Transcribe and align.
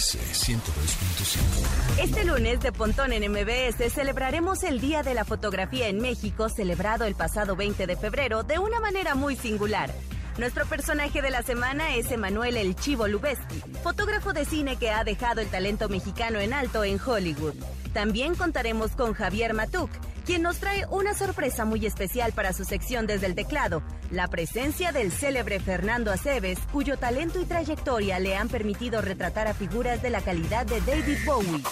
MBS 0.00 0.16
102.5. 0.48 2.02
Este 2.02 2.24
lunes 2.24 2.60
de 2.60 2.72
Pontón 2.72 3.12
en 3.12 3.30
MBS 3.30 3.92
celebraremos 3.92 4.62
el 4.62 4.80
Día 4.80 5.02
de 5.02 5.12
la 5.12 5.26
Fotografía 5.26 5.88
en 5.88 5.98
México, 5.98 6.48
celebrado 6.48 7.04
el 7.04 7.14
pasado 7.14 7.54
20 7.54 7.86
de 7.86 7.96
febrero 7.96 8.42
de 8.42 8.58
una 8.58 8.80
manera 8.80 9.14
muy 9.14 9.36
singular. 9.36 9.92
Nuestro 10.38 10.64
personaje 10.66 11.20
de 11.22 11.30
la 11.30 11.42
semana 11.42 11.94
es 11.94 12.10
Emanuel 12.10 12.56
El 12.56 12.74
Chivo 12.76 13.08
Lubeski, 13.08 13.62
fotógrafo 13.82 14.32
de 14.32 14.44
cine 14.44 14.76
que 14.76 14.90
ha 14.90 15.04
dejado 15.04 15.40
el 15.40 15.48
talento 15.48 15.88
mexicano 15.88 16.38
en 16.38 16.54
alto 16.54 16.84
en 16.84 17.00
Hollywood. 17.04 17.54
También 17.92 18.34
contaremos 18.34 18.92
con 18.92 19.12
Javier 19.12 19.52
Matuk, 19.52 19.90
quien 20.24 20.42
nos 20.42 20.58
trae 20.58 20.86
una 20.90 21.12
sorpresa 21.12 21.64
muy 21.64 21.84
especial 21.84 22.32
para 22.32 22.52
su 22.52 22.64
sección 22.64 23.06
desde 23.06 23.26
el 23.26 23.34
teclado, 23.34 23.82
la 24.10 24.28
presencia 24.28 24.92
del 24.92 25.10
célebre 25.12 25.60
Fernando 25.60 26.12
Aceves, 26.12 26.58
cuyo 26.72 26.96
talento 26.96 27.40
y 27.40 27.44
trayectoria 27.44 28.18
le 28.18 28.36
han 28.36 28.48
permitido 28.48 29.02
retratar 29.02 29.48
a 29.48 29.54
figuras 29.54 30.00
de 30.02 30.10
la 30.10 30.20
calidad 30.20 30.66
de 30.66 30.80
David 30.80 31.18
Bowie. 31.26 31.62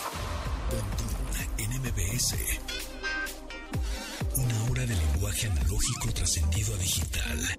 en 1.59 1.71
MBS. 1.81 2.37
Una 4.37 4.65
hora 4.71 4.87
de 4.87 4.95
lenguaje 4.95 5.47
analógico 5.47 6.13
trascendido 6.13 6.75
a 6.75 6.79
digital. 6.79 7.59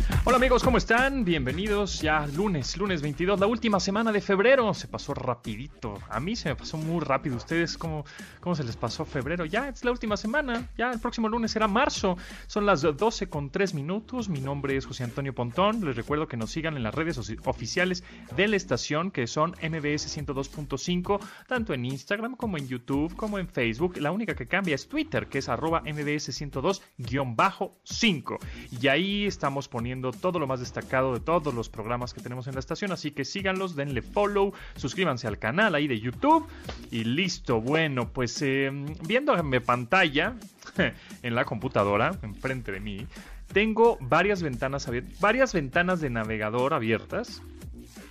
Hola 0.23 0.37
amigos, 0.37 0.63
¿cómo 0.63 0.77
están? 0.77 1.25
Bienvenidos 1.25 1.99
ya 1.99 2.27
lunes, 2.27 2.77
lunes 2.77 3.01
22, 3.01 3.39
la 3.39 3.47
última 3.47 3.79
semana 3.79 4.11
de 4.11 4.21
febrero. 4.21 4.71
Se 4.75 4.87
pasó 4.87 5.15
rapidito. 5.15 5.97
A 6.09 6.19
mí 6.19 6.35
se 6.35 6.49
me 6.49 6.55
pasó 6.55 6.77
muy 6.77 7.03
rápido. 7.03 7.37
¿Ustedes 7.37 7.75
cómo, 7.77 8.05
cómo 8.39 8.55
se 8.55 8.63
les 8.63 8.77
pasó 8.77 9.03
febrero? 9.03 9.45
Ya 9.45 9.69
es 9.69 9.83
la 9.83 9.89
última 9.89 10.17
semana. 10.17 10.69
Ya 10.77 10.91
el 10.91 10.99
próximo 10.99 11.27
lunes 11.27 11.49
será 11.51 11.67
marzo. 11.67 12.17
Son 12.45 12.67
las 12.67 12.81
12 12.81 13.29
con 13.29 13.49
3 13.49 13.73
minutos. 13.73 14.29
Mi 14.29 14.41
nombre 14.41 14.77
es 14.77 14.85
José 14.85 15.03
Antonio 15.03 15.33
Pontón. 15.33 15.83
Les 15.83 15.95
recuerdo 15.95 16.27
que 16.27 16.37
nos 16.37 16.51
sigan 16.51 16.77
en 16.77 16.83
las 16.83 16.93
redes 16.93 17.17
oficiales 17.45 18.03
de 18.35 18.47
la 18.47 18.57
estación 18.57 19.09
que 19.09 19.25
son 19.25 19.55
MBS 19.61 20.15
102.5, 20.17 21.19
tanto 21.47 21.73
en 21.73 21.85
Instagram 21.85 22.35
como 22.35 22.57
en 22.57 22.67
YouTube, 22.67 23.15
como 23.15 23.39
en 23.39 23.47
Facebook. 23.47 23.97
La 23.97 24.11
única 24.11 24.35
que 24.35 24.47
cambia 24.47 24.75
es 24.75 24.87
Twitter, 24.87 25.25
que 25.27 25.39
es 25.39 25.49
arroba 25.49 25.81
MBS 25.81 26.29
102-5. 26.29 28.37
Y 28.79 28.87
ahí 28.87 29.25
estamos 29.25 29.67
poniendo 29.67 30.00
todo 30.09 30.39
lo 30.39 30.47
más 30.47 30.59
destacado 30.59 31.13
de 31.13 31.19
todos 31.19 31.53
los 31.53 31.69
programas 31.69 32.15
que 32.15 32.21
tenemos 32.21 32.47
en 32.47 32.55
la 32.55 32.59
estación. 32.59 32.91
Así 32.91 33.11
que 33.11 33.25
síganlos, 33.25 33.75
denle 33.75 34.01
follow, 34.01 34.53
suscríbanse 34.75 35.27
al 35.27 35.37
canal 35.37 35.75
ahí 35.75 35.87
de 35.87 35.99
YouTube. 35.99 36.47
Y 36.89 37.03
listo, 37.03 37.61
bueno, 37.61 38.09
pues 38.09 38.41
eh, 38.41 38.71
viendo 39.07 39.37
en 39.37 39.49
mi 39.49 39.59
pantalla, 39.59 40.35
en 41.21 41.35
la 41.35 41.45
computadora, 41.45 42.17
enfrente 42.23 42.71
de 42.71 42.79
mí, 42.79 43.05
tengo 43.53 43.99
varias 44.01 44.41
ventanas 44.41 44.87
abiertas, 44.87 45.19
varias 45.19 45.53
ventanas 45.53 46.01
de 46.01 46.09
navegador 46.09 46.73
abiertas 46.73 47.43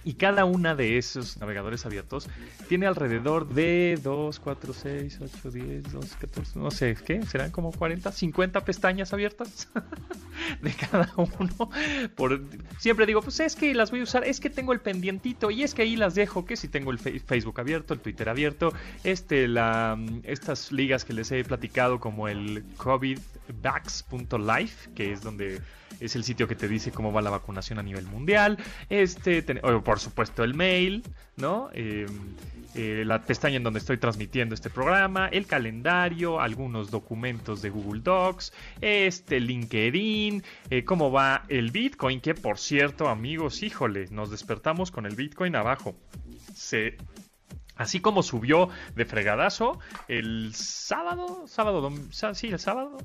y 0.05 0.15
cada 0.15 0.45
una 0.45 0.75
de 0.75 0.99
esos 0.99 1.39
navegadores 1.39 1.87
abiertos 1.87 2.29
tiene 2.69 2.87
alrededor 2.87 3.49
de 3.49 3.99
2, 4.03 4.41
4, 4.41 4.73
6, 4.73 5.19
8, 5.23 5.51
10, 5.51 5.93
12, 5.93 6.17
14, 6.21 6.59
no 6.59 6.71
sé, 6.71 6.97
¿qué? 7.05 7.23
¿Serán 7.23 7.51
como 7.51 7.73
40, 7.73 8.11
50 8.13 8.65
pestañas 8.65 9.13
abiertas? 9.13 9.69
de 10.63 10.73
cada 10.73 11.13
uno. 11.17 11.71
Por, 12.15 12.43
siempre 12.79 13.07
digo, 13.07 13.23
pues 13.23 13.41
es 13.41 13.57
que 13.57 13.75
las 13.75 13.91
voy 13.91 14.01
a 14.01 14.03
usar, 14.05 14.25
es 14.25 14.41
que 14.41 14.51
tengo 14.51 14.73
el 14.73 14.81
pendientito 14.81 15.51
y 15.51 15.63
es 15.63 15.75
que 15.75 15.83
ahí 15.83 15.97
las 15.97 16.15
dejo, 16.15 16.45
que 16.45 16.57
si 16.57 16.69
tengo 16.69 16.91
el 16.91 16.99
Facebook 16.99 17.61
abierto, 17.61 17.95
el 17.95 18.01
Twitter 18.01 18.29
abierto, 18.29 18.73
este, 19.05 19.49
la, 19.49 19.99
estas 20.25 20.73
ligas 20.73 21.05
que 21.05 21.13
les 21.13 21.31
he 21.33 21.45
platicado 21.45 22.01
como 22.01 22.29
el 22.29 22.65
covidvax.life, 23.51 24.91
que 24.95 25.13
es 25.13 25.23
donde 25.23 25.61
es 25.99 26.17
el 26.17 26.25
sitio 26.25 26.47
que 26.49 26.55
te 26.55 26.69
dice 26.69 26.93
cómo 26.93 27.13
va 27.13 27.23
la 27.23 27.31
vacunación 27.31 27.79
a 27.79 27.83
nivel 27.83 28.07
mundial. 28.07 28.59
Este, 28.89 29.43
por 29.43 29.99
supuesto, 29.99 30.45
el 30.45 30.55
mail, 30.55 31.03
¿no? 31.37 31.71
Em, 31.73 32.09
eh, 32.75 33.03
la 33.05 33.21
pestaña 33.23 33.57
en 33.57 33.65
donde 33.65 33.81
estoy 33.81 33.99
transmitiendo 33.99 34.55
este 34.55 34.71
programa, 34.71 35.29
el 35.29 35.47
calendario, 35.47 36.41
algunos 36.41 36.91
documentos 36.91 37.63
de 37.63 37.71
Google 37.71 38.01
Docs, 38.03 38.53
este 38.81 39.41
LinkedIn, 39.41 40.45
eh, 40.71 40.85
cómo 40.85 41.11
va 41.11 41.45
el 41.49 41.73
Bitcoin, 41.73 42.21
que 42.21 42.35
por 42.35 42.59
cierto, 42.59 43.09
amigos, 43.09 43.65
híjole, 43.65 44.07
nos 44.11 44.31
despertamos 44.31 44.93
con 44.93 45.05
el 45.05 45.17
Bitcoin 45.17 45.57
abajo. 45.57 45.97
Se 46.55 46.97
Así 47.81 48.01
como 48.01 48.23
subió 48.23 48.69
de 48.95 49.07
fregadazo 49.07 49.79
el 50.07 50.53
sábado, 50.55 51.45
sábado, 51.47 51.91
sí, 52.35 52.49
el 52.49 52.59
sábado, 52.59 52.99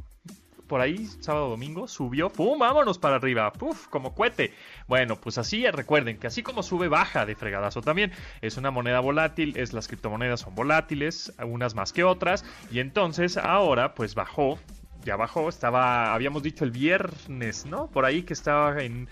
por 0.68 0.82
ahí, 0.82 1.08
sábado 1.22 1.48
domingo, 1.48 1.88
subió, 1.88 2.30
¡pum! 2.30 2.60
Vámonos 2.60 3.00
para 3.00 3.16
arriba, 3.16 3.54
¡puf! 3.54 3.88
Como 3.88 4.14
cohete. 4.14 4.54
Bueno, 4.90 5.16
pues 5.16 5.38
así 5.38 5.66
recuerden 5.72 6.18
que 6.18 6.28
así 6.28 6.44
como 6.44 6.62
sube, 6.62 6.90
baja 6.90 7.26
de 7.26 7.36
fregadazo 7.36 7.82
también. 7.82 8.12
Es 8.42 8.58
una 8.58 8.70
moneda 8.70 9.00
volátil, 9.00 9.56
es 9.56 9.72
las 9.72 9.88
criptomonedas 9.88 10.42
son 10.42 10.56
volátiles, 10.56 11.34
unas 11.42 11.74
más 11.74 11.94
que 11.94 12.04
otras. 12.04 12.44
Y 12.70 12.80
entonces 12.80 13.38
ahora, 13.38 13.96
pues 13.96 14.14
bajó, 14.14 14.60
ya 15.06 15.16
bajó, 15.16 15.48
estaba, 15.48 16.14
habíamos 16.14 16.44
dicho 16.44 16.66
el 16.66 16.72
viernes, 16.72 17.66
¿no? 17.66 17.88
Por 17.88 18.04
ahí 18.04 18.24
que 18.24 18.34
estaba 18.34 18.84
en 18.84 19.08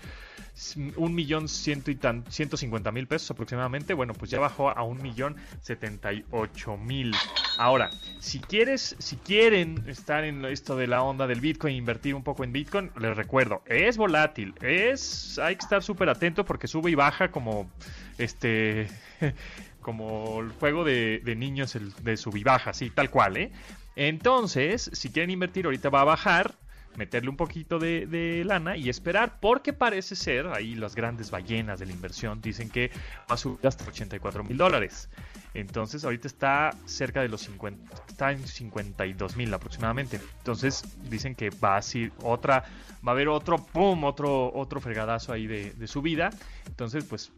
un 0.96 1.14
millón 1.14 1.48
ciento 1.48 1.90
y 1.90 1.96
tan, 1.96 2.24
ciento 2.30 2.56
cincuenta 2.56 2.92
mil 2.92 3.06
pesos 3.06 3.30
aproximadamente. 3.30 3.92
Bueno, 3.94 4.14
pues 4.14 4.30
ya 4.30 4.38
bajó 4.38 4.70
a 4.70 4.82
un 4.82 5.02
millón 5.02 5.36
setenta 5.60 6.12
y 6.12 6.24
ocho 6.30 6.76
mil. 6.76 7.14
Ahora, 7.58 7.90
si 8.20 8.38
quieres, 8.40 8.96
si 8.98 9.16
quieren 9.16 9.84
estar 9.88 10.24
en 10.24 10.44
esto 10.44 10.76
de 10.76 10.86
la 10.86 11.02
onda 11.02 11.26
del 11.26 11.40
Bitcoin, 11.40 11.74
invertir 11.74 12.14
un 12.14 12.22
poco 12.22 12.44
en 12.44 12.52
Bitcoin, 12.52 12.90
les 12.98 13.16
recuerdo, 13.16 13.62
es 13.66 13.96
volátil, 13.96 14.54
es, 14.62 15.38
hay 15.38 15.56
que 15.56 15.64
estar 15.64 15.82
súper 15.82 16.08
atento 16.08 16.44
porque 16.44 16.68
sube 16.68 16.90
y 16.90 16.94
baja 16.94 17.30
como 17.30 17.70
este, 18.18 18.88
como 19.80 20.40
el 20.40 20.50
juego 20.50 20.84
de, 20.84 21.20
de 21.24 21.36
niños 21.36 21.74
el, 21.74 21.92
de 22.02 22.16
sub 22.16 22.36
y 22.36 22.44
baja, 22.44 22.72
sí, 22.72 22.90
tal 22.90 23.10
cual, 23.10 23.36
¿eh? 23.36 23.52
Entonces, 23.96 24.90
si 24.92 25.10
quieren 25.10 25.30
invertir, 25.30 25.66
ahorita 25.66 25.88
va 25.88 26.00
a 26.00 26.04
bajar 26.04 26.54
meterle 26.96 27.30
un 27.30 27.36
poquito 27.36 27.78
de, 27.78 28.42
lana 28.44 28.76
y 28.76 28.88
esperar, 28.88 29.38
porque 29.40 29.72
parece 29.72 30.16
ser, 30.16 30.46
ahí 30.48 30.74
las 30.74 30.94
grandes 30.94 31.30
ballenas 31.30 31.80
de 31.80 31.86
la 31.86 31.92
inversión 31.92 32.40
dicen 32.40 32.70
que 32.70 32.90
va 33.30 33.34
a 33.34 33.36
subir 33.36 33.66
hasta 33.66 33.84
84 33.86 34.44
mil 34.44 34.56
dólares. 34.56 35.08
Entonces 35.54 36.04
ahorita 36.04 36.26
está 36.26 36.70
cerca 36.84 37.22
de 37.22 37.28
los 37.28 37.42
50, 37.42 37.94
está 38.08 38.32
en 38.32 38.46
52 38.46 39.36
mil 39.36 39.52
aproximadamente. 39.54 40.20
Entonces 40.38 40.84
dicen 41.08 41.34
que 41.34 41.50
va 41.50 41.76
a 41.76 41.82
ser 41.82 42.12
otra, 42.22 42.64
va 43.06 43.12
a 43.12 43.14
haber 43.14 43.28
otro, 43.28 43.58
pum, 43.58 44.04
otro, 44.04 44.52
otro 44.52 44.80
fregadazo 44.80 45.32
ahí 45.32 45.46
de, 45.46 45.72
de 45.72 45.86
subida. 45.86 46.30
Entonces 46.66 47.04
pues 47.04 47.32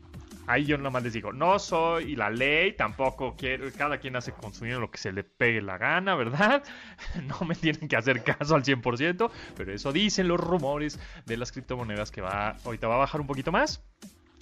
ahí 0.46 0.64
yo 0.64 0.78
nomás 0.78 1.02
les 1.02 1.12
digo, 1.12 1.32
no 1.32 1.58
soy 1.58 2.16
la 2.16 2.30
ley, 2.30 2.72
tampoco 2.72 3.36
quiero, 3.36 3.70
cada 3.76 3.98
quien 3.98 4.16
hace 4.16 4.32
consumir 4.32 4.76
lo 4.76 4.90
que 4.90 4.98
se 4.98 5.12
le 5.12 5.24
pegue 5.24 5.62
la 5.62 5.78
gana, 5.78 6.14
¿verdad? 6.14 6.62
No 7.26 7.46
me 7.46 7.54
tienen 7.54 7.88
que 7.88 7.96
hacer 7.96 8.22
caso 8.22 8.54
al 8.54 8.64
100%, 8.64 9.30
pero 9.56 9.72
eso 9.72 9.92
dicen 9.92 10.28
los 10.28 10.40
rumores 10.40 10.98
de 11.24 11.36
las 11.36 11.52
criptomonedas 11.52 12.10
que 12.10 12.20
va, 12.20 12.56
ahorita 12.64 12.88
va 12.88 12.94
a 12.94 12.98
bajar 12.98 13.20
un 13.20 13.26
poquito 13.26 13.52
más. 13.52 13.84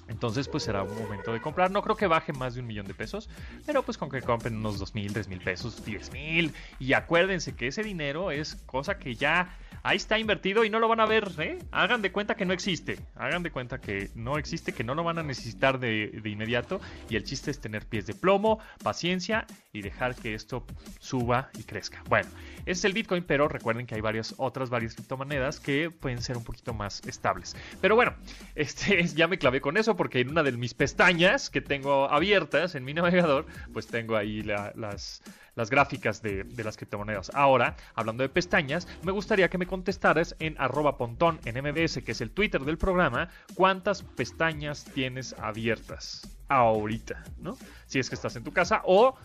Entonces, 0.09 0.49
pues 0.49 0.65
será 0.65 0.83
un 0.83 0.99
momento 0.99 1.33
de 1.33 1.41
comprar. 1.41 1.71
No 1.71 1.83
creo 1.83 1.97
que 1.97 2.07
baje 2.07 2.33
más 2.33 2.55
de 2.55 2.61
un 2.61 2.67
millón 2.67 2.87
de 2.87 2.95
pesos, 2.95 3.31
pero 3.67 3.83
pues 3.83 3.97
con 3.97 4.11
que 4.11 4.21
compren 4.21 4.57
unos 4.57 4.79
dos 4.79 4.95
mil, 4.95 5.13
tres 5.13 5.29
mil 5.29 5.41
pesos, 5.41 5.85
diez 5.85 6.13
mil. 6.13 6.53
Y 6.79 6.93
acuérdense 6.93 7.55
que 7.55 7.69
ese 7.69 7.83
dinero 7.83 8.31
es 8.31 8.57
cosa 8.67 8.99
que 8.99 9.15
ya 9.15 9.57
ahí 9.83 9.97
está 9.97 10.19
invertido 10.19 10.65
y 10.65 10.71
no 10.71 10.79
lo 10.79 10.89
van 10.89 11.01
a 11.01 11.07
ver. 11.07 11.31
¿eh? 11.39 11.59
Hagan 11.73 12.03
de 12.03 12.13
cuenta 12.13 12.35
que 12.35 12.45
no 12.45 12.53
existe. 12.53 12.99
Hagan 13.17 13.43
de 13.43 13.51
cuenta 13.51 13.81
que 13.81 14.11
no 14.15 14.39
existe, 14.39 14.73
que 14.73 14.85
no 14.85 14.95
lo 14.95 15.05
van 15.05 15.19
a 15.19 15.23
necesitar 15.23 15.79
de, 15.79 16.21
de 16.23 16.31
inmediato. 16.31 16.81
Y 17.09 17.17
el 17.17 17.25
chiste 17.25 17.51
es 17.51 17.61
tener 17.61 17.87
pies 17.87 18.07
de 18.07 18.15
plomo, 18.15 18.61
paciencia 18.83 19.47
y 19.73 19.83
dejar 19.83 20.15
que 20.15 20.35
esto 20.35 20.65
suba 21.01 21.51
y 21.59 21.65
crezca. 21.65 22.03
Bueno, 22.09 22.29
ese 22.61 22.73
es 22.73 22.85
el 22.85 22.93
Bitcoin, 22.93 23.25
pero 23.25 23.49
recuerden 23.49 23.87
que 23.87 23.95
hay 23.95 24.01
varias 24.01 24.35
otras, 24.39 24.71
varias 24.71 24.95
criptomonedas 24.95 25.61
que 25.61 25.91
pueden 25.91 26.23
ser 26.23 26.37
un 26.37 26.45
poquito 26.45 26.73
más 26.73 27.05
estables. 27.07 27.57
Pero 27.81 27.97
bueno, 27.97 28.15
este, 28.55 29.05
ya 29.09 29.27
me 29.29 29.39
clavé 29.39 29.61
con 29.61 29.77
eso 29.77 29.97
porque 29.97 30.21
en 30.21 30.31
una 30.31 30.43
de 30.43 30.53
mis 30.53 30.75
pestañas 30.75 31.51
que 31.51 31.61
tengo 31.61 32.11
abiertas 32.11 32.75
en 32.75 32.85
mi 32.85 32.95
navegador, 32.95 33.47
pues 33.73 33.87
tengo 33.87 34.17
ahí 34.17 34.43
las, 34.43 35.23
las 35.55 35.71
gráficas 35.71 36.23
de, 36.23 36.45
las 36.65 36.77
criptomonedas. 36.77 37.31
Ahora, 37.35 37.77
hablando 37.95 38.23
de 38.23 38.29
pestañas, 38.29 38.89
me 39.03 39.13
gustaría 39.13 39.49
que 39.49 39.59
me 39.59 39.67
contestaras 39.67 40.37
en 40.39 40.57
arroba 40.59 40.97
pontón 40.97 41.41
en 41.45 41.57
MBS, 41.63 42.03
que 42.03 42.13
es 42.13 42.21
el 42.21 42.31
Twitter 42.31 42.63
del 42.63 42.79
programa, 42.79 43.29
cuántas 43.55 44.03
pestañas 44.03 44.85
tienes 44.95 45.35
abiertas 45.39 46.29
ahorita, 46.49 47.23
¿no? 47.39 47.57
Si 47.87 47.99
es 47.99 48.09
que 48.09 48.15
estás 48.15 48.37
en 48.37 48.45
tu 48.45 48.53
casa 48.53 48.83
o 48.85 49.17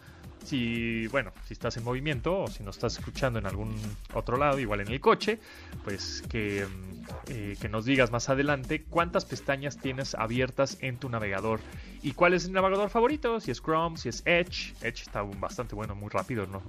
si, 0.43 1.07
bueno, 1.07 1.31
si 1.45 1.53
estás 1.53 1.77
en 1.77 1.83
movimiento 1.83 2.41
o 2.41 2.47
si 2.47 2.63
nos 2.63 2.77
estás 2.77 2.97
escuchando 2.97 3.39
en 3.39 3.45
algún 3.45 3.75
otro 4.13 4.37
lado, 4.37 4.59
igual 4.59 4.81
en 4.81 4.89
el 4.89 4.99
coche, 4.99 5.39
pues 5.83 6.23
que, 6.29 6.65
eh, 7.27 7.57
que 7.59 7.69
nos 7.69 7.85
digas 7.85 8.11
más 8.11 8.29
adelante 8.29 8.83
cuántas 8.83 9.25
pestañas 9.25 9.77
tienes 9.77 10.15
abiertas 10.15 10.77
en 10.81 10.97
tu 10.97 11.09
navegador 11.09 11.59
y 12.01 12.13
cuál 12.13 12.33
es 12.33 12.45
el 12.45 12.53
navegador 12.53 12.89
favorito, 12.89 13.39
si 13.39 13.51
es 13.51 13.61
Chrome, 13.61 13.97
si 13.97 14.09
es 14.09 14.23
Edge. 14.25 14.73
Edge 14.81 15.01
está 15.01 15.21
bastante 15.21 15.75
bueno, 15.75 15.95
muy 15.95 16.09
rápido, 16.09 16.47
no, 16.47 16.61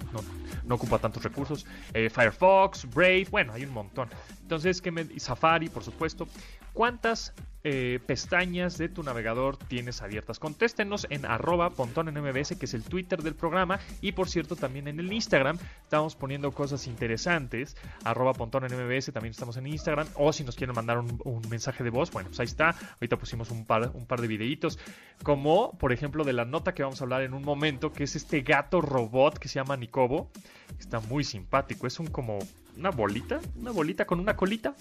no, 0.65 0.75
ocupa 0.75 0.99
tantos 0.99 1.23
recursos. 1.23 1.67
Eh, 1.95 2.11
Firefox, 2.11 2.93
Brave, 2.93 3.27
bueno, 3.31 3.53
hay 3.53 3.65
un 3.65 3.73
montón. 3.73 4.09
Entonces, 4.43 4.81
que 4.81 4.91
me, 4.91 5.05
Safari, 5.19 5.69
por 5.69 5.85
supuesto. 5.85 6.27
¿Cuántas 6.81 7.35
eh, 7.63 8.01
pestañas 8.07 8.79
de 8.79 8.89
tu 8.89 9.03
navegador 9.03 9.59
tienes 9.59 10.01
abiertas? 10.01 10.39
Contéstenos 10.39 11.07
en 11.11 11.27
arroba 11.27 11.69
que 11.69 12.65
es 12.65 12.73
el 12.73 12.85
Twitter 12.85 13.23
del 13.23 13.35
programa. 13.35 13.79
Y 14.01 14.13
por 14.13 14.31
cierto, 14.31 14.57
también 14.57 14.89
en 14.89 14.99
el 14.99 15.13
Instagram 15.13 15.59
estamos 15.83 16.17
poniendo 16.17 16.53
cosas 16.53 16.87
interesantes. 16.87 17.77
Arroba 18.03 18.33
también 18.33 19.31
estamos 19.31 19.59
en 19.59 19.67
Instagram. 19.67 20.09
O 20.15 20.33
si 20.33 20.43
nos 20.43 20.57
quieren 20.57 20.75
mandar 20.75 20.97
un, 20.97 21.43
mensaje 21.51 21.85
de 21.85 21.91
voz, 21.91 22.11
bueno, 22.13 22.31
pues 22.31 22.41
ahí 22.41 22.47
está. 22.47 22.75
Ahorita 22.95 23.19
pusimos 23.19 23.51
un 23.51 23.67
par, 23.67 23.91
un 23.93 24.07
par 24.07 24.23
de 24.23 24.29
videitos. 24.29 24.79
Como, 25.23 25.77
por 25.77 25.93
ejemplo, 25.93 26.25
de 26.25 26.33
la 26.33 26.47
nota 26.47 26.73
que 26.73 26.83
vamos 26.83 27.03
a 27.03 27.05
hablar 27.05 27.21
en 27.21 27.35
un 27.35 27.43
momento, 27.43 27.93
que 27.93 28.05
es 28.05 28.17
este 28.17 28.41
gato 28.41 28.81
robot 28.81 29.39
que 29.39 29.49
se 29.49 29.57
llama 29.57 29.77
Nikobo. 29.77 30.31
Está 30.79 31.01
muy 31.01 31.25
simpático. 31.25 31.87
Es 31.87 32.01
un 32.01 32.07
como 32.07 32.39
una 32.77 32.91
bolita, 32.91 33.41
una 33.57 33.71
bolita 33.71 34.05
con 34.05 34.21
una 34.21 34.37
colita, 34.37 34.75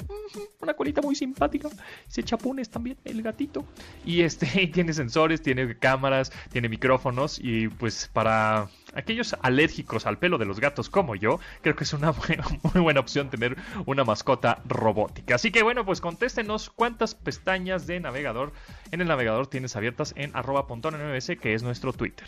una 0.62 0.74
colita 0.74 1.01
muy 1.01 1.15
simpática. 1.15 1.69
Se 2.07 2.24
chapunes 2.24 2.69
también 2.69 2.97
el 3.06 3.21
gatito. 3.21 3.65
Y 4.06 4.21
este 4.21 4.68
tiene 4.74 4.94
sensores, 4.94 5.41
tiene 5.41 5.77
cámaras, 5.77 6.31
tiene 6.51 6.69
micrófonos 6.69 7.39
y 7.41 7.68
pues 7.68 8.09
para 8.12 8.69
aquellos 8.94 9.36
alérgicos 9.41 10.06
al 10.06 10.18
pelo 10.18 10.38
de 10.38 10.45
los 10.45 10.59
gatos 10.59 10.89
como 10.89 11.15
yo, 11.15 11.39
creo 11.62 11.75
que 11.75 11.83
es 11.83 11.94
una 11.94 12.13
muy 12.74 12.81
buena 12.81 13.00
opción 13.00 13.30
tener 13.30 13.57
una 13.86 14.03
mascota 14.03 14.62
robótica. 14.68 15.35
Así 15.35 15.51
que 15.51 15.63
bueno, 15.63 15.85
pues 15.85 16.01
contéstenos 16.01 16.69
cuántas 16.69 17.15
pestañas 17.15 17.88
de 17.88 18.00
navegador 18.00 18.53
en 18.92 19.01
el 19.01 19.07
navegador 19.07 19.47
tienes 19.47 19.75
abiertas 19.75 20.13
en 20.15 20.35
arroba 20.35 20.68
que 21.42 21.53
es 21.53 21.63
nuestro 21.63 21.94
Twitter. 21.94 22.27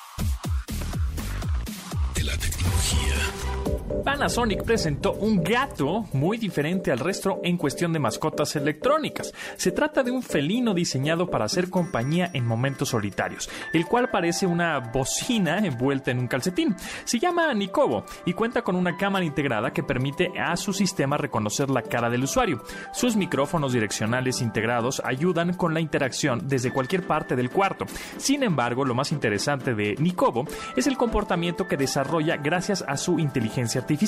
Panasonic 4.11 4.65
presentó 4.65 5.13
un 5.13 5.41
gato 5.41 6.05
muy 6.11 6.37
diferente 6.37 6.91
al 6.91 6.99
resto 6.99 7.39
en 7.45 7.55
cuestión 7.55 7.93
de 7.93 7.99
mascotas 7.99 8.57
electrónicas. 8.57 9.33
Se 9.55 9.71
trata 9.71 10.03
de 10.03 10.11
un 10.11 10.21
felino 10.21 10.73
diseñado 10.73 11.29
para 11.29 11.45
hacer 11.45 11.69
compañía 11.69 12.29
en 12.33 12.45
momentos 12.45 12.89
solitarios, 12.89 13.49
el 13.71 13.85
cual 13.85 14.09
parece 14.09 14.45
una 14.45 14.79
bocina 14.79 15.59
envuelta 15.59 16.11
en 16.11 16.19
un 16.19 16.27
calcetín. 16.27 16.75
Se 17.05 17.19
llama 17.19 17.53
Nikobo 17.53 18.03
y 18.25 18.33
cuenta 18.33 18.63
con 18.63 18.75
una 18.75 18.97
cámara 18.97 19.23
integrada 19.23 19.71
que 19.71 19.81
permite 19.81 20.29
a 20.37 20.57
su 20.57 20.73
sistema 20.73 21.15
reconocer 21.15 21.69
la 21.69 21.81
cara 21.81 22.09
del 22.09 22.25
usuario. 22.25 22.63
Sus 22.91 23.15
micrófonos 23.15 23.71
direccionales 23.71 24.41
integrados 24.41 25.01
ayudan 25.05 25.53
con 25.53 25.73
la 25.73 25.79
interacción 25.79 26.49
desde 26.49 26.73
cualquier 26.73 27.07
parte 27.07 27.37
del 27.37 27.49
cuarto. 27.49 27.85
Sin 28.17 28.43
embargo, 28.43 28.83
lo 28.83 28.93
más 28.93 29.13
interesante 29.13 29.73
de 29.73 29.95
Nikobo 29.99 30.43
es 30.75 30.85
el 30.85 30.97
comportamiento 30.97 31.65
que 31.65 31.77
desarrolla 31.77 32.35
gracias 32.35 32.83
a 32.85 32.97
su 32.97 33.17
inteligencia 33.17 33.79
artificial. 33.79 34.00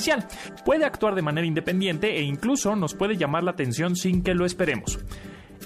Puede 0.64 0.84
actuar 0.84 1.14
de 1.14 1.22
manera 1.22 1.46
independiente 1.46 2.16
e 2.16 2.22
incluso 2.22 2.76
nos 2.76 2.94
puede 2.94 3.16
llamar 3.16 3.42
la 3.42 3.52
atención 3.52 3.96
sin 3.96 4.22
que 4.22 4.34
lo 4.34 4.44
esperemos. 4.46 4.98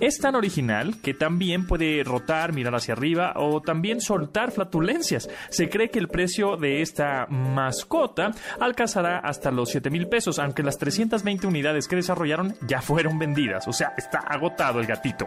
Es 0.00 0.18
tan 0.18 0.36
original 0.36 1.00
que 1.02 1.12
también 1.12 1.66
puede 1.66 2.04
rotar, 2.04 2.52
mirar 2.52 2.74
hacia 2.76 2.94
arriba 2.94 3.32
o 3.34 3.60
también 3.60 4.00
soltar 4.00 4.52
flatulencias. 4.52 5.28
Se 5.50 5.68
cree 5.68 5.90
que 5.90 5.98
el 5.98 6.06
precio 6.08 6.56
de 6.56 6.82
esta 6.82 7.26
mascota 7.26 8.30
alcanzará 8.60 9.18
hasta 9.18 9.50
los 9.50 9.70
7 9.70 9.90
mil 9.90 10.06
pesos, 10.06 10.38
aunque 10.38 10.62
las 10.62 10.78
320 10.78 11.48
unidades 11.48 11.88
que 11.88 11.96
desarrollaron 11.96 12.54
ya 12.68 12.80
fueron 12.80 13.18
vendidas. 13.18 13.66
O 13.66 13.72
sea, 13.72 13.94
está 13.96 14.18
agotado 14.18 14.78
el 14.78 14.86
gatito. 14.86 15.26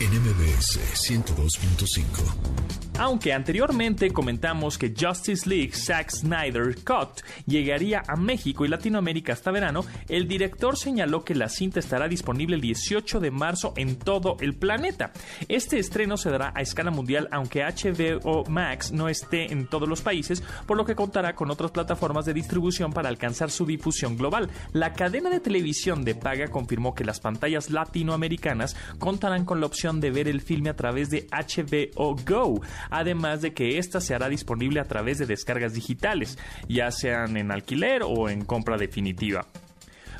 NMBS 0.00 0.80
102.5 1.08 2.51
aunque 2.98 3.32
anteriormente 3.32 4.10
comentamos 4.10 4.76
que 4.78 4.94
Justice 4.98 5.48
League 5.48 5.72
Zack 5.72 6.10
Snyder 6.10 6.76
Cut 6.84 7.22
llegaría 7.46 8.02
a 8.06 8.16
México 8.16 8.64
y 8.64 8.68
Latinoamérica 8.68 9.32
hasta 9.32 9.50
verano, 9.50 9.84
el 10.08 10.28
director 10.28 10.76
señaló 10.76 11.24
que 11.24 11.34
la 11.34 11.48
cinta 11.48 11.80
estará 11.80 12.08
disponible 12.08 12.56
el 12.56 12.60
18 12.60 13.20
de 13.20 13.30
marzo 13.30 13.72
en 13.76 13.96
todo 13.96 14.36
el 14.40 14.54
planeta. 14.54 15.12
Este 15.48 15.78
estreno 15.78 16.16
se 16.16 16.30
dará 16.30 16.52
a 16.54 16.60
escala 16.60 16.90
mundial 16.90 17.28
aunque 17.32 17.64
HBO 17.64 18.44
Max 18.48 18.92
no 18.92 19.08
esté 19.08 19.52
en 19.52 19.66
todos 19.66 19.88
los 19.88 20.02
países, 20.02 20.42
por 20.66 20.76
lo 20.76 20.84
que 20.84 20.94
contará 20.94 21.34
con 21.34 21.50
otras 21.50 21.70
plataformas 21.70 22.24
de 22.24 22.34
distribución 22.34 22.92
para 22.92 23.08
alcanzar 23.08 23.50
su 23.50 23.64
difusión 23.66 24.16
global. 24.16 24.50
La 24.72 24.92
cadena 24.92 25.30
de 25.30 25.40
televisión 25.40 26.04
de 26.04 26.14
paga 26.14 26.48
confirmó 26.48 26.94
que 26.94 27.04
las 27.04 27.20
pantallas 27.20 27.70
latinoamericanas 27.70 28.76
contarán 28.98 29.44
con 29.44 29.60
la 29.60 29.66
opción 29.66 30.00
de 30.00 30.10
ver 30.10 30.28
el 30.28 30.40
filme 30.40 30.70
a 30.70 30.76
través 30.76 31.10
de 31.10 31.26
HBO 31.30 32.16
Go 32.26 32.60
además 32.90 33.42
de 33.42 33.52
que 33.52 33.78
ésta 33.78 34.00
se 34.00 34.14
hará 34.14 34.28
disponible 34.28 34.80
a 34.80 34.84
través 34.84 35.18
de 35.18 35.26
descargas 35.26 35.74
digitales, 35.74 36.38
ya 36.68 36.90
sean 36.90 37.36
en 37.36 37.50
alquiler 37.50 38.02
o 38.04 38.28
en 38.28 38.44
compra 38.44 38.76
definitiva. 38.76 39.46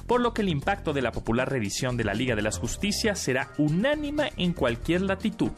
Por 0.07 0.21
lo 0.21 0.35
que 0.35 0.43
el 0.43 0.49
impacto 0.49 0.93
de 0.93 1.03
la 1.03 1.13
popular 1.13 1.51
revisión 1.51 1.97
de 1.97 2.05
la 2.05 2.15
Liga 2.15 2.35
de 2.35 2.43
las 2.43 2.59
Justicias 2.59 3.19
será 3.19 3.53
unánime 3.59 4.33
en 4.37 4.53
cualquier 4.53 5.03
latitud. 5.03 5.53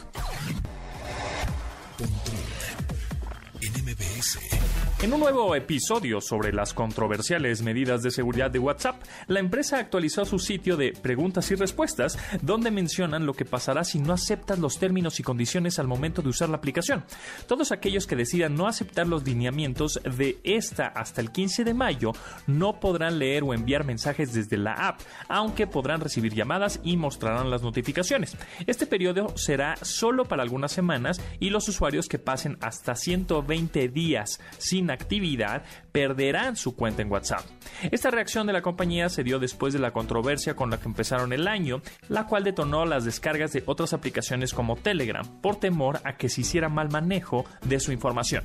En 5.05 5.13
un 5.13 5.21
nuevo 5.21 5.55
episodio 5.55 6.23
sobre 6.23 6.51
las 6.51 6.73
controversiales 6.73 7.61
medidas 7.61 8.03
de 8.03 8.11
seguridad 8.11 8.51
de 8.51 8.59
WhatsApp, 8.59 9.03
la 9.27 9.39
empresa 9.39 9.77
actualizó 9.77 10.25
su 10.25 10.39
sitio 10.39 10.79
de 10.79 10.93
preguntas 10.93 11.51
y 11.51 11.57
respuestas, 11.57 12.19
donde 12.41 12.71
mencionan 12.71 13.27
lo 13.27 13.35
que 13.35 13.45
pasará 13.45 13.85
si 13.85 13.99
no 13.99 14.15
aceptas 14.15 14.59
los 14.59 14.79
términos 14.79 15.21
y 15.21 15.23
condiciones 15.23 15.79
al 15.79 15.89
momento 15.89 16.23
de 16.23 16.31
usar 16.31 16.49
la 16.49 16.57
aplicación. 16.57 17.05
Todos 17.47 17.71
aquellos 17.71 18.07
que 18.07 18.17
decidan 18.17 18.55
no 18.55 18.67
aceptar 18.67 19.07
los 19.07 19.25
lineamientos 19.25 20.01
de 20.05 20.39
esta 20.43 20.87
hasta 20.87 21.21
el 21.21 21.33
15 21.33 21.65
de 21.65 21.75
mayo 21.75 22.13
no 22.47 22.81
podrán 22.81 23.19
leer 23.19 23.43
o 23.45 23.53
enviar 23.53 23.85
mensajes 23.85 24.33
desde 24.33 24.57
la 24.57 24.73
app, 24.73 25.03
aunque 25.29 25.67
podrán 25.67 26.01
recibir 26.01 26.33
llamadas 26.33 26.81
y 26.83 26.97
mostrarán 26.97 27.51
las 27.51 27.61
notificaciones. 27.61 28.39
Este 28.67 28.87
periodo 28.87 29.37
será 29.37 29.77
solo 29.83 30.25
para 30.25 30.43
algunas 30.43 30.73
semanas 30.73 31.21
y 31.41 31.51
los 31.51 31.69
usuarios 31.69 32.09
que 32.09 32.19
pasen 32.19 32.57
hasta 32.63 32.95
120 32.95 33.91
días 33.91 34.41
sin 34.57 34.94
actividad 34.95 35.63
perderán 35.93 36.57
su 36.57 36.75
cuenta 36.75 37.03
en 37.03 37.11
WhatsApp. 37.11 37.45
Esta 37.91 38.11
reacción 38.11 38.47
de 38.47 38.53
la 38.53 38.63
compañía 38.63 39.09
se 39.09 39.25
dio 39.25 39.39
después 39.39 39.73
de 39.73 39.79
la 39.79 39.93
controversia 39.93 40.57
con 40.57 40.71
la 40.71 40.79
que 40.79 40.89
empezaron 40.89 41.33
el 41.33 41.47
año, 41.47 41.83
la 42.09 42.27
cual 42.27 42.45
detonó 42.45 42.87
las 42.87 43.05
descargas 43.05 43.53
de 43.53 43.63
otras 43.67 43.93
aplicaciones 43.93 44.55
como 44.55 44.77
Telegram 44.77 45.27
por 45.41 45.57
temor 45.57 46.01
a 46.05 46.17
que 46.17 46.29
se 46.29 46.41
hiciera 46.41 46.69
mal 46.69 46.91
manejo 46.91 47.45
de 47.65 47.81
su 47.81 47.93
información. 47.93 48.45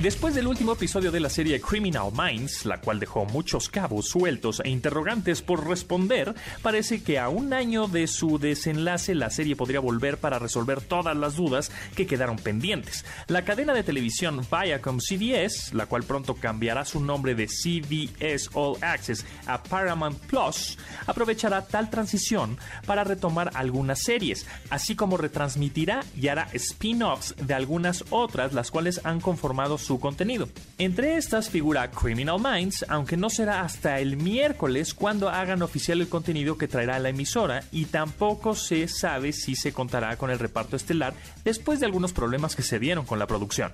Después 0.00 0.32
del 0.32 0.46
último 0.46 0.74
episodio 0.74 1.10
de 1.10 1.18
la 1.18 1.28
serie 1.28 1.60
Criminal 1.60 2.12
Minds, 2.12 2.64
la 2.66 2.80
cual 2.80 3.00
dejó 3.00 3.24
muchos 3.24 3.68
cabos 3.68 4.06
sueltos 4.06 4.62
e 4.64 4.70
interrogantes 4.70 5.42
por 5.42 5.66
responder, 5.66 6.36
parece 6.62 7.02
que 7.02 7.18
a 7.18 7.28
un 7.28 7.52
año 7.52 7.88
de 7.88 8.06
su 8.06 8.38
desenlace 8.38 9.16
la 9.16 9.28
serie 9.28 9.56
podría 9.56 9.80
volver 9.80 10.18
para 10.18 10.38
resolver 10.38 10.82
todas 10.82 11.16
las 11.16 11.34
dudas 11.34 11.72
que 11.96 12.06
quedaron 12.06 12.36
pendientes. 12.36 13.04
La 13.26 13.44
cadena 13.44 13.74
de 13.74 13.82
televisión 13.82 14.46
Viacom 14.48 15.00
CBS, 15.00 15.74
la 15.74 15.86
cual 15.86 16.04
pronto 16.04 16.36
cambiará 16.36 16.84
su 16.84 17.00
nombre 17.00 17.34
de 17.34 17.48
CBS 17.48 18.50
All 18.54 18.76
Access 18.80 19.26
a 19.48 19.64
Paramount 19.64 20.20
Plus, 20.26 20.78
aprovechará 21.08 21.66
tal 21.66 21.90
transición 21.90 22.56
para 22.86 23.02
retomar 23.02 23.50
algunas 23.54 24.04
series, 24.04 24.46
así 24.70 24.94
como 24.94 25.16
retransmitirá 25.16 26.04
y 26.16 26.28
hará 26.28 26.46
spin-offs 26.52 27.34
de 27.36 27.54
algunas 27.54 28.04
otras, 28.10 28.52
las 28.52 28.70
cuales 28.70 29.00
han 29.02 29.20
conformado 29.20 29.76
su 29.88 29.98
contenido. 29.98 30.48
Entre 30.76 31.16
estas 31.16 31.48
figura 31.48 31.90
Criminal 31.90 32.38
Minds, 32.38 32.84
aunque 32.88 33.16
no 33.16 33.30
será 33.30 33.62
hasta 33.62 34.00
el 34.00 34.18
miércoles 34.18 34.92
cuando 34.92 35.30
hagan 35.30 35.62
oficial 35.62 36.02
el 36.02 36.10
contenido 36.10 36.58
que 36.58 36.68
traerá 36.68 36.98
la 36.98 37.08
emisora 37.08 37.64
y 37.72 37.86
tampoco 37.86 38.54
se 38.54 38.86
sabe 38.86 39.32
si 39.32 39.56
se 39.56 39.72
contará 39.72 40.18
con 40.18 40.30
el 40.30 40.38
reparto 40.38 40.76
estelar 40.76 41.14
después 41.42 41.80
de 41.80 41.86
algunos 41.86 42.12
problemas 42.12 42.54
que 42.54 42.62
se 42.62 42.78
dieron 42.78 43.06
con 43.06 43.18
la 43.18 43.26
producción. 43.26 43.72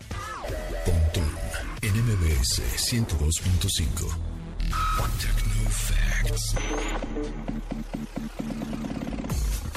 NMBS 1.83 2.63
102.5 2.77 4.17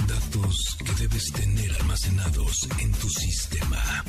Datos 0.07 0.77
que 0.85 0.91
debes 1.01 1.31
tener 1.31 1.73
almacenados 1.79 2.69
en 2.79 2.91
tu 2.91 3.09
sistema. 3.09 4.03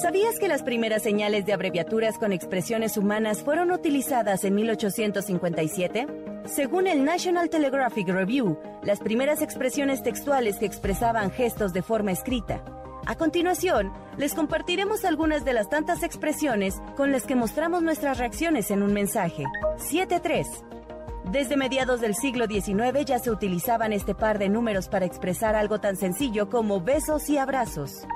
¿Sabías 0.00 0.38
que 0.38 0.48
las 0.48 0.62
primeras 0.62 1.02
señales 1.02 1.46
de 1.46 1.52
abreviaturas 1.52 2.18
con 2.18 2.32
expresiones 2.32 2.96
humanas 2.96 3.42
fueron 3.42 3.70
utilizadas 3.70 4.44
en 4.44 4.54
1857? 4.56 6.06
Según 6.46 6.86
el 6.86 7.04
National 7.04 7.48
Telegraphic 7.48 8.08
Review, 8.08 8.58
las 8.82 8.98
primeras 8.98 9.40
expresiones 9.40 10.02
textuales 10.02 10.56
que 10.56 10.66
expresaban 10.66 11.30
gestos 11.30 11.72
de 11.72 11.82
forma 11.82 12.12
escrita. 12.12 12.62
A 13.06 13.16
continuación, 13.16 13.92
les 14.16 14.34
compartiremos 14.34 15.04
algunas 15.04 15.44
de 15.44 15.52
las 15.52 15.68
tantas 15.68 16.02
expresiones 16.02 16.82
con 16.96 17.12
las 17.12 17.24
que 17.24 17.34
mostramos 17.34 17.82
nuestras 17.82 18.18
reacciones 18.18 18.70
en 18.70 18.82
un 18.82 18.92
mensaje. 18.92 19.44
7.3. 19.78 20.83
Desde 21.30 21.56
mediados 21.56 22.00
del 22.00 22.14
siglo 22.14 22.46
XIX 22.46 23.04
ya 23.04 23.18
se 23.18 23.30
utilizaban 23.30 23.92
este 23.92 24.14
par 24.14 24.38
de 24.38 24.48
números 24.48 24.88
para 24.88 25.06
expresar 25.06 25.56
algo 25.56 25.80
tan 25.80 25.96
sencillo 25.96 26.48
como 26.48 26.80
besos 26.80 27.28
y 27.28 27.38
abrazos. 27.38 28.06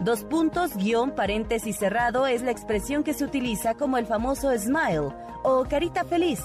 Dos 0.00 0.24
puntos, 0.24 0.76
guion, 0.76 1.14
paréntesis 1.14 1.76
cerrado 1.76 2.26
es 2.26 2.42
la 2.42 2.50
expresión 2.50 3.04
que 3.04 3.14
se 3.14 3.24
utiliza 3.24 3.74
como 3.74 3.96
el 3.96 4.06
famoso 4.06 4.50
smile 4.58 5.14
o 5.42 5.64
carita 5.68 6.04
feliz 6.04 6.40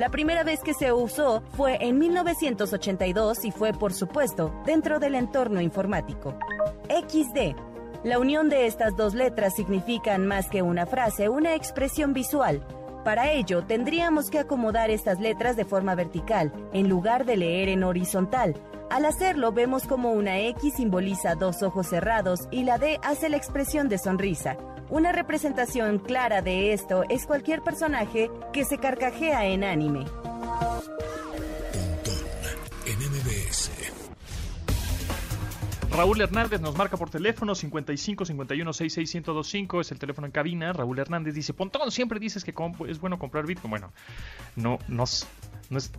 la 0.00 0.08
primera 0.08 0.44
vez 0.44 0.60
que 0.62 0.72
se 0.72 0.92
usó 0.92 1.42
fue 1.56 1.76
en 1.80 1.98
1982 1.98 3.44
y 3.44 3.50
fue, 3.50 3.74
por 3.74 3.92
supuesto, 3.92 4.50
dentro 4.64 4.98
del 4.98 5.14
entorno 5.14 5.60
informático. 5.60 6.38
XD. 6.88 7.54
La 8.04 8.18
unión 8.18 8.48
de 8.48 8.66
estas 8.66 8.96
dos 8.96 9.12
letras 9.12 9.54
significan 9.54 10.26
más 10.26 10.48
que 10.48 10.62
una 10.62 10.86
frase, 10.86 11.28
una 11.28 11.54
expresión 11.54 12.14
visual. 12.14 12.62
Para 13.04 13.32
ello, 13.32 13.64
tendríamos 13.64 14.30
que 14.30 14.38
acomodar 14.38 14.90
estas 14.90 15.20
letras 15.20 15.56
de 15.56 15.64
forma 15.64 15.94
vertical, 15.94 16.52
en 16.72 16.88
lugar 16.88 17.24
de 17.24 17.38
leer 17.38 17.70
en 17.70 17.82
horizontal. 17.82 18.54
Al 18.90 19.06
hacerlo, 19.06 19.52
vemos 19.52 19.86
como 19.86 20.12
una 20.12 20.38
X 20.40 20.74
simboliza 20.74 21.34
dos 21.34 21.62
ojos 21.62 21.86
cerrados 21.86 22.40
y 22.50 22.64
la 22.64 22.76
D 22.76 22.98
hace 23.02 23.28
la 23.28 23.38
expresión 23.38 23.88
de 23.88 23.98
sonrisa. 23.98 24.56
Una 24.90 25.12
representación 25.12 25.98
clara 25.98 26.42
de 26.42 26.72
esto 26.72 27.04
es 27.08 27.24
cualquier 27.24 27.62
personaje 27.62 28.30
que 28.52 28.64
se 28.64 28.78
carcajea 28.78 29.46
en 29.46 29.64
anime. 29.64 30.04
Raúl 35.96 36.20
Hernández 36.20 36.60
nos 36.60 36.76
marca 36.76 36.96
por 36.96 37.10
teléfono 37.10 37.54
55 37.54 38.24
51 38.24 38.72
66 38.72 39.14
1025 39.14 39.80
es 39.80 39.92
el 39.92 39.98
teléfono 39.98 40.26
en 40.26 40.32
cabina. 40.32 40.72
Raúl 40.72 40.98
Hernández 40.98 41.34
dice, 41.34 41.52
Pontón, 41.52 41.90
siempre 41.90 42.18
dices 42.18 42.44
que 42.44 42.54
es 42.88 43.00
bueno 43.00 43.18
comprar 43.18 43.46
Bitcoin. 43.46 43.70
Bueno, 43.70 43.92
no, 44.56 44.78
no, 44.88 45.04
no 45.68 45.78
es 45.78 45.92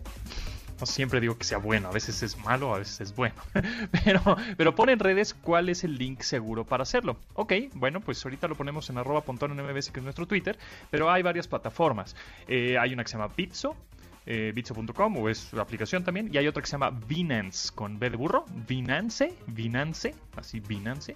no 0.81 0.87
siempre 0.87 1.21
digo 1.21 1.37
que 1.37 1.43
sea 1.43 1.59
bueno, 1.59 1.89
a 1.89 1.91
veces 1.91 2.23
es 2.23 2.37
malo, 2.39 2.73
a 2.73 2.79
veces 2.79 3.01
es 3.01 3.15
bueno. 3.15 3.35
pero, 4.03 4.35
pero 4.57 4.73
pone 4.73 4.93
en 4.93 4.99
redes 4.99 5.35
cuál 5.35 5.69
es 5.69 5.83
el 5.83 5.95
link 5.97 6.21
seguro 6.21 6.65
para 6.65 6.81
hacerlo. 6.81 7.17
Ok, 7.35 7.53
bueno, 7.73 8.01
pues 8.01 8.25
ahorita 8.25 8.47
lo 8.47 8.55
ponemos 8.55 8.89
en 8.89 8.97
arroba 8.97 9.23
que 9.23 9.77
es 9.77 10.03
nuestro 10.03 10.25
Twitter, 10.25 10.57
pero 10.89 11.11
hay 11.11 11.21
varias 11.21 11.47
plataformas. 11.47 12.15
Eh, 12.47 12.77
hay 12.79 12.93
una 12.93 13.03
que 13.03 13.09
se 13.09 13.17
llama 13.17 13.31
Bitso, 13.37 13.75
eh, 14.25 14.51
bitso.com 14.53 15.17
o 15.17 15.29
es 15.29 15.37
su 15.37 15.59
aplicación 15.59 16.03
también. 16.03 16.29
Y 16.31 16.37
hay 16.37 16.47
otra 16.47 16.61
que 16.61 16.67
se 16.67 16.73
llama 16.73 16.91
Binance 16.91 17.71
con 17.73 17.99
B 17.99 18.09
de 18.09 18.17
burro. 18.17 18.45
Binance, 18.67 19.33
Binance, 19.47 20.15
así 20.35 20.59
Binance. 20.59 21.15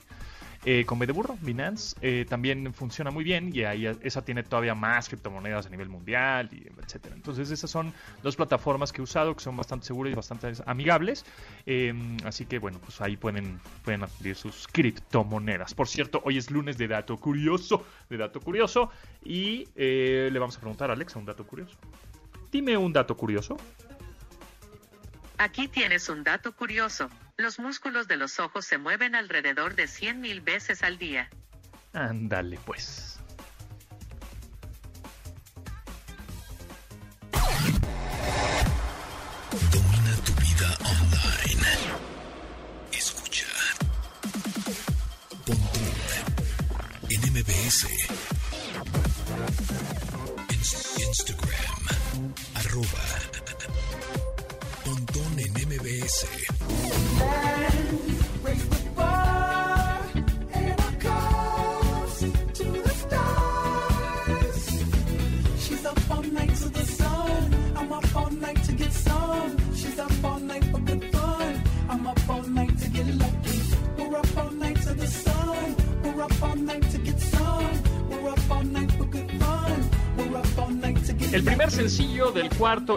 Eh, 0.68 0.84
con 0.84 0.98
B 0.98 1.06
de 1.06 1.14
burro, 1.14 1.38
Binance, 1.42 1.96
eh, 2.02 2.26
también 2.28 2.74
funciona 2.74 3.12
muy 3.12 3.24
bien 3.24 3.52
y 3.54 3.64
ahí 3.64 3.86
esa 4.02 4.26
tiene 4.26 4.42
todavía 4.42 4.74
más 4.74 5.08
criptomonedas 5.08 5.68
a 5.68 5.70
nivel 5.70 5.90
mundial, 5.90 6.50
y 6.52 6.68
etcétera. 6.82 7.14
Entonces 7.14 7.52
esas 7.52 7.70
son 7.70 7.94
dos 8.24 8.36
plataformas 8.36 8.92
que 8.92 9.00
he 9.00 9.04
usado 9.04 9.36
que 9.36 9.44
son 9.44 9.56
bastante 9.56 9.86
seguras 9.86 10.14
y 10.14 10.16
bastante 10.16 10.54
amigables. 10.66 11.24
Em, 11.68 12.18
así 12.26 12.48
que 12.48 12.58
bueno, 12.58 12.80
pues 12.80 13.00
ahí 13.00 13.16
pueden, 13.16 13.60
pueden 13.84 14.02
adquirir 14.04 14.36
sus 14.36 14.68
criptomonedas. 14.68 15.76
Por 15.76 15.88
cierto, 15.88 16.22
hoy 16.26 16.40
es 16.40 16.50
lunes 16.50 16.80
de 16.80 16.88
dato 16.88 17.18
curioso, 17.18 17.86
de 18.10 18.18
dato 18.18 18.40
curioso 18.40 18.90
y 19.24 19.68
eh, 19.76 20.30
le 20.32 20.40
vamos 20.40 20.58
a 20.58 20.62
preguntar 20.62 20.90
a 20.90 20.94
Alexa 20.94 21.20
un 21.20 21.26
dato 21.26 21.46
curioso. 21.46 21.78
Dime 22.56 22.78
un 22.78 22.94
dato 22.94 23.18
curioso. 23.18 23.58
Aquí 25.38 25.68
tienes 25.68 26.08
un 26.08 26.24
dato 26.24 26.56
curioso. 26.56 27.10
Los 27.36 27.60
músculos 27.60 28.08
de 28.08 28.16
los 28.16 28.40
ojos 28.40 28.66
se 28.66 28.78
mueven 28.78 29.14
alrededor 29.14 29.76
de 29.76 29.88
100.000 29.88 30.42
veces 30.42 30.82
al 30.82 30.98
día. 30.98 31.30
Ándale, 31.92 32.58
pues. 32.66 33.15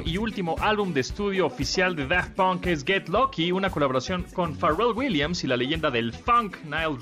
Y 0.09 0.17
último 0.17 0.57
álbum 0.61 0.95
de 0.95 1.00
estudio 1.00 1.45
oficial 1.45 1.95
de 1.95 2.07
Daft 2.07 2.31
Punk 2.31 2.67
es 2.67 2.83
Get 2.83 3.11
Lucky, 3.11 3.53
una 3.53 3.69
colaboración 3.69 4.25
con 4.33 4.57
Pharrell 4.57 4.93
Williams 4.95 5.45
y 5.45 5.47
la 5.47 5.57
leyenda 5.57 5.91
del 5.91 6.15
funk 6.15 6.57
Nile 6.65 6.97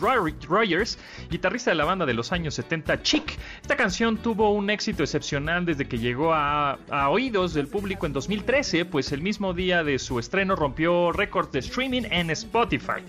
Rogers, 0.48 0.98
guitarrista 1.30 1.70
de 1.70 1.76
la 1.76 1.84
banda 1.84 2.04
de 2.04 2.14
los 2.14 2.32
años 2.32 2.54
70 2.54 3.02
Chic. 3.02 3.38
Esta 3.62 3.76
canción 3.76 4.16
tuvo 4.16 4.50
un 4.50 4.70
éxito 4.70 5.04
excepcional 5.04 5.64
desde 5.64 5.86
que 5.86 5.98
llegó 5.98 6.34
a, 6.34 6.80
a 6.90 7.08
oídos 7.10 7.54
del 7.54 7.68
público 7.68 8.06
en 8.06 8.12
2013, 8.12 8.86
pues 8.86 9.12
el 9.12 9.22
mismo 9.22 9.54
día 9.54 9.84
de 9.84 10.00
su 10.00 10.18
estreno 10.18 10.56
rompió 10.56 11.12
récords 11.12 11.52
de 11.52 11.60
streaming 11.60 12.02
en 12.10 12.30
Spotify 12.30 13.04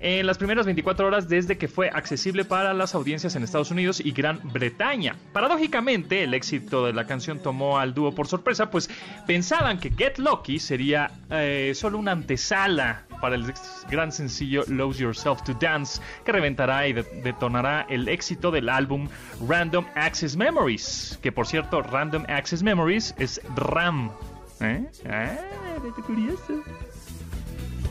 en 0.00 0.26
las 0.26 0.38
primeras 0.38 0.66
24 0.66 1.06
horas 1.06 1.28
desde 1.28 1.58
que 1.58 1.68
fue 1.68 1.88
accesible 1.88 2.44
para 2.44 2.74
las 2.74 2.94
audiencias 2.94 3.36
en 3.36 3.42
Estados 3.42 3.70
Unidos 3.70 4.00
y 4.00 4.12
Gran 4.12 4.40
Bretaña. 4.52 5.16
Paradójicamente, 5.32 6.22
el 6.22 6.34
éxito 6.34 6.86
de 6.86 6.92
la 6.92 7.06
canción 7.06 7.40
tomó 7.40 7.78
al 7.78 7.94
dúo 7.94 8.14
por 8.14 8.26
sorpresa, 8.26 8.70
pues 8.70 8.90
pensaban 9.26 9.78
que 9.78 9.90
Get 9.90 10.18
Lucky 10.18 10.58
sería 10.58 11.10
eh, 11.30 11.72
solo 11.74 11.98
una 11.98 12.12
antesala 12.12 13.04
para 13.20 13.34
el 13.34 13.52
gran 13.90 14.12
sencillo 14.12 14.64
Lose 14.68 15.02
Yourself 15.02 15.42
to 15.42 15.54
Dance, 15.54 16.00
que 16.24 16.32
reventará 16.32 16.86
y 16.86 16.92
detonará 16.92 17.86
el 17.88 18.08
éxito 18.08 18.50
del 18.50 18.68
álbum 18.68 19.08
Random 19.48 19.86
Access 19.94 20.36
Memories, 20.36 21.18
que 21.22 21.32
por 21.32 21.46
cierto, 21.46 21.82
Random 21.82 22.24
Access 22.28 22.62
Memories 22.62 23.14
es 23.18 23.40
RAM. 23.54 24.10
¿Eh? 24.60 24.88
Ah, 25.08 25.36
curioso. 26.06 26.62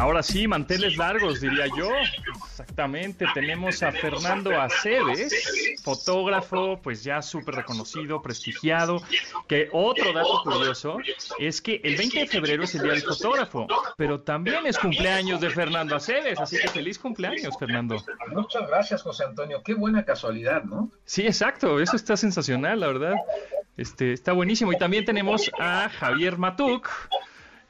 Ahora 0.00 0.22
sí, 0.22 0.48
manteles 0.48 0.96
largos, 0.96 1.42
diría 1.42 1.66
yo. 1.76 1.90
Exactamente, 2.48 3.26
tenemos 3.34 3.82
a 3.82 3.92
Fernando 3.92 4.58
Aceves, 4.58 5.78
fotógrafo, 5.82 6.80
pues 6.82 7.04
ya 7.04 7.20
súper 7.20 7.56
reconocido, 7.56 8.22
prestigiado. 8.22 9.02
Que 9.46 9.68
otro 9.72 10.12
dato 10.14 10.42
curioso 10.42 10.96
es 11.38 11.60
que 11.60 11.82
el 11.84 11.96
20 11.96 12.20
de 12.20 12.26
febrero 12.26 12.64
es 12.64 12.74
el 12.76 12.82
día 12.82 12.92
del 12.92 13.02
fotógrafo, 13.02 13.66
pero 13.98 14.20
también 14.20 14.66
es 14.66 14.78
cumpleaños 14.78 15.38
de 15.42 15.50
Fernando 15.50 15.96
Aceves, 15.96 16.40
así 16.40 16.56
que 16.58 16.68
feliz 16.68 16.98
cumpleaños, 16.98 17.58
Fernando. 17.58 18.02
Muchas 18.28 18.66
gracias, 18.68 19.02
José 19.02 19.24
Antonio. 19.24 19.62
Qué 19.62 19.74
buena 19.74 20.06
casualidad, 20.06 20.64
¿no? 20.64 20.90
Sí, 21.04 21.26
exacto, 21.26 21.78
eso 21.78 21.96
está 21.96 22.16
sensacional, 22.16 22.80
la 22.80 22.86
verdad. 22.86 23.16
Este, 23.76 24.14
está 24.14 24.32
buenísimo. 24.32 24.72
Y 24.72 24.78
también 24.78 25.04
tenemos 25.04 25.50
a 25.58 25.90
Javier 25.90 26.38
Matuk, 26.38 26.88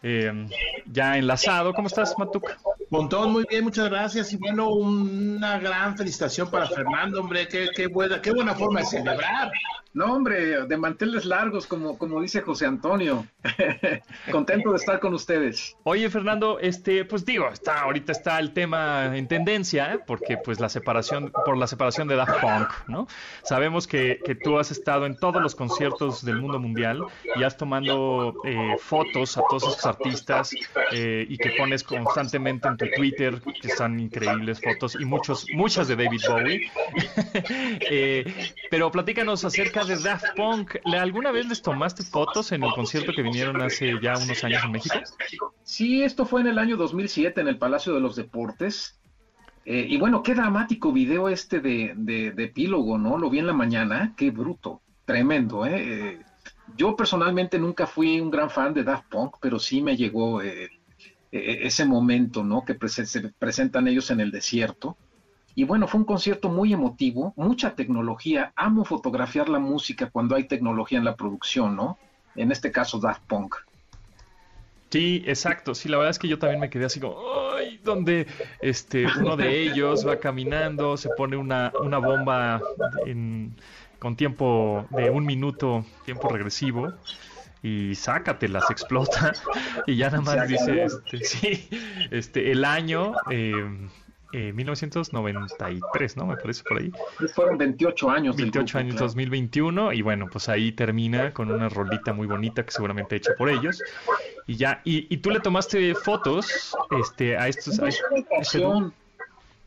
eh, 0.02 0.46
ya 0.86 1.18
enlazado. 1.18 1.72
¿Cómo 1.72 1.88
estás, 1.88 2.14
Matuk? 2.18 2.50
Montón, 2.90 3.32
muy 3.32 3.44
bien, 3.48 3.64
muchas 3.64 3.88
gracias. 3.88 4.32
Y 4.32 4.36
bueno, 4.36 4.70
una 4.70 5.58
gran 5.58 5.96
felicitación 5.96 6.50
para 6.50 6.66
Fernando, 6.66 7.20
hombre. 7.20 7.46
Qué, 7.48 7.68
qué 7.74 7.86
buena, 7.86 8.20
qué 8.20 8.32
buena 8.32 8.54
forma 8.54 8.80
de 8.80 8.86
celebrar. 8.86 9.52
No, 9.92 10.14
hombre, 10.14 10.66
de 10.66 10.76
manteles 10.76 11.24
largos, 11.24 11.66
como, 11.66 11.98
como 11.98 12.22
dice 12.22 12.42
José 12.42 12.64
Antonio. 12.64 13.26
Contento 14.30 14.70
de 14.70 14.76
estar 14.76 15.00
con 15.00 15.14
ustedes. 15.14 15.76
Oye, 15.82 16.08
Fernando, 16.08 16.60
este, 16.60 17.04
pues 17.04 17.24
digo, 17.24 17.48
está, 17.48 17.80
ahorita 17.80 18.12
está 18.12 18.38
el 18.38 18.52
tema 18.52 19.16
en 19.16 19.26
tendencia, 19.26 19.94
¿eh? 19.94 19.98
porque 20.06 20.36
pues 20.36 20.60
la 20.60 20.68
separación, 20.68 21.32
por 21.44 21.56
la 21.56 21.66
separación 21.66 22.06
de 22.06 22.14
Daft 22.14 22.40
Punk, 22.40 22.68
¿no? 22.86 23.08
Sabemos 23.42 23.88
que, 23.88 24.20
que 24.24 24.36
tú 24.36 24.60
has 24.60 24.70
estado 24.70 25.06
en 25.06 25.16
todos 25.16 25.42
los 25.42 25.56
conciertos 25.56 26.24
del 26.24 26.40
mundo 26.40 26.60
mundial 26.60 27.02
y 27.34 27.42
has 27.42 27.56
tomando 27.56 28.34
eh, 28.44 28.76
fotos 28.78 29.36
a 29.38 29.42
todos 29.48 29.64
esos 29.64 29.86
artistas 29.90 30.50
eh, 30.92 31.26
y 31.28 31.36
que 31.36 31.50
pones 31.58 31.84
constantemente 31.84 32.66
en 32.68 32.76
tu 32.76 32.86
Twitter, 32.96 33.40
que 33.60 33.68
están 33.68 34.00
increíbles 34.00 34.60
fotos 34.60 34.96
y 34.98 35.04
muchos, 35.04 35.46
muchas 35.54 35.86
de 35.88 35.96
David 35.96 36.20
Bowie. 36.28 36.70
Eh, 37.92 38.24
pero 38.70 38.90
platícanos 38.90 39.44
acerca 39.44 39.84
de 39.84 39.96
Daft 39.96 40.24
Punk. 40.36 40.76
¿Le- 40.84 40.98
¿Alguna 40.98 41.30
vez 41.30 41.46
les 41.48 41.62
tomaste 41.62 42.02
fotos 42.02 42.52
en 42.52 42.62
el 42.62 42.72
concierto 42.72 43.12
que 43.12 43.22
vinieron 43.22 43.60
hace 43.62 43.92
ya 44.02 44.16
unos 44.16 44.42
años 44.44 44.62
en 44.64 44.72
México? 44.72 44.94
Sí, 45.62 46.02
esto 46.02 46.26
fue 46.26 46.40
en 46.42 46.48
el 46.48 46.58
año 46.58 46.76
2007 46.76 47.40
en 47.40 47.48
el 47.48 47.58
Palacio 47.58 47.94
de 47.94 48.00
los 48.00 48.16
Deportes. 48.16 48.98
Eh, 49.64 49.86
y 49.88 49.98
bueno, 49.98 50.22
qué 50.22 50.34
dramático 50.34 50.92
video 50.92 51.28
este 51.28 51.60
de, 51.60 51.92
de, 51.96 52.32
de 52.32 52.44
epílogo, 52.44 52.98
¿no? 52.98 53.18
Lo 53.18 53.28
vi 53.30 53.38
en 53.40 53.46
la 53.46 53.52
mañana, 53.52 54.14
qué 54.16 54.30
bruto, 54.30 54.80
tremendo, 55.04 55.66
¿eh? 55.66 56.18
Eh, 56.70 56.74
Yo 56.76 56.96
personalmente 56.96 57.58
nunca 57.58 57.86
fui 57.86 58.20
un 58.20 58.30
gran 58.30 58.50
fan 58.50 58.74
de 58.74 58.84
Daft 58.84 59.06
Punk, 59.10 59.36
pero 59.40 59.58
sí 59.58 59.82
me 59.82 59.96
llegó 59.96 60.42
eh, 60.42 60.68
eh, 61.32 61.58
ese 61.62 61.84
momento, 61.84 62.44
¿no? 62.44 62.64
Que 62.64 62.76
se 62.88 63.30
presentan 63.38 63.88
ellos 63.88 64.10
en 64.10 64.20
el 64.20 64.30
desierto. 64.30 64.98
Y 65.54 65.64
bueno, 65.64 65.88
fue 65.88 66.00
un 66.00 66.06
concierto 66.06 66.48
muy 66.48 66.72
emotivo, 66.72 67.34
mucha 67.36 67.74
tecnología. 67.74 68.52
Amo 68.56 68.84
fotografiar 68.84 69.48
la 69.48 69.58
música 69.58 70.08
cuando 70.10 70.36
hay 70.36 70.44
tecnología 70.44 70.98
en 70.98 71.04
la 71.04 71.16
producción, 71.16 71.76
¿no? 71.76 71.98
En 72.34 72.52
este 72.52 72.70
caso, 72.70 72.98
Daft 73.00 73.22
Punk. 73.26 73.56
Sí, 74.90 75.22
exacto. 75.26 75.74
Sí, 75.74 75.88
la 75.88 75.98
verdad 75.98 76.10
es 76.10 76.18
que 76.18 76.28
yo 76.28 76.38
también 76.38 76.60
me 76.60 76.70
quedé 76.70 76.84
así 76.86 76.98
como, 76.98 77.16
¡ay! 77.54 77.78
Donde 77.84 78.26
este, 78.60 79.06
uno 79.14 79.36
de 79.36 79.62
ellos 79.62 80.06
va 80.06 80.18
caminando, 80.18 80.96
se 80.96 81.10
pone 81.10 81.36
una, 81.36 81.72
una 81.80 81.98
bomba 81.98 82.60
en- 83.06 83.54
con 84.00 84.16
tiempo 84.16 84.86
de 84.90 85.10
un 85.10 85.24
minuto, 85.24 85.84
tiempo 86.04 86.28
regresivo, 86.28 86.92
y 87.62 87.94
sácatelas, 87.94 88.70
explota. 88.70 89.32
Y 89.86 89.96
ya 89.96 90.10
nada 90.10 90.22
más 90.22 90.48
dice, 90.48 90.84
este, 90.84 91.18
sí, 91.24 91.68
este, 92.10 92.50
el 92.50 92.64
año, 92.64 93.12
eh, 93.30 93.88
eh, 94.32 94.52
1993, 94.52 96.16
¿no? 96.16 96.26
Me 96.26 96.36
parece 96.36 96.62
por 96.62 96.78
ahí. 96.78 96.92
Fueron 97.34 97.58
28 97.58 98.10
años. 98.10 98.36
del 98.36 98.46
28 98.46 98.64
grupo, 98.64 98.78
años 98.78 98.94
claro. 98.94 99.06
2021 99.06 99.92
y 99.92 100.02
bueno, 100.02 100.26
pues 100.30 100.48
ahí 100.48 100.72
termina 100.72 101.32
con 101.32 101.50
una 101.50 101.68
rolita 101.68 102.12
muy 102.12 102.26
bonita 102.26 102.64
que 102.64 102.70
seguramente 102.70 103.16
hecha 103.16 103.32
por 103.36 103.50
ellos 103.50 103.82
y 104.46 104.56
ya 104.56 104.80
y, 104.84 105.12
y 105.12 105.18
tú 105.18 105.30
le 105.30 105.40
tomaste 105.40 105.94
fotos 105.96 106.76
este 106.98 107.36
a 107.36 107.48
estos 107.48 107.80
a 107.80 107.86
a 107.86 107.88
este 107.88 108.62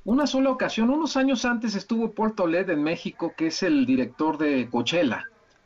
una 0.03 0.27
sola 0.27 0.49
ocasión, 0.51 0.89
unos 0.89 1.15
años 1.17 1.45
antes 1.45 1.75
estuvo 1.75 2.13
Paul 2.13 2.35
Tolet 2.35 2.69
en 2.69 2.83
México, 2.83 3.35
que 3.35 3.47
es 3.47 3.63
el 3.63 3.85
director 3.85 4.37
de 4.37 4.69
Coachella, 4.69 5.23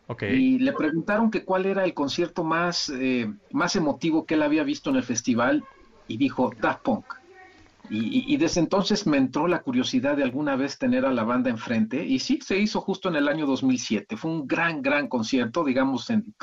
Ok. 0.07 0.23
y 0.25 0.59
le 0.59 0.73
preguntaron 0.73 1.31
que 1.31 1.45
cuál 1.45 1.65
era 1.65 1.85
el 1.85 1.93
concierto 1.93 2.43
más, 2.43 2.89
eh, 2.89 3.27
más 3.51 3.75
emotivo 3.75 4.25
que 4.25 4.35
él 4.35 4.43
había 4.43 4.63
visto 4.63 4.89
en 4.89 4.97
el 4.97 5.03
festival, 5.03 5.67
y 6.07 6.17
dijo 6.17 6.55
Daft 6.57 6.83
Punk. 6.83 7.13
Y, 7.89 8.31
y- 8.31 8.33
y 8.35 8.37
desde 8.37 8.61
entonces 8.61 9.07
me 9.07 9.17
entró 9.17 9.47
la 9.47 9.61
curiosidad 9.63 10.17
de 10.17 10.23
alguna 10.23 10.55
vez 10.55 10.77
tener 10.77 11.05
a 11.05 11.13
la 11.13 11.23
banda 11.23 11.49
enfrente, 11.49 12.05
y 12.05 12.19
sí, 12.19 12.39
se 12.43 12.57
hizo 12.59 12.81
justo 12.81 13.09
en 13.09 13.15
el 13.17 13.27
año 13.29 13.45
2007. 13.47 14.17
Fue 14.17 14.31
un 14.31 14.47
gran, 14.47 14.81
gran 14.81 15.07
concierto, 15.09 15.63
digamos, 15.63 16.09
en, 16.09 16.35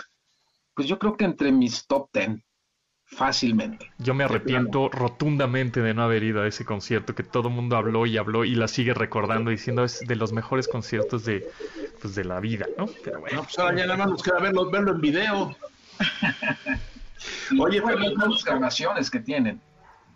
pues 0.75 0.89
yo 0.89 0.99
creo 0.99 1.17
que 1.17 1.25
entre 1.25 1.53
mis 1.53 1.87
top 1.87 2.09
10, 2.13 2.41
fácilmente. 3.17 3.91
Yo 3.99 4.15
me 4.15 4.25
arrepiento 4.25 4.89
rotundamente 4.89 5.81
de 5.81 5.95
no 5.95 6.03
haber 6.03 6.23
ido 6.23 6.43
a 6.43 6.47
ese 6.47 6.65
concierto 6.65 7.15
que 7.15 7.23
todo 7.23 7.49
el 7.49 7.55
mundo 7.55 7.77
habló 7.77 8.07
y 8.07 8.17
habló 8.19 8.45
y 8.45 8.55
la 8.55 8.69
sigue 8.69 8.95
recordando 8.95 9.51
diciendo 9.51 9.85
es 9.85 10.01
de 10.07 10.17
los 10.17 10.33
mejores 10.33 10.69
conciertos 10.69 11.25
de 11.25 11.49
pues 12.01 12.15
de 12.15 12.25
la 12.25 12.41
vida, 12.41 12.67
¿no? 12.77 12.87
Pero 13.03 13.21
bueno. 13.21 13.37
No, 13.39 13.43
pues 13.45 13.59
ahora 13.59 13.77
ya 13.77 13.87
nada 13.87 13.97
más 13.99 14.09
nos 14.09 14.23
queda 14.23 14.39
verlo, 14.41 14.71
verlo 14.71 14.93
en 14.93 15.01
video. 15.01 15.57
Oye, 17.59 17.81
Bueno, 17.81 18.01
las 18.29 18.45
grabaciones 18.45 19.11
que 19.11 19.21
tienen. 19.21 19.61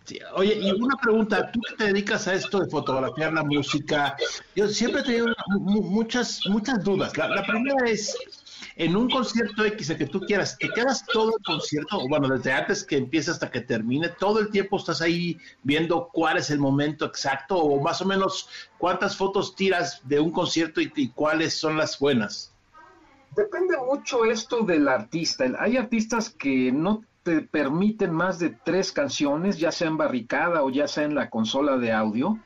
Sí, 0.04 0.18
Oye, 0.34 0.58
y 0.60 0.70
una 0.72 0.96
pregunta, 0.96 1.50
tú 1.52 1.60
que 1.68 1.76
te 1.76 1.84
dedicas 1.84 2.26
a 2.28 2.34
esto 2.34 2.60
de 2.60 2.70
fotografiar 2.70 3.32
la 3.34 3.42
música, 3.42 4.16
yo 4.56 4.66
siempre 4.68 5.02
he 5.02 5.04
tenido 5.04 5.26
mu- 5.50 5.82
muchas, 5.82 6.40
muchas 6.48 6.82
dudas. 6.82 7.16
La, 7.18 7.28
la 7.28 7.42
primera 7.44 7.84
es, 7.88 8.16
en 8.78 8.96
un 8.96 9.10
concierto 9.10 9.64
X 9.64 9.90
el 9.90 9.98
que 9.98 10.06
tú 10.06 10.20
quieras, 10.20 10.56
¿te 10.56 10.68
quedas 10.68 11.04
todo 11.12 11.32
el 11.36 11.44
concierto? 11.44 12.08
Bueno, 12.08 12.28
desde 12.28 12.52
antes 12.52 12.84
que 12.84 12.96
empiece 12.96 13.32
hasta 13.32 13.50
que 13.50 13.60
termine, 13.60 14.08
todo 14.08 14.38
el 14.38 14.50
tiempo 14.50 14.76
estás 14.76 15.02
ahí 15.02 15.36
viendo 15.64 16.08
cuál 16.12 16.38
es 16.38 16.48
el 16.50 16.60
momento 16.60 17.04
exacto 17.04 17.56
o 17.56 17.82
más 17.82 18.00
o 18.02 18.04
menos 18.04 18.48
cuántas 18.78 19.16
fotos 19.16 19.56
tiras 19.56 20.00
de 20.04 20.20
un 20.20 20.30
concierto 20.30 20.80
y, 20.80 20.92
y 20.94 21.08
cuáles 21.08 21.54
son 21.54 21.76
las 21.76 21.98
buenas. 21.98 22.54
Depende 23.34 23.76
mucho 23.78 24.24
esto 24.24 24.62
del 24.62 24.86
artista. 24.86 25.44
Hay 25.58 25.76
artistas 25.76 26.30
que 26.30 26.70
no 26.70 27.02
te 27.24 27.42
permiten 27.42 28.12
más 28.12 28.38
de 28.38 28.50
tres 28.64 28.92
canciones, 28.92 29.58
ya 29.58 29.72
sea 29.72 29.88
en 29.88 29.96
barricada 29.96 30.62
o 30.62 30.70
ya 30.70 30.86
sea 30.86 31.02
en 31.02 31.16
la 31.16 31.30
consola 31.30 31.78
de 31.78 31.90
audio. 31.90 32.38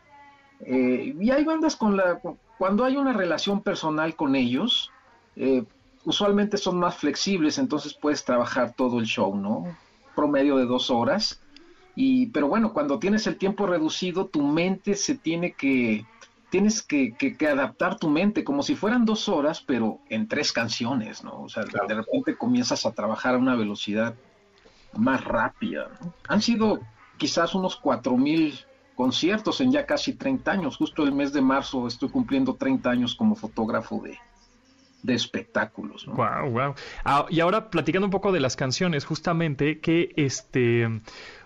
Eh, 0.61 1.15
y 1.21 1.31
hay 1.31 1.45
bandas 1.45 1.77
con 1.77 1.99
la 1.99 2.21
cuando 2.57 2.85
hay 2.85 2.97
una 2.97 3.13
relación 3.13 3.63
personal 3.63 4.17
con 4.17 4.35
ellos, 4.35 4.91
eh, 5.37 5.65
usualmente 6.05 6.57
son 6.57 6.79
más 6.79 6.97
flexibles, 6.97 7.59
entonces 7.59 7.95
puedes 7.95 8.25
trabajar 8.25 8.75
todo 8.77 8.99
el 8.99 9.07
show, 9.07 9.37
¿no? 9.37 9.77
Promedio 10.17 10.57
de 10.57 10.67
dos 10.67 10.91
horas. 10.91 11.41
Y, 11.95 12.27
pero 12.27 12.49
bueno, 12.49 12.73
cuando 12.73 12.99
tienes 12.99 13.27
el 13.27 13.37
tiempo 13.37 13.67
reducido, 13.67 14.27
tu 14.27 14.43
mente 14.43 14.95
se 14.95 15.17
tiene 15.17 15.53
que, 15.55 16.07
tienes 16.51 16.83
que, 16.83 17.15
que- 17.19 17.37
que 17.37 17.47
adaptar 17.49 17.99
tu 17.99 18.09
mente 18.09 18.45
como 18.45 18.63
si 18.63 18.75
fueran 18.75 19.05
dos 19.05 19.29
horas, 19.29 19.63
pero 19.67 19.99
en 20.09 20.27
tres 20.27 20.53
canciones, 20.53 21.23
¿no? 21.23 21.43
O 21.43 21.49
sea, 21.49 21.65
Claro. 21.65 21.87
de 21.89 21.95
repente 21.95 22.37
comienzas 22.37 22.87
a 22.87 22.93
trabajar 22.93 23.35
a 23.35 23.39
una 23.39 23.55
velocidad 23.57 24.15
más 24.95 25.23
rápida, 25.25 25.89
¿no? 26.01 26.15
Han 26.29 26.43
sido 26.43 26.81
quizás 27.19 27.55
unos 27.55 27.77
cuatro 27.77 28.17
mil 28.17 28.59
conciertos 28.97 29.61
en 29.61 29.73
ya 29.73 29.87
casi 29.87 30.15
30 30.15 30.53
años. 30.53 30.77
Justo 30.77 31.03
el 31.05 31.13
mes 31.13 31.33
de 31.33 31.41
marzo 31.41 31.87
estoy 31.87 32.11
cumpliendo 32.11 32.57
30 32.57 32.91
años 32.91 33.15
como 33.15 33.35
fotógrafo 33.35 34.01
de, 34.03 34.19
de 35.03 35.15
espectáculos, 35.15 36.07
¿no? 36.07 36.15
Wow, 36.15 36.51
wow. 36.51 36.75
Ah, 37.05 37.27
y 37.29 37.41
ahora 37.41 37.71
platicando 37.71 38.07
un 38.07 38.11
poco 38.11 38.33
de 38.33 38.41
las 38.41 38.57
canciones, 38.57 39.05
justamente 39.05 39.81
que 39.81 40.13
este, 40.17 40.89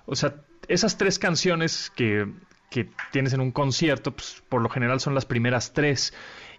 o 0.05 0.15
sea, 0.15 0.37
esas 0.69 0.99
tres 0.99 1.19
canciones 1.19 1.93
que, 1.95 2.27
que 2.71 2.89
tienes 3.13 3.33
en 3.33 3.41
un 3.41 3.53
concierto, 3.53 4.13
pues, 4.13 4.43
por 4.49 4.63
lo 4.63 4.69
general 4.69 5.01
son 5.01 5.15
las 5.15 5.25
primeras 5.25 5.73
tres. 5.73 6.13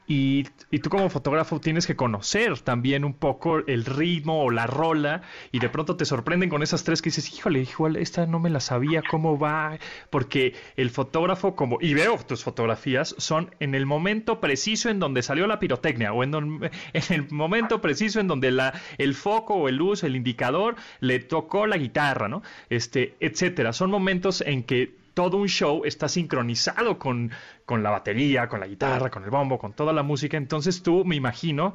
Y, 0.10 0.46
tú 0.82 0.90
como 0.90 1.10
fotógrafo 1.10 1.60
tienes 1.60 1.86
que 1.86 1.98
conocer 1.98 2.58
también 2.60 3.04
un 3.04 3.14
poco 3.14 3.58
el 3.60 3.84
ritmo 3.84 4.42
o 4.44 4.52
la 4.52 4.66
rola 4.66 5.22
y 5.52 5.60
de 5.60 5.68
pronto 5.68 5.98
te 5.98 6.06
sorprenden 6.06 6.50
con 6.50 6.64
esas 6.64 6.86
tres 6.86 7.02
que 7.02 7.10
dices, 7.10 7.34
híjole, 7.34 7.60
híjole, 7.60 8.02
esta 8.02 8.26
no 8.26 8.40
me 8.40 8.50
la 8.50 8.62
sabía, 8.62 9.02
¿cómo 9.02 9.38
va? 9.38 9.78
Porque 10.10 10.56
el 10.78 10.92
fotógrafo 10.92 11.56
como, 11.58 11.78
y 11.82 11.94
veo 11.94 12.18
tus 12.26 12.44
fotografías, 12.44 13.16
son 13.18 13.54
en 13.60 13.76
el 13.76 13.86
momento 13.86 14.40
preciso 14.40 14.90
en 14.90 15.00
donde 15.00 15.24
salió 15.24 15.46
la 15.46 15.60
pirotecnia 15.60 16.14
o 16.14 16.24
en, 16.24 16.34
en 16.94 17.04
el 17.10 17.30
momento 17.30 17.82
preciso 17.82 18.22
en 18.22 18.28
donde 18.28 18.52
la, 18.52 18.80
el 18.98 19.14
foco 19.14 19.56
o 19.56 19.68
el 19.68 19.76
luz, 19.76 20.06
el 20.06 20.16
indicador, 20.16 20.76
le 21.02 21.20
tocó 21.20 21.68
la 21.68 21.78
guitarra, 21.78 22.30
¿no? 22.30 22.44
Este, 22.70 23.16
etcétera. 23.20 23.74
Son 23.74 23.92
momentos 23.92 24.42
en 24.42 24.64
que 24.64 25.07
todo 25.18 25.38
un 25.38 25.48
show 25.48 25.82
está 25.84 26.08
sincronizado 26.08 27.00
con, 27.00 27.32
con 27.66 27.82
la 27.82 27.90
batería, 27.90 28.48
con 28.48 28.60
la 28.60 28.68
guitarra, 28.68 29.10
con 29.10 29.24
el 29.24 29.32
bombo, 29.32 29.58
con 29.58 29.74
toda 29.74 29.92
la 29.92 30.04
música. 30.04 30.38
Entonces 30.38 30.84
tú, 30.84 31.06
me 31.06 31.16
imagino, 31.16 31.74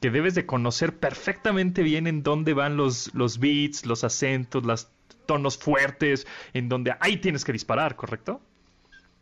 que 0.00 0.12
debes 0.12 0.36
de 0.36 0.46
conocer 0.46 0.96
perfectamente 0.96 1.82
bien 1.82 2.06
en 2.06 2.22
dónde 2.22 2.54
van 2.54 2.76
los, 2.76 3.12
los 3.12 3.40
beats, 3.40 3.84
los 3.84 4.04
acentos, 4.04 4.64
los 4.64 4.90
tonos 5.26 5.58
fuertes, 5.58 6.24
en 6.52 6.68
donde 6.68 6.94
ahí 7.00 7.16
tienes 7.16 7.44
que 7.44 7.50
disparar, 7.50 7.96
¿correcto? 7.96 8.40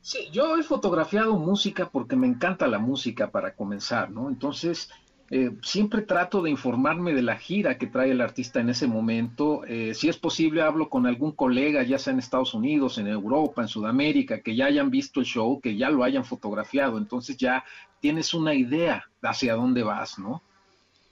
Sí, 0.03 0.29
yo 0.31 0.59
he 0.59 0.63
fotografiado 0.63 1.39
música 1.39 1.89
porque 1.89 2.15
me 2.15 2.27
encanta 2.27 2.67
la 2.67 2.79
música 2.79 3.31
para 3.31 3.55
comenzar, 3.55 4.11
¿no? 4.11 4.29
Entonces, 4.29 4.91
eh, 5.35 5.51
siempre 5.63 6.03
trato 6.03 6.43
de 6.43 6.51
informarme 6.51 7.15
de 7.15 7.23
la 7.23 7.39
gira 7.39 7.79
que 7.79 7.87
trae 7.87 8.11
el 8.11 8.21
artista 8.21 8.61
en 8.61 8.69
ese 8.69 8.87
momento. 8.87 9.65
Eh, 9.65 9.95
si 9.95 10.11
es 10.11 10.19
posible, 10.19 10.61
hablo 10.61 10.91
con 10.91 11.07
algún 11.07 11.33
colega, 11.33 11.83
ya 11.85 11.99
sea 11.99 12.13
en 12.13 12.19
Estados 12.19 12.53
Unidos, 12.53 12.99
en 12.99 13.07
Europa, 13.07 13.63
en 13.63 13.69
Sudamérica, 13.69 14.43
que 14.43 14.55
ya 14.55 14.67
hayan 14.67 14.91
visto 14.91 15.21
el 15.21 15.27
show, 15.27 15.59
que 15.59 15.75
ya 15.75 15.89
lo 15.89 16.05
hayan 16.05 16.27
fotografiado. 16.27 16.99
Entonces 16.99 17.39
ya 17.39 17.65
tienes 17.99 18.35
una 18.35 18.53
idea 18.53 19.09
hacia 19.23 19.55
dónde 19.55 19.83
vas, 19.83 20.19
¿no? 20.19 20.43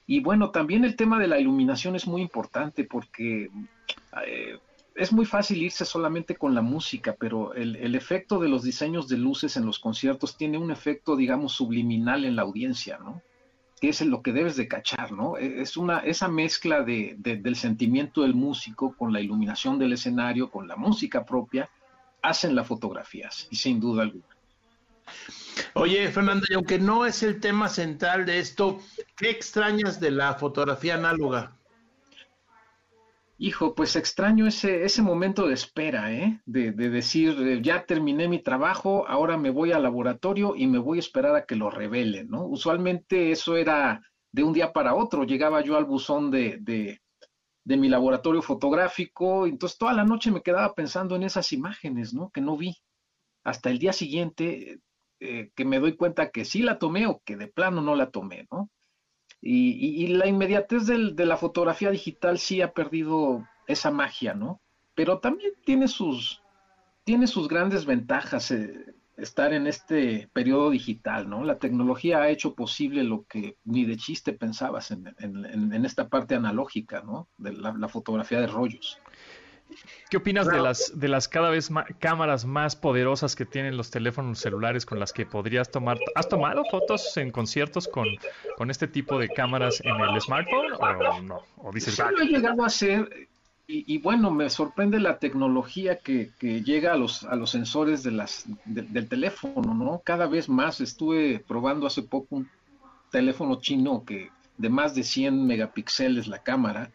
Y 0.06 0.20
bueno, 0.20 0.50
también 0.50 0.84
el 0.84 0.96
tema 0.96 1.18
de 1.18 1.26
la 1.26 1.40
iluminación 1.40 1.96
es 1.96 2.06
muy 2.06 2.20
importante 2.20 2.84
porque 2.84 3.48
eh, 4.26 4.58
es 4.96 5.12
muy 5.14 5.24
fácil 5.24 5.62
irse 5.62 5.86
solamente 5.86 6.36
con 6.36 6.54
la 6.54 6.60
música, 6.60 7.16
pero 7.18 7.54
el, 7.54 7.74
el 7.76 7.94
efecto 7.94 8.38
de 8.38 8.50
los 8.50 8.64
diseños 8.64 9.08
de 9.08 9.16
luces 9.16 9.56
en 9.56 9.64
los 9.64 9.78
conciertos 9.78 10.36
tiene 10.36 10.58
un 10.58 10.70
efecto, 10.70 11.16
digamos, 11.16 11.52
subliminal 11.54 12.26
en 12.26 12.36
la 12.36 12.42
audiencia, 12.42 12.98
¿no? 12.98 13.22
Que 13.80 13.88
es 13.88 14.00
lo 14.02 14.22
que 14.22 14.32
debes 14.32 14.56
de 14.56 14.68
cachar, 14.68 15.12
¿no? 15.12 15.36
E, 15.38 15.62
Es 15.62 15.76
una, 15.76 16.00
esa 16.00 16.28
mezcla 16.28 16.82
de, 16.82 17.14
de- 17.18 17.36
del 17.36 17.56
sentimiento 17.56 18.22
del 18.22 18.34
músico 18.34 18.94
con 18.96 19.12
la 19.12 19.20
iluminación 19.20 19.78
del 19.78 19.94
escenario, 19.94 20.50
con 20.50 20.68
la 20.68 20.76
música 20.76 21.24
propia, 21.24 21.68
hacen 22.22 22.54
las 22.54 22.66
fotografías, 22.66 23.48
y 23.50 23.56
sin 23.56 23.80
duda 23.80 24.02
alguna. 24.02 24.24
Oye, 25.74 26.08
Fernando, 26.10 26.46
y 26.48 26.54
aunque 26.54 26.78
no 26.78 27.06
es 27.06 27.22
el 27.22 27.40
tema 27.40 27.68
central 27.68 28.26
de 28.26 28.38
esto, 28.38 28.80
¿qué 29.16 29.30
extrañas 29.30 29.98
de 30.00 30.10
la 30.10 30.34
fotografía 30.34 30.94
análoga? 30.94 31.56
Hijo, 33.42 33.74
pues 33.74 33.96
extraño 33.96 34.46
ese, 34.46 34.84
ese 34.84 35.00
momento 35.00 35.46
de 35.48 35.54
espera, 35.54 36.12
¿eh? 36.12 36.42
De, 36.44 36.72
de 36.72 36.90
decir, 36.90 37.30
eh, 37.40 37.62
ya 37.62 37.86
terminé 37.86 38.28
mi 38.28 38.42
trabajo, 38.42 39.08
ahora 39.08 39.38
me 39.38 39.48
voy 39.48 39.72
al 39.72 39.82
laboratorio 39.82 40.54
y 40.54 40.66
me 40.66 40.76
voy 40.76 40.98
a 40.98 41.00
esperar 41.00 41.34
a 41.34 41.46
que 41.46 41.56
lo 41.56 41.70
revelen, 41.70 42.28
¿no? 42.28 42.44
Usualmente 42.44 43.30
eso 43.30 43.56
era 43.56 44.02
de 44.30 44.42
un 44.42 44.52
día 44.52 44.74
para 44.74 44.94
otro. 44.94 45.24
Llegaba 45.24 45.62
yo 45.62 45.78
al 45.78 45.86
buzón 45.86 46.30
de, 46.30 46.58
de, 46.60 47.00
mi 47.78 47.88
laboratorio 47.88 48.42
fotográfico, 48.42 49.46
entonces 49.46 49.78
toda 49.78 49.94
la 49.94 50.04
noche 50.04 50.30
me 50.30 50.42
quedaba 50.42 50.74
pensando 50.74 51.16
en 51.16 51.22
esas 51.22 51.50
imágenes, 51.52 52.12
¿no? 52.12 52.28
Que 52.28 52.42
no 52.42 52.58
vi. 52.58 52.76
Hasta 53.42 53.70
el 53.70 53.78
día 53.78 53.94
siguiente 53.94 54.80
eh, 55.18 55.50
que 55.56 55.64
me 55.64 55.80
doy 55.80 55.96
cuenta 55.96 56.30
que 56.30 56.44
sí 56.44 56.60
la 56.60 56.78
tomé 56.78 57.06
o 57.06 57.22
que 57.24 57.38
de 57.38 57.48
plano 57.48 57.80
no 57.80 57.94
la 57.96 58.10
tomé, 58.10 58.46
¿no? 58.50 58.68
Y, 59.42 59.70
y- 59.72 60.04
y 60.04 60.08
la 60.08 60.26
inmediatez 60.26 60.86
del- 60.86 61.16
de 61.16 61.26
la 61.26 61.36
fotografía 61.36 61.90
digital 61.90 62.38
sí 62.38 62.60
ha 62.62 62.72
perdido 62.72 63.46
esa 63.66 63.90
magia, 63.90 64.34
¿no? 64.34 64.60
Pero 64.94 65.18
también 65.18 65.52
tiene 65.64 65.88
sus, 65.88 66.42
tiene 67.04 67.26
sus 67.26 67.48
grandes 67.48 67.86
ventajas 67.86 68.50
eh, 68.50 68.94
estar 69.16 69.52
en 69.52 69.66
este 69.66 70.28
periodo 70.32 70.70
digital, 70.70 71.28
¿no? 71.28 71.44
La 71.44 71.58
tecnología 71.58 72.18
ha 72.22 72.28
hecho 72.30 72.54
posible 72.54 73.02
lo 73.04 73.24
que 73.26 73.56
ni 73.64 73.84
de 73.84 73.96
chiste 73.96 74.32
pensabas 74.32 74.90
en, 74.90 75.84
esta 75.84 76.08
parte 76.08 76.34
analógica, 76.34 77.02
¿no? 77.02 77.28
De 77.38 77.52
la 77.52 77.88
fotografía 77.88 78.40
de 78.40 78.46
rollos. 78.46 78.98
¿Qué 80.10 80.16
opinas 80.16 80.46
de 80.48 80.60
las 80.60 80.98
de 80.98 81.08
las 81.08 81.28
cada 81.28 81.50
vez 81.50 81.70
ma- 81.70 81.84
cámaras 81.98 82.44
más 82.44 82.74
poderosas 82.76 83.36
que 83.36 83.44
tienen 83.46 83.76
los 83.76 83.90
teléfonos 83.90 84.38
celulares 84.40 84.84
con 84.84 84.98
las 84.98 85.12
que 85.12 85.24
podrías 85.26 85.70
tomar? 85.70 85.98
¿Has 86.14 86.28
tomado 86.28 86.64
fotos 86.70 87.16
en 87.16 87.30
conciertos 87.30 87.86
con, 87.86 88.06
con 88.56 88.70
este 88.70 88.88
tipo 88.88 89.18
de 89.18 89.28
cámaras 89.28 89.80
en 89.84 89.94
el 90.00 90.20
smartphone 90.20 90.72
o 90.72 91.22
no? 91.22 91.42
¿O 91.58 91.70
dices, 91.72 91.94
Sí 91.94 92.02
"Ah, 92.04 92.10
lo 92.10 92.22
he 92.22 92.26
llegado 92.26 92.62
a 92.64 92.66
hacer 92.66 93.28
y, 93.68 93.94
y 93.94 93.98
bueno, 93.98 94.32
me 94.32 94.50
sorprende 94.50 94.98
la 94.98 95.18
tecnología 95.18 95.96
que, 95.98 96.30
que 96.40 96.62
llega 96.62 96.92
a 96.92 96.96
los, 96.96 97.22
a 97.22 97.36
los 97.36 97.50
sensores 97.50 98.02
de 98.02 98.10
las, 98.10 98.44
de- 98.64 98.82
del 98.82 99.08
teléfono, 99.08 99.74
¿no? 99.74 100.02
Cada 100.04 100.26
vez 100.26 100.48
más 100.48 100.80
estuve 100.80 101.38
probando 101.38 101.86
hace 101.86 102.02
poco 102.02 102.36
un 102.36 102.48
teléfono 103.12 103.60
chino 103.60 104.04
que 104.04 104.28
de 104.58 104.68
más 104.68 104.94
de 104.96 105.04
100 105.04 105.46
megapíxeles 105.46 106.26
la 106.26 106.42
cámara 106.42 106.90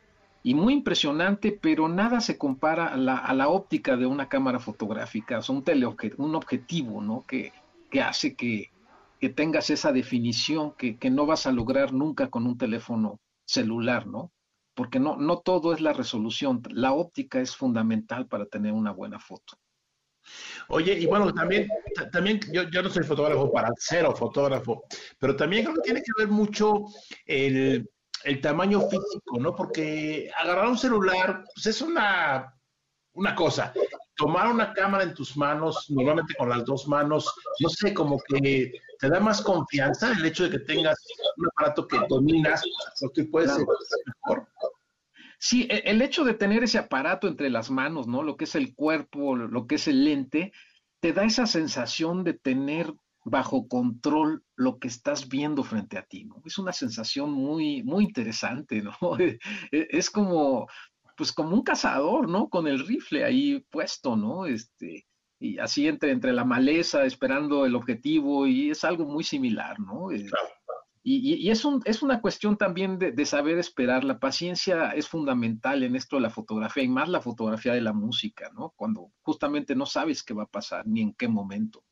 y 0.46 0.54
muy 0.54 0.74
impresionante, 0.74 1.58
pero 1.60 1.88
nada 1.90 2.22
se 2.22 2.38
compara 2.38 2.86
a 2.88 2.98
la, 2.98 3.18
a 3.18 3.34
la 3.34 3.48
óptica 3.50 3.98
de 3.98 4.06
una 4.06 4.30
cámara 4.30 4.60
fotográfica, 4.60 5.40
o 5.40 5.52
un, 5.52 5.64
teleobje- 5.64 6.14
un 6.18 6.36
objetivo, 6.36 7.02
¿no? 7.02 7.26
Que, 7.28 7.52
que 7.90 8.02
hace 8.02 8.36
que, 8.36 8.68
que 9.20 9.30
tengas 9.30 9.72
esa 9.72 9.92
definición 9.92 10.76
que, 10.78 11.00
que 11.00 11.10
no 11.10 11.26
vas 11.26 11.48
a 11.48 11.52
lograr 11.52 11.94
nunca 11.94 12.30
con 12.30 12.46
un 12.46 12.60
teléfono 12.60 13.20
celular, 13.48 14.06
¿no? 14.06 14.32
Porque 14.76 15.00
no, 15.00 15.18
no 15.18 15.40
todo 15.40 15.74
es 15.74 15.82
la 15.82 15.94
resolución, 15.94 16.62
la 16.70 16.94
óptica 16.94 17.42
es 17.42 17.56
fundamental 17.56 18.28
para 18.28 18.46
tener 18.46 18.72
una 18.74 18.92
buena 18.92 19.20
foto. 19.20 19.56
Oye, 20.70 20.94
y 21.00 21.08
bueno, 21.08 21.34
también, 21.34 21.68
ta- 21.96 22.10
también 22.12 22.40
yo, 22.54 22.70
yo 22.70 22.84
no 22.84 22.90
soy 22.90 23.04
fotógrafo 23.04 23.52
para 23.52 23.70
cero 23.78 24.14
fotógrafo, 24.16 24.84
pero 25.20 25.36
también 25.36 25.64
creo 25.64 25.76
que 25.76 25.82
tiene 25.82 26.02
que 26.04 26.12
ver 26.18 26.28
mucho 26.28 26.86
el, 27.26 27.90
el 28.26 28.42
tamaño 28.42 28.82
físico, 28.82 29.40
¿no? 29.40 29.56
Porque 29.56 30.30
agarrar 30.38 30.68
un 30.68 30.78
celular, 30.78 31.44
pues 31.54 31.68
es 31.68 31.82
una, 31.82 32.54
una 33.14 33.36
cosa. 33.36 33.74
Tomar 34.18 34.52
una 34.52 34.74
cámara 34.74 35.04
en 35.04 35.14
tus 35.14 35.38
manos, 35.38 35.86
normalmente 35.90 36.34
con 36.36 36.50
las 36.50 36.66
dos 36.66 36.88
manos, 36.88 37.32
no 37.60 37.70
sé, 37.70 37.94
como 37.94 38.20
que 38.28 38.74
te 39.00 39.10
da 39.10 39.20
más 39.20 39.42
confianza 39.42 40.12
el 40.12 40.26
hecho 40.26 40.46
de 40.46 40.52
que 40.52 40.60
tengas 40.60 40.98
un 41.38 41.48
aparato 41.48 41.88
que 41.88 42.00
dominas, 42.10 42.64
porque 43.00 43.26
puedes 43.26 43.52
ser 43.54 43.66
mejor. 44.06 44.48
Sí, 45.38 45.68
e- 45.70 45.84
el 45.86 46.02
hecho 46.02 46.24
de 46.24 46.34
tener 46.34 46.64
ese 46.64 46.80
aparato 46.80 47.28
entre 47.28 47.50
las 47.50 47.70
manos, 47.70 48.08
¿no? 48.08 48.24
Lo 48.24 48.38
que 48.38 48.46
es 48.46 48.56
el 48.56 48.74
cuerpo, 48.74 49.36
lo 49.36 49.68
que 49.68 49.76
es 49.76 49.88
el 49.88 50.04
lente, 50.04 50.52
te 51.00 51.14
da 51.14 51.26
esa 51.26 51.46
sensación 51.46 52.24
de 52.24 52.34
tener 52.34 52.94
bajo 53.26 53.68
control 53.68 54.44
lo 54.56 54.80
que 54.80 54.88
estás 54.88 55.28
viendo 55.30 55.64
frente 55.64 55.98
a 55.98 56.04
ti, 56.06 56.26
¿no? 56.26 56.42
Es 56.46 56.58
una 56.60 56.72
sensación 56.74 57.32
muy, 57.32 57.84
muy 57.84 58.06
interesante, 58.06 58.82
¿no? 58.84 58.94
E- 59.20 59.40
e- 59.72 59.88
Es 59.92 60.10
como, 60.12 60.68
pues 61.18 61.32
como 61.34 61.56
un 61.56 61.64
cazador, 61.64 62.30
¿no? 62.30 62.50
Con 62.50 62.68
el 62.68 62.86
rifle 62.88 63.24
ahí 63.26 63.66
puesto, 63.72 64.16
¿no? 64.16 64.46
Este, 64.46 65.06
y 65.40 65.58
así 65.60 65.88
entre, 65.88 66.12
entre 66.12 66.34
la 66.34 66.46
maleza, 66.46 67.06
esperando 67.06 67.66
el 67.66 67.76
objetivo, 67.76 68.48
y 68.48 68.72
es 68.72 68.84
algo 68.86 69.06
muy 69.06 69.24
similar, 69.24 69.80
¿no? 69.80 70.12
Y, 71.04 71.34
y- 71.34 71.36
y 71.48 71.52
es, 71.52 71.64
un, 71.66 71.82
es 71.86 72.02
una 72.02 72.20
cuestión 72.22 72.58
también 72.58 72.98
de, 73.00 73.12
de 73.12 73.26
saber 73.26 73.58
esperar. 73.60 74.04
La 74.04 74.20
paciencia 74.20 74.92
es 74.92 75.08
fundamental 75.08 75.84
en 75.84 75.96
esto 75.96 76.16
de 76.18 76.24
la 76.24 76.30
fotografía 76.32 76.84
y 76.84 76.88
más 76.88 77.10
la 77.10 77.22
fotografía 77.22 77.74
de 77.74 77.82
la 77.82 77.94
música, 77.94 78.50
¿no? 78.54 78.74
Cuando 78.76 79.12
justamente 79.22 79.76
no 79.76 79.86
sabes 79.86 80.24
qué 80.24 80.34
va 80.34 80.44
a 80.44 80.48
pasar 80.48 80.88
ni 80.88 81.02
en 81.02 81.14
qué 81.14 81.28
momento. 81.28 81.84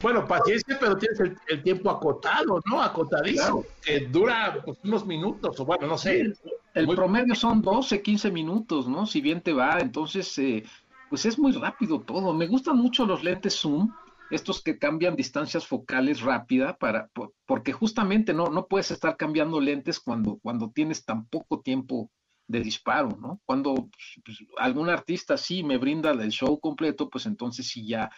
Bueno, 0.00 0.26
paciencia, 0.26 0.76
pero 0.78 0.96
tienes 0.96 1.18
el, 1.20 1.36
el 1.48 1.62
tiempo 1.62 1.90
acotado, 1.90 2.60
¿no? 2.66 2.82
Acotadísimo, 2.82 3.64
que 3.82 4.00
dura 4.08 4.60
pues, 4.64 4.78
unos 4.84 5.06
minutos, 5.06 5.58
o 5.58 5.64
bueno, 5.64 5.86
no 5.86 5.96
sé. 5.96 6.32
El 6.74 6.86
Muy- 6.86 6.94
promedio 6.96 7.34
son 7.34 7.62
12, 7.62 8.02
15 8.02 8.30
minutos, 8.30 8.86
¿no? 8.86 9.06
Si 9.06 9.22
bien 9.22 9.40
te 9.40 9.54
va, 9.54 9.78
entonces, 9.80 10.36
eh, 10.38 10.62
pues 11.08 11.24
es 11.24 11.38
muy 11.38 11.52
rápido 11.52 12.02
todo. 12.02 12.34
Me 12.34 12.46
gustan 12.46 12.76
mucho 12.76 13.06
los 13.06 13.24
lentes 13.24 13.54
zoom, 13.58 13.90
estos 14.30 14.62
que 14.62 14.78
cambian 14.78 15.16
distancias 15.16 15.66
focales 15.66 16.20
rápida, 16.20 16.76
para, 16.76 17.06
por- 17.14 17.32
porque 17.46 17.72
justamente 17.72 18.34
no, 18.34 18.48
no 18.50 18.66
puedes 18.66 18.90
estar 18.90 19.16
cambiando 19.16 19.58
lentes 19.60 19.98
cuando, 19.98 20.38
cuando 20.42 20.70
tienes 20.70 21.04
tan 21.06 21.24
poco 21.26 21.60
tiempo 21.62 22.10
de 22.48 22.60
disparo, 22.60 23.08
¿no? 23.18 23.40
Cuando 23.46 23.88
pues, 24.24 24.38
algún 24.58 24.90
artista 24.90 25.38
sí 25.38 25.62
me 25.64 25.78
brinda 25.78 26.10
el 26.10 26.30
show 26.30 26.60
completo, 26.60 27.08
pues 27.08 27.24
entonces 27.24 27.66
sí 27.68 27.86
ya, 27.88 28.10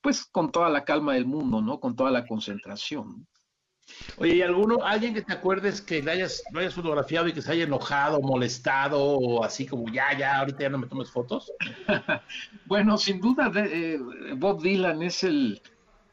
pues 0.00 0.24
con 0.24 0.50
toda 0.50 0.68
la 0.68 0.84
calma 0.84 1.14
del 1.14 1.26
mundo, 1.26 1.60
¿no? 1.60 1.80
Con 1.80 1.94
toda 1.96 2.10
la 2.10 2.26
concentración. 2.26 3.26
Oye, 4.18 4.36
¿y 4.36 4.42
alguno, 4.42 4.84
alguien 4.84 5.14
que 5.14 5.22
te 5.22 5.32
acuerdes 5.32 5.80
que 5.80 6.02
le 6.02 6.12
hayas, 6.12 6.42
lo 6.52 6.60
hayas 6.60 6.74
fotografiado 6.74 7.26
y 7.28 7.32
que 7.32 7.42
se 7.42 7.50
haya 7.52 7.64
enojado, 7.64 8.20
molestado, 8.20 9.02
o 9.02 9.42
así 9.44 9.66
como 9.66 9.90
ya, 9.92 10.16
ya, 10.16 10.38
ahorita 10.38 10.60
ya 10.60 10.68
no 10.68 10.78
me 10.78 10.86
tomes 10.86 11.10
fotos? 11.10 11.52
Bueno, 12.66 12.96
sin 12.98 13.20
duda, 13.20 13.50
de- 13.50 13.94
eh, 13.94 14.00
Bob 14.36 14.62
Dylan 14.62 15.02
es 15.02 15.24
el, 15.24 15.60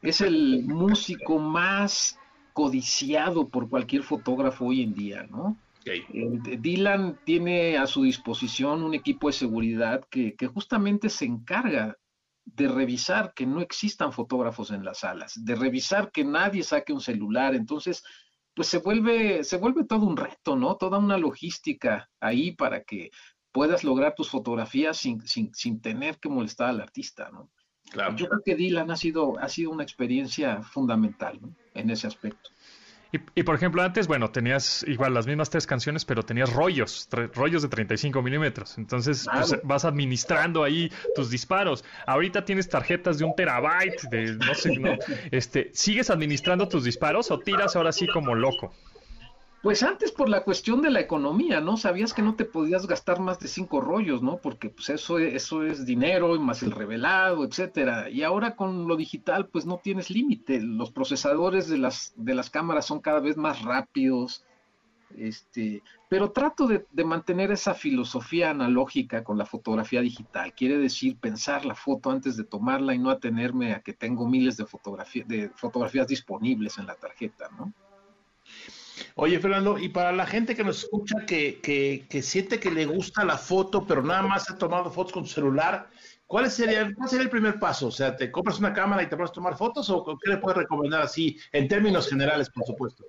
es 0.02 0.20
el 0.20 0.64
músico 0.64 1.38
más 1.38 2.18
codiciado 2.52 3.48
por 3.48 3.68
cualquier 3.68 4.02
fotógrafo 4.02 4.66
hoy 4.66 4.82
en 4.82 4.94
día, 4.94 5.22
¿no? 5.30 5.56
Eh, 6.12 6.58
Dylan 6.58 7.20
tiene 7.24 7.78
a 7.78 7.86
su 7.86 8.02
disposición 8.02 8.82
un 8.82 8.94
equipo 8.94 9.28
de 9.28 9.32
seguridad 9.34 10.02
que, 10.10 10.34
que 10.34 10.48
justamente 10.48 11.08
se 11.08 11.24
encarga 11.26 11.96
de 12.54 12.68
revisar 12.68 13.32
que 13.34 13.46
no 13.46 13.60
existan 13.60 14.12
fotógrafos 14.12 14.70
en 14.70 14.84
las 14.84 15.00
salas, 15.00 15.32
de 15.44 15.54
revisar 15.54 16.10
que 16.10 16.24
nadie 16.24 16.62
saque 16.62 16.92
un 16.92 17.00
celular. 17.00 17.54
Entonces, 17.54 18.02
pues 18.54 18.68
se 18.68 18.78
vuelve, 18.78 19.44
se 19.44 19.58
vuelve 19.58 19.84
todo 19.84 20.06
un 20.06 20.16
reto, 20.16 20.56
¿no? 20.56 20.76
Toda 20.76 20.98
una 20.98 21.18
logística 21.18 22.10
ahí 22.20 22.52
para 22.52 22.82
que 22.82 23.10
puedas 23.52 23.84
lograr 23.84 24.14
tus 24.14 24.30
fotografías 24.30 24.96
sin, 24.96 25.20
sin, 25.26 25.54
sin 25.54 25.80
tener 25.80 26.18
que 26.18 26.28
molestar 26.28 26.70
al 26.70 26.80
artista, 26.80 27.30
¿no? 27.30 27.50
Claro. 27.90 28.16
Yo 28.16 28.28
creo 28.28 28.42
que 28.44 28.54
Dylan 28.54 28.90
ha 28.90 28.96
sido, 28.96 29.38
ha 29.38 29.48
sido 29.48 29.70
una 29.70 29.82
experiencia 29.82 30.62
fundamental, 30.62 31.38
¿no? 31.40 31.54
En 31.74 31.90
ese 31.90 32.06
aspecto. 32.06 32.50
Y, 33.10 33.20
y, 33.34 33.42
por 33.42 33.54
ejemplo, 33.54 33.82
antes, 33.82 34.06
bueno, 34.06 34.30
tenías 34.30 34.84
igual 34.86 35.14
las 35.14 35.26
mismas 35.26 35.48
tres 35.48 35.66
canciones, 35.66 36.04
pero 36.04 36.22
tenías 36.22 36.52
rollos, 36.52 37.08
rollos 37.34 37.62
de 37.62 37.68
35 37.68 38.20
milímetros. 38.20 38.76
Entonces, 38.76 39.26
pues, 39.32 39.58
vas 39.62 39.84
administrando 39.86 40.62
ahí 40.62 40.92
tus 41.14 41.30
disparos. 41.30 41.84
Ahorita 42.06 42.44
tienes 42.44 42.68
tarjetas 42.68 43.18
de 43.18 43.24
un 43.24 43.34
terabyte, 43.34 44.02
de 44.10 44.34
no 44.34 44.54
sé, 44.54 44.76
no. 44.76 44.96
Este, 45.30 45.70
¿sigues 45.72 46.10
administrando 46.10 46.68
tus 46.68 46.84
disparos 46.84 47.30
o 47.30 47.38
tiras 47.38 47.76
ahora 47.76 47.92
sí 47.92 48.06
como 48.08 48.34
loco? 48.34 48.74
Pues 49.60 49.82
antes 49.82 50.12
por 50.12 50.28
la 50.28 50.44
cuestión 50.44 50.82
de 50.82 50.90
la 50.90 51.00
economía, 51.00 51.60
¿no? 51.60 51.76
Sabías 51.76 52.14
que 52.14 52.22
no 52.22 52.36
te 52.36 52.44
podías 52.44 52.86
gastar 52.86 53.18
más 53.20 53.40
de 53.40 53.48
cinco 53.48 53.80
rollos, 53.80 54.22
¿no? 54.22 54.38
Porque 54.38 54.70
pues 54.70 54.88
eso, 54.88 55.18
es- 55.18 55.34
eso 55.34 55.64
es 55.64 55.84
dinero 55.84 56.36
y 56.36 56.38
más 56.38 56.62
el 56.62 56.70
revelado, 56.70 57.44
etcétera. 57.44 58.08
Y 58.08 58.22
ahora 58.22 58.54
con 58.54 58.86
lo 58.86 58.96
digital, 58.96 59.48
pues 59.48 59.66
no 59.66 59.78
tienes 59.82 60.10
límite. 60.10 60.60
Los 60.60 60.92
procesadores 60.92 61.68
de 61.68 61.78
las, 61.78 62.12
de 62.16 62.34
las 62.34 62.50
cámaras 62.50 62.86
son 62.86 63.00
cada 63.00 63.18
vez 63.20 63.36
más 63.36 63.62
rápidos. 63.62 64.44
Este, 65.16 65.82
pero 66.08 66.30
trato 66.32 66.66
de, 66.66 66.86
de 66.92 67.04
mantener 67.04 67.50
esa 67.50 67.74
filosofía 67.74 68.50
analógica 68.50 69.24
con 69.24 69.38
la 69.38 69.46
fotografía 69.46 70.02
digital. 70.02 70.52
Quiere 70.54 70.78
decir 70.78 71.16
pensar 71.18 71.64
la 71.64 71.74
foto 71.74 72.10
antes 72.10 72.36
de 72.36 72.44
tomarla 72.44 72.94
y 72.94 72.98
no 72.98 73.10
atenerme 73.10 73.72
a 73.72 73.80
que 73.80 73.94
tengo 73.94 74.28
miles 74.28 74.56
de, 74.56 74.66
fotografía, 74.66 75.24
de 75.26 75.50
fotografías 75.56 76.06
disponibles 76.06 76.78
en 76.78 76.86
la 76.86 76.94
tarjeta, 76.94 77.48
¿no? 77.58 77.72
Oye, 79.14 79.38
Fernando, 79.38 79.78
y 79.78 79.88
para 79.88 80.12
la 80.12 80.26
gente 80.26 80.54
que 80.54 80.64
nos 80.64 80.84
escucha 80.84 81.26
que, 81.26 81.60
que, 81.60 82.06
que 82.08 82.22
siente 82.22 82.60
que 82.60 82.70
le 82.70 82.86
gusta 82.86 83.24
la 83.24 83.38
foto, 83.38 83.86
pero 83.86 84.02
nada 84.02 84.22
más 84.22 84.50
ha 84.50 84.58
tomado 84.58 84.90
fotos 84.90 85.12
con 85.12 85.26
su 85.26 85.34
celular, 85.34 85.88
¿cuál 86.26 86.50
sería, 86.50 86.92
¿cuál 86.94 87.08
sería 87.08 87.24
el 87.24 87.30
primer 87.30 87.58
paso? 87.58 87.88
O 87.88 87.90
sea, 87.90 88.16
¿te 88.16 88.30
compras 88.30 88.58
una 88.58 88.72
cámara 88.72 89.02
y 89.02 89.08
te 89.08 89.16
vas 89.16 89.30
a 89.30 89.34
tomar 89.34 89.56
fotos 89.56 89.90
o 89.90 90.04
qué 90.04 90.30
le 90.30 90.38
puedes 90.38 90.58
recomendar 90.58 91.02
así, 91.02 91.38
en 91.52 91.68
términos 91.68 92.08
generales, 92.08 92.50
por 92.50 92.64
supuesto? 92.64 93.04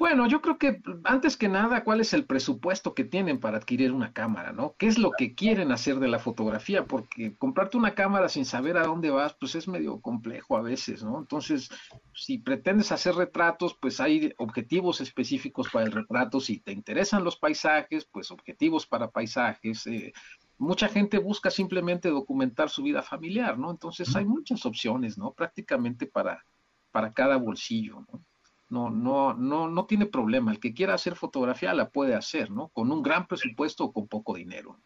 Bueno, 0.00 0.26
yo 0.26 0.40
creo 0.40 0.56
que 0.56 0.80
antes 1.04 1.36
que 1.36 1.50
nada, 1.50 1.84
¿cuál 1.84 2.00
es 2.00 2.14
el 2.14 2.24
presupuesto 2.24 2.94
que 2.94 3.04
tienen 3.04 3.38
para 3.38 3.58
adquirir 3.58 3.92
una 3.92 4.14
cámara, 4.14 4.50
no? 4.50 4.74
¿Qué 4.78 4.86
es 4.86 4.96
lo 4.96 5.10
que 5.10 5.34
quieren 5.34 5.72
hacer 5.72 5.98
de 5.98 6.08
la 6.08 6.18
fotografía? 6.18 6.86
Porque 6.86 7.36
comprarte 7.36 7.76
una 7.76 7.94
cámara 7.94 8.30
sin 8.30 8.46
saber 8.46 8.78
a 8.78 8.86
dónde 8.86 9.10
vas, 9.10 9.36
pues 9.38 9.56
es 9.56 9.68
medio 9.68 10.00
complejo 10.00 10.56
a 10.56 10.62
veces, 10.62 11.04
¿no? 11.04 11.18
Entonces, 11.18 11.68
si 12.14 12.38
pretendes 12.38 12.92
hacer 12.92 13.14
retratos, 13.14 13.76
pues 13.78 14.00
hay 14.00 14.32
objetivos 14.38 15.02
específicos 15.02 15.68
para 15.68 15.84
el 15.84 15.92
retrato. 15.92 16.40
Si 16.40 16.60
te 16.60 16.72
interesan 16.72 17.22
los 17.22 17.36
paisajes, 17.36 18.06
pues 18.06 18.30
objetivos 18.30 18.86
para 18.86 19.10
paisajes. 19.10 19.86
Eh, 19.86 20.14
mucha 20.56 20.88
gente 20.88 21.18
busca 21.18 21.50
simplemente 21.50 22.08
documentar 22.08 22.70
su 22.70 22.82
vida 22.82 23.02
familiar, 23.02 23.58
¿no? 23.58 23.70
Entonces 23.70 24.16
hay 24.16 24.24
muchas 24.24 24.64
opciones, 24.64 25.18
¿no? 25.18 25.34
Prácticamente 25.34 26.06
para, 26.06 26.42
para 26.90 27.12
cada 27.12 27.36
bolsillo, 27.36 28.06
¿no? 28.10 28.24
No, 28.70 28.88
no, 28.88 29.34
no, 29.34 29.68
no 29.68 29.84
tiene 29.84 30.06
problema. 30.06 30.52
El 30.52 30.60
que 30.60 30.72
quiera 30.72 30.94
hacer 30.94 31.16
fotografía 31.16 31.74
la 31.74 31.90
puede 31.90 32.14
hacer, 32.14 32.50
¿no? 32.50 32.68
Con 32.68 32.90
un 32.90 33.02
gran 33.02 33.26
presupuesto 33.26 33.84
o 33.84 33.92
con 33.92 34.08
poco 34.08 34.34
dinero. 34.36 34.78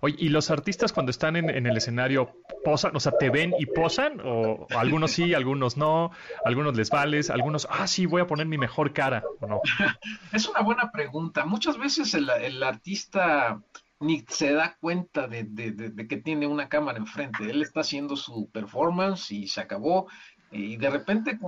Oye, 0.00 0.16
¿y 0.18 0.28
los 0.28 0.50
artistas 0.50 0.92
cuando 0.92 1.10
están 1.10 1.36
en, 1.36 1.50
en, 1.50 1.66
el 1.66 1.76
escenario 1.76 2.30
posan? 2.64 2.94
O 2.94 3.00
sea, 3.00 3.12
¿te 3.12 3.30
ven 3.30 3.52
y 3.58 3.66
posan? 3.66 4.20
¿O 4.24 4.66
algunos 4.70 5.12
sí, 5.12 5.34
algunos 5.34 5.76
no? 5.76 6.10
¿Algunos 6.44 6.76
les 6.76 6.90
vales? 6.90 7.30
¿Algunos, 7.30 7.66
ah, 7.70 7.86
sí, 7.86 8.06
voy 8.06 8.22
a 8.22 8.26
poner 8.26 8.46
mi 8.46 8.58
mejor 8.58 8.92
cara? 8.92 9.24
¿O 9.40 9.46
no? 9.46 9.60
es 10.32 10.48
una 10.48 10.60
buena 10.60 10.90
pregunta. 10.90 11.44
Muchas 11.44 11.78
veces 11.78 12.14
el, 12.14 12.30
el 12.30 12.62
artista 12.62 13.60
ni 14.00 14.24
se 14.28 14.52
da 14.52 14.76
cuenta 14.80 15.26
de, 15.26 15.44
de, 15.44 15.72
de, 15.72 15.90
de, 15.90 16.06
que 16.06 16.16
tiene 16.16 16.46
una 16.46 16.68
cámara 16.68 16.98
enfrente. 16.98 17.50
Él 17.50 17.62
está 17.62 17.80
haciendo 17.80 18.16
su 18.16 18.48
performance 18.50 19.32
y 19.32 19.48
se 19.48 19.60
acabó 19.60 20.06
y 20.50 20.76
de 20.76 20.90
repente 20.90 21.38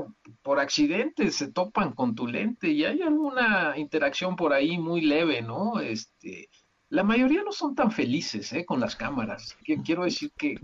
por 0.43 0.61
accidente 0.61 1.31
se 1.31 1.51
topan 1.51 1.93
con 1.93 2.15
tu 2.15 2.27
lente 2.27 2.69
y 2.69 2.85
hay 2.85 3.03
alguna 3.03 3.75
interacción 3.77 4.37
por 4.37 4.53
ahí 4.53 4.79
muy 4.79 5.01
leve, 5.01 5.41
¿no? 5.41 5.81
Este, 5.81 6.49
la 6.91 7.03
mayoría 7.03 7.43
no 7.43 7.53
son 7.53 7.75
tan 7.75 7.91
felices 7.93 8.53
¿eh? 8.53 8.65
con 8.65 8.81
las 8.81 8.97
cámaras. 8.97 9.57
Quiero 9.85 10.05
decir 10.05 10.33
que, 10.37 10.59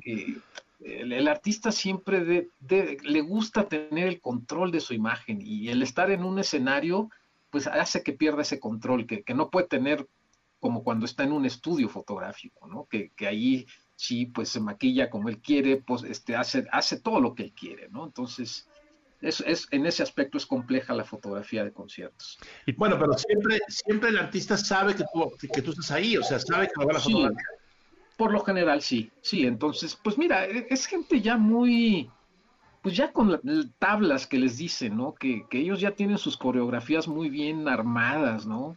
el, 0.81 1.29
artista 1.29 1.73
siempre 1.73 2.51
le 2.61 3.21
gusta 3.23 3.69
tener 3.69 4.09
el 4.09 4.21
control 4.21 4.71
de 4.71 4.81
su 4.81 4.93
imagen 4.93 5.41
y 5.41 5.69
el 5.69 5.83
estar 5.83 6.11
en 6.11 6.23
un 6.23 6.39
escenario 6.39 7.09
pues 7.51 7.67
hace 7.67 8.03
que 8.03 8.13
pierda 8.13 8.43
ese 8.43 8.61
control 8.61 9.07
que, 9.07 9.23
que 9.23 9.35
no 9.35 9.51
puede 9.51 9.69
tener 9.69 10.07
como 10.61 10.83
cuando 10.83 11.07
está 11.07 11.23
en 11.23 11.33
un 11.33 11.47
estudio 11.47 11.89
fotográfico, 11.89 12.67
¿no? 12.67 12.87
Que, 12.87 13.11
que 13.11 13.27
ahí 13.27 13.67
sí, 13.97 14.27
pues 14.27 14.51
se 14.51 14.61
maquilla 14.61 15.11
como 15.11 15.29
él 15.29 15.39
quiere, 15.39 15.79
pues 15.79 16.05
este, 16.05 16.37
hace, 16.37 16.67
hace 16.71 17.01
todo 17.01 17.21
lo 17.21 17.35
que 17.35 17.45
él 17.45 17.53
quiere, 17.53 17.89
¿no? 17.89 18.05
Entonces, 18.05 18.69
es, 19.23 19.41
es, 19.41 19.67
en 19.71 19.87
ese 19.87 20.03
aspecto 20.03 20.37
es 20.37 20.47
compleja 20.47 20.95
la 20.95 21.05
fotografía 21.05 21.65
de 21.65 21.73
conciertos. 21.73 22.39
Y 22.67 22.73
bueno, 22.73 22.99
pero 22.99 23.15
siempre, 23.15 23.59
siempre 23.69 24.11
el 24.11 24.19
artista 24.19 24.57
sabe 24.57 24.95
que 24.95 25.05
tú, 25.13 25.33
que 25.53 25.63
tú 25.63 25.71
estás 25.71 25.91
ahí, 25.91 26.17
o 26.17 26.23
sea, 26.23 26.39
sabe 26.39 26.69
que 26.69 26.85
va 26.85 26.91
a 26.91 26.95
la 26.95 27.01
sí, 27.01 27.13
fotografía. 27.13 27.49
Por 28.17 28.33
lo 28.33 28.41
general, 28.41 28.83
sí, 28.83 29.11
sí, 29.23 29.47
entonces, 29.47 29.99
pues 30.03 30.17
mira, 30.17 30.47
e, 30.47 30.67
es 30.71 30.87
gente 30.87 31.21
ya 31.21 31.37
muy, 31.37 32.11
pues 32.83 32.95
ya 32.95 33.13
con 33.13 33.41
tablas 33.79 34.27
que 34.27 34.39
les 34.39 34.59
dicen, 34.59 34.97
¿no? 34.97 35.15
Que, 35.15 35.47
que 35.49 35.59
ellos 35.59 35.81
ya 35.81 35.93
tienen 35.93 36.19
sus 36.19 36.37
coreografías 36.37 37.09
muy 37.09 37.31
bien 37.31 37.69
armadas, 37.69 38.47
¿no? 38.47 38.77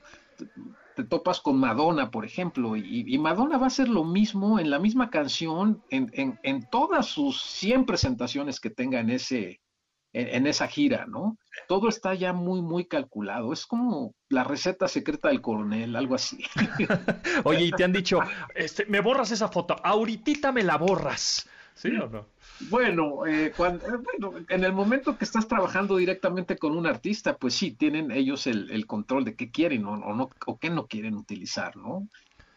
Te 0.99 1.05
topas 1.05 1.39
con 1.39 1.57
Madonna, 1.57 2.11
por 2.11 2.25
ejemplo, 2.25 2.75
y, 2.75 3.17
Madonna 3.19 3.57
va 3.57 3.63
a 3.63 3.67
hacer 3.67 3.87
lo 3.87 4.03
mismo 4.03 4.59
en 4.59 4.69
la 4.69 4.79
misma 4.79 5.09
canción 5.09 5.81
en, 5.89 6.11
en, 6.13 6.37
en 6.43 6.69
todas 6.69 7.05
sus 7.05 7.41
100 7.41 7.85
presentaciones 7.85 8.59
que 8.59 8.69
tenga 8.69 8.99
en, 8.99 9.09
ese, 9.09 9.61
en, 10.11 10.27
en, 10.27 10.45
esa 10.45 10.67
gira, 10.67 11.05
¿no? 11.05 11.37
Todo 11.69 11.87
está 11.87 12.15
ya 12.15 12.33
muy, 12.33 12.61
muy 12.61 12.83
calculado. 12.83 13.53
Es 13.53 13.65
como 13.65 14.13
la 14.27 14.43
receta 14.43 14.89
secreta 14.89 15.29
del 15.29 15.39
coronel, 15.39 15.95
algo 15.95 16.15
así. 16.15 16.43
Oye, 17.45 17.67
y 17.67 17.71
te 17.71 17.85
han 17.85 17.93
dicho, 17.93 18.19
este, 18.53 18.85
me 18.87 18.99
borras 18.99 19.31
esa 19.31 19.47
foto, 19.47 19.77
ahorita 19.81 20.51
me 20.51 20.63
la 20.63 20.75
borras, 20.75 21.49
¿sí 21.75 21.91
o 21.95 22.09
no? 22.09 22.25
Bueno, 22.69 23.25
eh, 23.25 23.53
cuando, 23.55 23.85
bueno, 23.99 24.45
en 24.49 24.63
el 24.63 24.73
momento 24.73 25.17
que 25.17 25.23
estás 25.23 25.47
trabajando 25.47 25.95
directamente 25.95 26.57
con 26.57 26.75
un 26.75 26.85
artista, 26.85 27.37
pues 27.37 27.53
sí, 27.53 27.71
tienen 27.71 28.11
ellos 28.11 28.47
el, 28.47 28.85
control 28.85 29.23
de 29.23 29.35
qué 29.35 29.49
quieren 29.49 29.85
o, 29.85 29.95
no, 29.97 30.29
o 30.45 30.57
qué 30.59 30.69
no 30.69 30.87
quieren 30.87 31.15
utilizar, 31.15 31.77
¿no? 31.77 32.07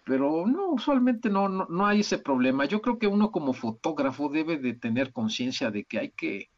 Pero 0.05 0.47
no, 0.47 0.71
usualmente 0.71 1.31
no, 1.31 1.49
no, 1.49 1.67
no 1.71 1.87
hay 1.87 2.01
ese 2.01 2.19
problema. 2.19 2.65
Yo 2.65 2.83
creo 2.83 2.99
que 2.99 3.07
uno 3.07 3.31
como 3.31 3.53
fotógrafo 3.53 4.29
debe 4.29 4.57
de 4.57 4.75
tener 4.75 5.12
conciencia 5.12 5.71
de 5.71 5.85
que 5.85 5.99
hay 6.01 6.11
que, 6.11 6.51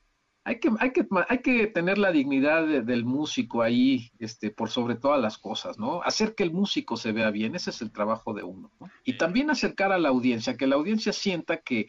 hay 0.44 0.60
que, 0.60 0.70
hay 0.78 0.92
que, 0.92 1.06
hay 1.28 1.38
que 1.38 1.66
tener 1.66 1.98
la 1.98 2.12
dignidad 2.12 2.66
de, 2.66 2.80
del 2.80 3.04
músico 3.04 3.60
ahí, 3.60 4.10
este, 4.18 4.50
por 4.50 4.70
sobre 4.70 4.94
todas 4.94 5.20
las 5.20 5.36
cosas, 5.36 5.78
¿no? 5.78 6.02
Hacer 6.02 6.34
que 6.34 6.42
el 6.42 6.52
músico 6.52 6.96
se 6.96 7.12
vea 7.12 7.30
bien, 7.30 7.54
ese 7.54 7.70
es 7.70 7.82
el 7.82 7.92
trabajo 7.92 8.32
de 8.32 8.42
uno, 8.42 8.70
¿no? 8.80 8.90
Y 9.04 9.18
también 9.18 9.50
acercar 9.50 9.92
a 9.92 9.98
la 9.98 10.08
audiencia, 10.08 10.56
que 10.56 10.66
la 10.66 10.76
audiencia 10.76 11.12
sienta 11.12 11.58
que 11.58 11.86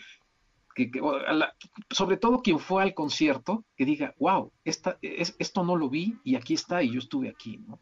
que, 0.76 0.92
que 0.92 1.02
la, 1.02 1.56
sobre 1.90 2.18
todo 2.18 2.44
quien 2.44 2.60
fue 2.60 2.84
al 2.84 2.94
concierto, 2.94 3.64
que 3.76 3.86
diga, 3.86 4.14
wow, 4.20 4.52
esta, 4.64 4.98
es, 5.02 5.36
esto 5.40 5.64
no 5.64 5.76
lo 5.76 5.90
vi 5.90 6.20
y 6.24 6.36
aquí 6.36 6.54
está 6.54 6.84
y 6.84 6.92
yo 6.92 7.00
estuve 7.00 7.30
aquí, 7.30 7.58
¿no? 7.66 7.80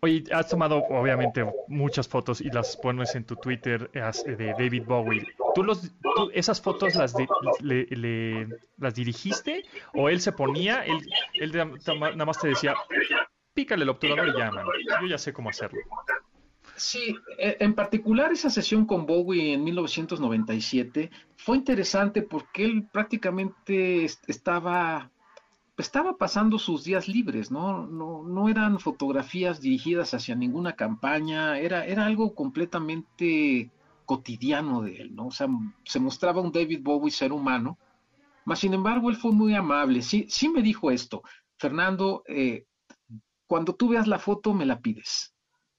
Oye, 0.00 0.22
has 0.32 0.48
tomado 0.48 0.84
obviamente 0.90 1.44
muchas 1.66 2.06
fotos 2.06 2.40
y 2.40 2.50
las 2.50 2.76
pones 2.76 3.16
en 3.16 3.24
tu 3.24 3.34
Twitter 3.34 3.90
de 3.90 4.54
David 4.56 4.84
Bowie. 4.86 5.26
¿Tú, 5.56 5.64
los, 5.64 5.90
tú 6.00 6.30
esas 6.32 6.60
fotos 6.60 6.94
las, 6.94 7.14
le, 7.60 7.84
le, 7.86 8.48
las 8.76 8.94
dirigiste 8.94 9.64
o 9.94 10.08
él 10.08 10.20
se 10.20 10.30
ponía, 10.30 10.84
él, 10.84 11.00
él 11.34 11.52
nada 11.52 12.24
más 12.24 12.38
te 12.38 12.48
decía, 12.48 12.74
pícale 13.54 13.82
el 13.82 13.88
obturador 13.88 14.28
y 14.28 14.38
llaman. 14.38 14.66
Yo 15.00 15.08
ya 15.08 15.18
sé 15.18 15.32
cómo 15.32 15.50
hacerlo. 15.50 15.80
Sí, 16.78 17.16
en 17.38 17.74
particular 17.74 18.32
esa 18.32 18.50
sesión 18.50 18.86
con 18.86 19.04
Bowie 19.04 19.52
en 19.52 19.64
1997 19.64 21.10
fue 21.36 21.56
interesante 21.56 22.22
porque 22.22 22.64
él 22.64 22.88
prácticamente 22.90 24.04
estaba 24.04 25.10
estaba 25.82 26.16
pasando 26.16 26.58
sus 26.58 26.84
días 26.84 27.08
libres, 27.08 27.50
¿no? 27.50 27.86
No, 27.86 28.22
no 28.24 28.48
eran 28.48 28.80
fotografías 28.80 29.60
dirigidas 29.60 30.12
hacia 30.12 30.34
ninguna 30.34 30.74
campaña, 30.74 31.58
era, 31.58 31.86
era 31.86 32.04
algo 32.04 32.34
completamente 32.34 33.70
cotidiano 34.04 34.82
de 34.82 34.96
él, 34.96 35.14
¿no? 35.14 35.28
O 35.28 35.30
sea, 35.30 35.48
se 35.84 36.00
mostraba 36.00 36.40
un 36.40 36.50
David 36.50 36.80
Bowie 36.82 37.10
ser 37.10 37.32
humano, 37.32 37.78
mas 38.44 38.58
sin 38.58 38.74
embargo 38.74 39.10
él 39.10 39.16
fue 39.16 39.32
muy 39.32 39.54
amable, 39.54 40.02
sí, 40.02 40.26
sí 40.28 40.48
me 40.48 40.62
dijo 40.62 40.90
esto, 40.90 41.22
Fernando, 41.58 42.24
eh, 42.26 42.64
cuando 43.46 43.74
tú 43.74 43.88
veas 43.88 44.06
la 44.06 44.18
foto 44.18 44.54
me 44.54 44.66
la 44.66 44.80
pides, 44.80 45.34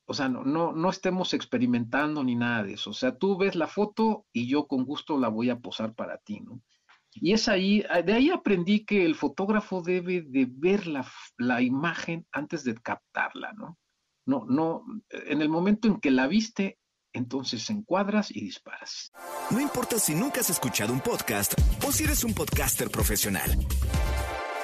o 0.10 0.14
sea, 0.16 0.28
no, 0.28 0.44
no, 0.44 0.72
no 0.72 0.90
estemos 0.90 1.36
experimentando 1.36 2.24
ni 2.24 2.36
nada 2.36 2.64
de 2.64 2.74
eso. 2.74 2.90
O 2.90 2.94
sea, 2.94 3.16
tú 3.16 3.38
ves 3.38 3.56
la 3.56 3.68
foto 3.68 4.26
y 4.34 4.48
yo 4.48 4.66
con 4.66 4.84
gusto 4.84 5.20
la 5.20 5.28
voy 5.28 5.52
a 5.52 5.60
posar 5.60 5.94
para 5.94 6.18
ti, 6.18 6.40
¿no? 6.40 6.64
Y 7.12 7.34
es 7.34 7.48
ahí, 7.48 7.84
de 8.06 8.14
ahí 8.14 8.32
aprendí 8.32 8.86
que 8.86 9.06
el 9.06 9.14
fotógrafo 9.14 9.84
debe 9.84 10.22
de 10.22 10.48
ver 10.50 10.88
la, 10.88 11.08
la 11.38 11.62
imagen 11.62 12.26
antes 12.32 12.64
de 12.64 12.74
captarla, 12.74 13.54
¿no? 13.54 13.78
No, 14.26 14.46
no, 14.48 14.84
en 15.12 15.44
el 15.44 15.50
momento 15.50 15.88
en 15.88 16.00
que 16.00 16.10
la 16.10 16.26
viste, 16.26 16.80
entonces 17.14 17.70
encuadras 17.70 18.32
y 18.36 18.42
disparas. 18.42 19.12
No 19.52 19.62
importa 19.62 20.00
si 20.00 20.16
nunca 20.16 20.42
has 20.42 20.50
escuchado 20.50 20.92
un 20.92 21.02
podcast 21.02 21.54
o 21.88 21.92
si 21.92 22.06
eres 22.06 22.24
un 22.24 22.34
podcaster 22.34 22.90
profesional. 22.90 23.52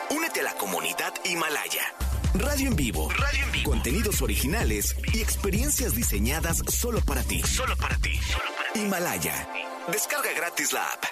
Únete 0.10 0.40
a 0.40 0.44
la 0.44 0.56
comunidad 0.56 1.14
Himalaya. 1.24 2.15
Radio 2.40 2.68
en 2.68 2.76
vivo. 2.76 3.10
Radio 3.12 3.46
en 3.46 3.52
vivo. 3.54 3.70
Contenidos 3.70 4.22
originales 4.22 4.96
y 5.14 5.22
experiencias 5.22 5.96
diseñadas 5.96 6.58
solo 6.68 7.00
para 7.00 7.24
ti. 7.24 7.42
Solo 7.44 7.78
para 7.78 7.96
ti. 7.98 8.18
Solo 8.18 8.44
para 8.58 8.74
ti. 8.74 8.80
Himalaya. 8.82 9.48
Descarga 9.90 10.34
gratis 10.36 10.74
la 10.74 10.84
app. 10.84 11.04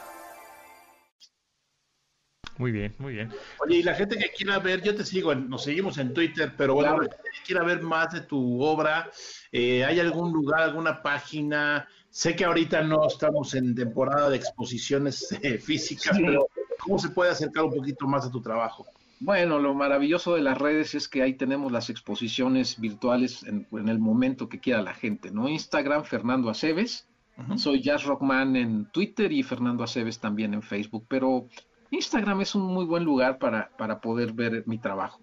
Muy 2.57 2.71
bien, 2.71 2.93
muy 2.99 3.13
bien. 3.13 3.31
Oye, 3.65 3.77
y 3.77 3.83
la 3.83 3.95
gente 3.95 4.17
que 4.17 4.31
quiera 4.31 4.59
ver, 4.59 4.81
yo 4.83 4.93
te 4.95 5.05
sigo, 5.05 5.33
nos 5.33 5.63
seguimos 5.63 5.97
en 5.97 6.13
Twitter, 6.13 6.53
pero 6.57 6.75
bueno, 6.75 6.91
claro. 6.91 7.03
la 7.03 7.15
gente 7.15 7.29
que 7.37 7.45
quiera 7.45 7.63
ver 7.63 7.81
más 7.81 8.11
de 8.11 8.21
tu 8.21 8.61
obra, 8.61 9.09
eh, 9.51 9.85
¿hay 9.85 9.99
algún 10.01 10.33
lugar, 10.33 10.61
alguna 10.61 11.01
página? 11.01 11.87
Sé 12.09 12.35
que 12.35 12.43
ahorita 12.43 12.81
no 12.83 13.07
estamos 13.07 13.53
en 13.55 13.73
temporada 13.73 14.29
de 14.29 14.35
exposiciones 14.35 15.31
eh, 15.41 15.57
físicas, 15.57 16.17
sí. 16.17 16.23
pero 16.23 16.47
¿cómo 16.79 16.99
se 16.99 17.09
puede 17.09 17.31
acercar 17.31 17.63
un 17.63 17.73
poquito 17.73 18.05
más 18.07 18.25
a 18.25 18.31
tu 18.31 18.41
trabajo? 18.41 18.85
Bueno, 19.23 19.57
lo 19.59 19.73
maravilloso 19.73 20.35
de 20.35 20.41
las 20.41 20.57
redes 20.57 20.95
es 20.95 21.07
que 21.07 21.21
ahí 21.21 21.33
tenemos 21.35 21.71
las 21.71 21.89
exposiciones 21.89 22.79
virtuales 22.79 23.43
en, 23.43 23.65
en 23.71 23.87
el 23.87 23.97
momento 23.99 24.49
que 24.49 24.59
quiera 24.59 24.81
la 24.81 24.93
gente, 24.93 25.31
¿no? 25.31 25.47
Instagram, 25.47 26.03
Fernando 26.03 26.49
Aceves, 26.49 27.07
uh 27.37 27.41
-huh. 27.43 27.57
soy 27.57 27.81
Jazz 27.81 28.03
Rockman 28.03 28.55
en 28.57 28.85
Twitter 28.91 29.31
y 29.31 29.41
Fernando 29.41 29.83
Aceves 29.83 30.19
también 30.19 30.53
en 30.53 30.61
Facebook, 30.61 31.05
pero 31.07 31.47
Instagram 31.91 32.41
es 32.41 32.53
un 32.53 32.63
muy 32.63 32.83
buen 32.85 33.03
lugar 33.05 33.37
para, 33.37 33.69
para 33.77 34.01
poder 34.01 34.33
ver 34.33 34.63
mi 34.67 34.77
trabajo. 34.77 35.21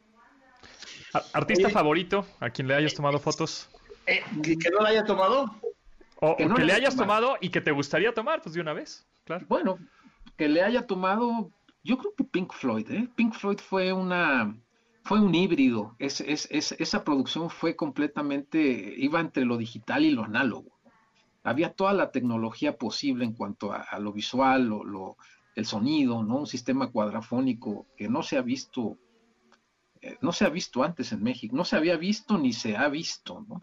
Ar- 1.13 1.25
¿Artista 1.35 1.67
Oye. 1.67 1.75
favorito 1.75 2.25
a 2.41 2.49
quien 2.51 2.69
le 2.69 2.75
hayas 2.75 2.95
tomado 2.95 3.19
fotos? 3.19 3.69
Eh, 4.07 4.23
¿que, 4.43 4.57
que 4.57 4.71
no 4.71 4.81
la 4.81 4.89
haya 4.91 5.05
tomado? 5.05 5.55
O 6.23 6.37
Que 6.37 6.47
no 6.47 6.55
que 6.55 6.61
le 6.63 6.67
le 6.69 6.73
hayas 6.73 6.95
hayas 6.95 6.97
tomado 6.97 7.37
y 7.41 7.51
que 7.51 7.61
te 7.61 7.71
gustaría 7.71 8.13
tomar, 8.15 8.41
pues 8.43 8.55
de 8.55 8.61
una 8.61 8.73
vez, 8.73 9.07
claro. 9.25 9.45
Bueno, 9.49 9.79
que 10.37 10.49
le 10.49 10.63
haya 10.63 10.87
tomado, 10.87 11.51
yo 11.83 11.99
creo 11.99 12.15
que 12.17 12.25
Pink 12.25 12.53
Floyd, 12.53 12.91
¿eh? 12.91 13.09
Pink 13.17 13.35
Floyd 13.35 13.59
fue 13.59 13.93
una, 13.93 14.57
fue 15.05 15.21
un 15.21 15.35
híbrido. 15.35 15.95
Es, 15.99 16.21
es, 16.21 16.47
es- 16.51 16.73
esa 16.73 17.05
producción 17.05 17.51
fue 17.51 17.77
completamente, 17.77 18.95
iba 18.97 19.21
entre 19.21 19.45
lo 19.45 19.57
digital 19.57 20.05
y 20.05 20.11
lo 20.11 20.25
análogo. 20.25 20.71
Había 21.43 21.73
toda 21.73 21.93
la 21.95 22.11
tecnología 22.11 22.77
posible 22.77 23.25
en 23.25 23.33
cuanto 23.35 23.73
a, 23.73 23.99
lo 23.99 24.13
visual, 24.13 24.71
el 25.57 25.67
sonido, 25.67 26.23
¿no? 26.23 26.39
Un 26.39 26.47
sistema 26.47 26.91
cuadrafónico 26.91 27.87
que 27.97 28.09
no 28.09 28.23
se 28.23 28.37
ha 28.37 28.43
visto, 28.43 28.99
eh, 30.03 30.17
no 30.21 30.33
se 30.33 30.45
ha 30.45 30.49
visto 30.49 30.83
antes 30.83 31.13
en 31.13 31.23
México, 31.23 31.57
no 31.57 31.65
se 31.65 31.77
había 31.77 31.97
visto 31.97 32.39
ni 32.39 32.53
se 32.53 32.77
ha 32.77 32.89
visto, 32.89 33.45
¿no? 33.49 33.63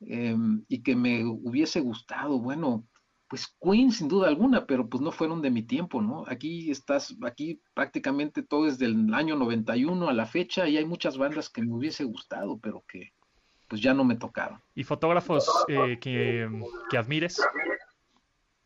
Em, 0.00 0.64
y 0.68 0.82
que 0.82 0.96
me 0.96 1.24
hubiese 1.24 1.80
gustado, 1.80 2.38
bueno, 2.40 2.84
pues 3.32 3.56
Queen 3.62 3.90
sin 3.90 4.08
duda 4.08 4.28
alguna, 4.28 4.66
pero 4.66 4.86
pues 4.86 5.00
no 5.00 5.10
fueron 5.10 5.40
de 5.40 5.50
mi 5.50 5.62
tiempo, 5.62 6.02
¿no? 6.02 6.22
Aquí 6.28 6.70
estás, 6.70 7.16
aquí 7.22 7.62
prácticamente 7.72 8.42
todo 8.42 8.66
desde 8.66 8.84
el 8.84 9.14
año 9.14 9.36
91 9.36 10.06
a 10.06 10.12
la 10.12 10.26
fecha 10.26 10.68
y 10.68 10.76
hay 10.76 10.84
muchas 10.84 11.16
bandas 11.16 11.48
que 11.48 11.62
me 11.62 11.72
hubiese 11.72 12.04
gustado, 12.04 12.58
pero 12.58 12.84
que 12.86 13.14
pues 13.68 13.80
ya 13.80 13.94
no 13.94 14.04
me 14.04 14.16
tocaron. 14.16 14.60
¿Y 14.74 14.84
fotógrafos 14.84 15.50
eh, 15.68 15.98
que, 15.98 16.46
que 16.90 16.98
admires? 16.98 17.40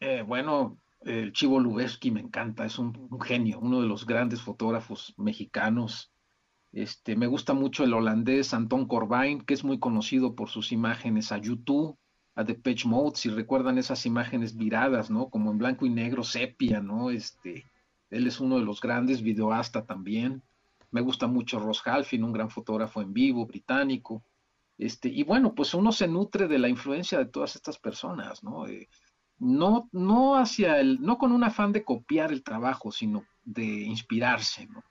Eh, 0.01 0.25
bueno, 0.27 0.77
el 1.03 1.33
Chivo 1.33 1.61
Lubeski 1.61 2.11
me 2.11 2.19
encanta, 2.19 2.67
es 2.67 2.77
un, 2.81 3.07
un 3.09 3.21
genio, 3.21 3.61
uno 3.61 3.81
de 3.81 3.87
los 3.87 4.05
grandes 4.05 4.43
fotógrafos 4.43 5.15
mexicanos. 5.17 6.13
Este, 6.73 7.15
me 7.15 7.29
gusta 7.29 7.55
mucho 7.55 7.85
el 7.85 7.95
holandés 7.95 8.53
Anton 8.53 8.89
Corbijn, 8.89 9.43
que 9.43 9.55
es 9.55 9.63
muy 9.63 9.79
conocido 9.79 10.35
por 10.35 10.49
sus 10.49 10.73
imágenes 10.73 11.31
a 11.31 11.39
YouTube, 11.39 11.97
a 12.37 12.45
Depeche 12.45 12.87
Mode, 12.87 13.17
si 13.17 13.31
recuerdan 13.31 13.79
esas 13.79 14.05
imágenes 14.05 14.57
viradas, 14.57 15.11
¿no? 15.11 15.31
Como 15.31 15.51
en 15.51 15.59
blanco 15.59 15.87
y 15.87 15.91
negro, 15.91 16.23
sepia, 16.23 16.81
¿no? 16.81 17.11
Este, 17.11 17.65
él 18.11 18.27
es 18.27 18.41
uno 18.41 18.59
de 18.59 18.65
los 18.65 18.81
grandes 18.81 19.23
videoasta 19.23 19.87
también. 19.87 20.43
Me 20.91 21.01
gusta 21.01 21.27
mucho 21.27 21.59
Ross 21.59 21.83
Halfin, 21.85 22.23
un 22.23 22.35
gran 22.35 22.51
fotógrafo 22.51 23.01
en 23.01 23.15
vivo 23.15 23.47
británico. 23.47 24.23
Este, 24.77 25.09
y 25.09 25.23
bueno, 25.23 25.55
pues 25.55 25.73
uno 25.73 25.91
se 25.93 26.07
nutre 26.07 26.47
de 26.47 26.59
la 26.59 26.69
influencia 26.69 27.19
de 27.19 27.25
todas 27.25 27.57
estas 27.57 27.79
personas, 27.79 28.45
¿no? 28.45 28.67
Eh, 28.67 28.87
no, 29.39 29.89
no 29.93 30.37
hacia 30.37 30.79
el, 30.79 31.01
no 31.01 31.17
con 31.17 31.33
un 31.33 31.43
afán 31.43 31.73
de 31.73 31.85
copiar 31.85 32.33
el 32.33 32.43
trabajo, 32.43 32.93
sino 32.93 33.25
de 33.45 33.65
inspirarse, 33.65 34.67
¿no? 34.67 34.85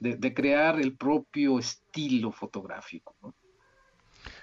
De, 0.00 0.16
de 0.16 0.32
crear 0.32 0.80
el 0.80 0.96
propio 0.96 1.58
estilo 1.58 2.32
fotográfico, 2.32 3.14
¿no? 3.20 3.34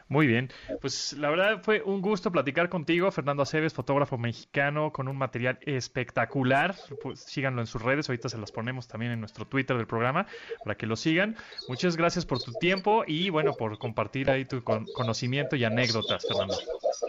Muy 0.09 0.27
bien, 0.27 0.51
pues 0.81 1.13
la 1.13 1.29
verdad 1.29 1.61
fue 1.63 1.81
un 1.81 2.01
gusto 2.01 2.31
platicar 2.31 2.69
contigo, 2.69 3.09
Fernando 3.11 3.43
Aceves, 3.43 3.73
fotógrafo 3.73 4.17
mexicano 4.17 4.91
con 4.91 5.07
un 5.07 5.17
material 5.17 5.59
espectacular. 5.61 6.75
Pues, 7.01 7.21
síganlo 7.21 7.61
en 7.61 7.67
sus 7.67 7.81
redes, 7.81 8.09
ahorita 8.09 8.29
se 8.29 8.37
las 8.37 8.51
ponemos 8.51 8.87
también 8.87 9.11
en 9.13 9.19
nuestro 9.19 9.45
Twitter 9.45 9.77
del 9.77 9.87
programa 9.87 10.27
para 10.63 10.75
que 10.75 10.85
lo 10.85 10.95
sigan. 10.95 11.35
Muchas 11.67 11.95
gracias 11.95 12.25
por 12.25 12.41
tu 12.41 12.51
tiempo 12.53 13.03
y 13.07 13.29
bueno, 13.29 13.53
por 13.53 13.77
compartir 13.77 14.29
ahí 14.29 14.45
tu 14.45 14.63
con- 14.63 14.85
conocimiento 14.93 15.55
y 15.55 15.63
anécdotas, 15.63 16.25
Fernando. 16.27 16.55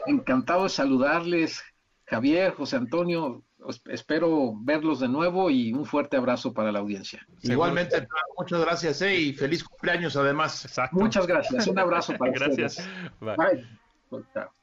Encantado 0.07 0.65
de 0.65 0.69
saludarles, 0.71 1.63
Javier, 2.07 2.53
José 2.53 2.77
Antonio. 2.77 3.43
Es- 3.69 3.83
Espero 3.87 4.55
verlos 4.61 5.01
de 5.01 5.09
nuevo 5.09 5.51
y 5.51 5.73
un 5.73 5.85
fuerte 5.85 6.17
abrazo 6.17 6.53
para 6.53 6.71
la 6.73 6.79
audiencia. 6.81 7.27
Igualmente, 7.43 8.07
muchas 8.39 8.61
gracias 8.61 9.03
eh, 9.03 9.15
y 9.15 9.33
feliz 9.35 9.65
cumpleaños 9.65 10.17
además. 10.17 10.65
Exacto. 10.65 10.97
Muchas 10.97 11.27
gracias. 11.27 11.67
Un 11.67 11.79
abrazo 11.79 12.15
para 12.17 12.33
Gracias. 12.35 12.79
ustedes. 12.79 13.19
Bye. 13.21 13.67
Bye. 14.11 14.55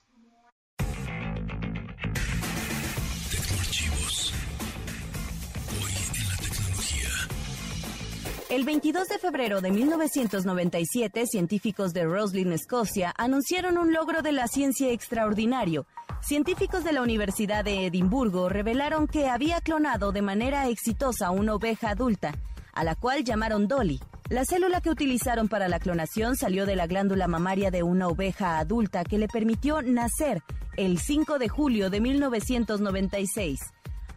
El 8.51 8.65
22 8.65 9.07
de 9.07 9.17
febrero 9.17 9.61
de 9.61 9.71
1997, 9.71 11.25
científicos 11.25 11.93
de 11.93 12.03
Roslin, 12.03 12.51
Escocia, 12.51 13.13
anunciaron 13.17 13.77
un 13.77 13.93
logro 13.93 14.21
de 14.21 14.33
la 14.33 14.49
ciencia 14.49 14.91
extraordinario. 14.91 15.87
Científicos 16.21 16.83
de 16.83 16.91
la 16.91 17.01
Universidad 17.01 17.63
de 17.63 17.85
Edimburgo 17.85 18.49
revelaron 18.49 19.07
que 19.07 19.29
había 19.29 19.61
clonado 19.61 20.11
de 20.11 20.21
manera 20.21 20.67
exitosa 20.67 21.31
una 21.31 21.55
oveja 21.55 21.91
adulta, 21.91 22.33
a 22.73 22.83
la 22.83 22.95
cual 22.95 23.23
llamaron 23.23 23.69
Dolly. 23.69 24.01
La 24.27 24.43
célula 24.43 24.81
que 24.81 24.89
utilizaron 24.89 25.47
para 25.47 25.69
la 25.69 25.79
clonación 25.79 26.35
salió 26.35 26.65
de 26.65 26.75
la 26.75 26.87
glándula 26.87 27.29
mamaria 27.29 27.71
de 27.71 27.83
una 27.83 28.09
oveja 28.09 28.59
adulta 28.59 29.05
que 29.05 29.17
le 29.17 29.29
permitió 29.29 29.81
nacer 29.81 30.43
el 30.75 30.99
5 30.99 31.39
de 31.39 31.47
julio 31.47 31.89
de 31.89 32.01
1996, 32.01 33.61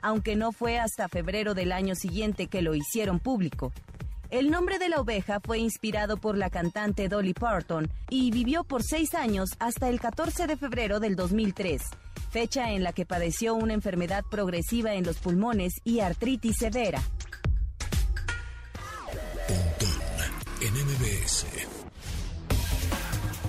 aunque 0.03 0.35
no 0.35 0.51
fue 0.51 0.81
hasta 0.81 1.09
febrero 1.09 1.55
del 1.55 1.71
año 1.71 1.95
siguiente 1.95 2.49
que 2.49 2.63
lo 2.63 2.75
hicieron 2.75 3.21
público. 3.21 3.73
El 4.35 4.51
nombre 4.51 4.81
de 4.81 4.89
la 4.89 4.99
oveja 4.99 5.39
fue 5.39 5.61
inspirado 5.61 6.17
por 6.17 6.37
la 6.37 6.51
cantante 6.51 7.09
Dolly 7.09 7.35
Parton 7.35 7.89
y 8.11 8.33
vivió 8.33 8.65
por 8.65 8.83
seis 8.83 9.15
años 9.15 9.51
hasta 9.61 9.89
el 9.89 10.01
14 10.01 10.49
de 10.49 10.57
febrero 10.57 10.99
del 10.99 11.15
2003, 11.15 11.81
fecha 12.33 12.73
en 12.73 12.83
la 12.83 12.93
que 12.93 13.07
padeció 13.07 13.55
una 13.55 13.75
enfermedad 13.75 14.25
progresiva 14.29 14.95
en 14.95 15.05
los 15.05 15.19
pulmones 15.19 15.75
y 15.85 16.01
artritis 16.01 16.57
severa. 16.57 17.01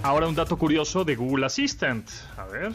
Ahora 0.03 0.27
un 0.27 0.35
dato 0.35 0.55
curioso 0.55 1.03
de 1.03 1.15
Google 1.15 1.47
Assistant. 1.47 2.07
A 2.37 2.45
ver. 2.45 2.73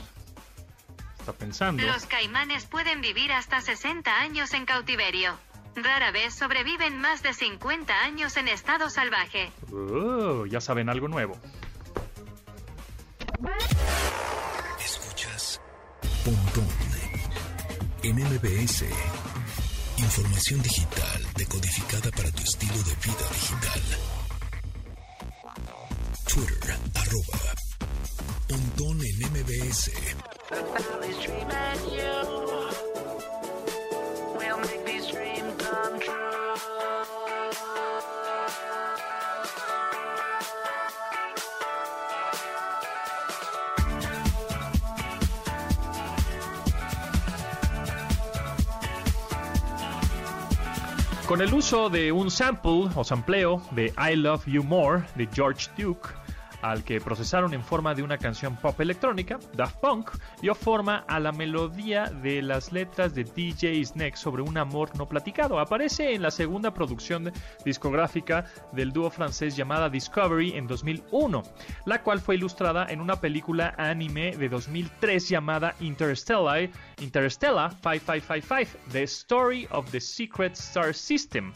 Está 1.20 1.32
pensando. 1.32 1.80
Los 1.84 2.06
caimanes 2.06 2.66
pueden 2.66 3.02
vivir 3.02 3.30
hasta 3.30 3.60
60 3.60 4.20
años 4.20 4.52
en 4.52 4.66
cautiverio. 4.66 5.38
Rara 5.76 6.10
vez 6.10 6.34
sobreviven 6.34 6.98
más 6.98 7.22
de 7.22 7.32
50 7.32 7.92
años 7.92 8.36
en 8.36 8.48
estado 8.48 8.90
salvaje. 8.90 9.52
Oh, 9.72 10.44
ya 10.46 10.60
saben 10.60 10.88
algo 10.88 11.08
nuevo. 11.08 11.38
Escuchas 14.78 15.60
Pontón 16.24 16.68
en 18.02 18.16
MBS. 18.16 18.84
Información 19.98 20.62
digital 20.62 21.26
decodificada 21.36 22.10
para 22.10 22.30
tu 22.32 22.42
estilo 22.42 22.72
de 22.72 22.94
vida 22.96 23.28
digital. 23.32 23.82
Twitter, 26.32 26.76
arroba 26.94 27.38
Pontón 28.48 29.00
en 29.04 29.18
MBS. 29.30 29.90
Con 51.30 51.40
el 51.42 51.54
uso 51.54 51.88
de 51.90 52.10
un 52.10 52.28
sample 52.28 52.88
o 52.96 53.04
sampleo 53.04 53.62
de 53.70 53.94
I 53.96 54.16
Love 54.16 54.46
You 54.46 54.64
More 54.64 55.04
de 55.14 55.28
George 55.32 55.70
Duke, 55.78 56.08
al 56.62 56.84
que 56.84 57.00
procesaron 57.00 57.54
en 57.54 57.62
forma 57.62 57.94
de 57.94 58.02
una 58.02 58.18
canción 58.18 58.56
pop 58.56 58.80
electrónica, 58.80 59.38
Daft 59.54 59.80
Punk 59.80 60.10
dio 60.40 60.54
forma 60.54 61.04
a 61.08 61.20
la 61.20 61.32
melodía 61.32 62.06
de 62.06 62.42
las 62.42 62.72
letras 62.72 63.14
de 63.14 63.24
DJ 63.24 63.84
Snake 63.84 64.16
sobre 64.16 64.42
un 64.42 64.58
amor 64.58 64.96
no 64.96 65.06
platicado. 65.06 65.58
Aparece 65.58 66.14
en 66.14 66.22
la 66.22 66.30
segunda 66.30 66.72
producción 66.72 67.32
discográfica 67.64 68.44
del 68.72 68.92
dúo 68.92 69.10
francés 69.10 69.56
llamada 69.56 69.88
Discovery 69.88 70.52
en 70.52 70.66
2001, 70.66 71.42
la 71.86 72.02
cual 72.02 72.20
fue 72.20 72.36
ilustrada 72.36 72.86
en 72.88 73.00
una 73.00 73.20
película 73.20 73.74
anime 73.78 74.36
de 74.36 74.48
2003 74.48 75.28
llamada 75.28 75.74
Interstellar, 75.80 76.68
Interstellar 77.00 77.72
5555, 77.72 78.92
The 78.92 79.02
Story 79.04 79.68
of 79.70 79.90
the 79.90 80.00
Secret 80.00 80.52
Star 80.54 80.94
System. 80.94 81.52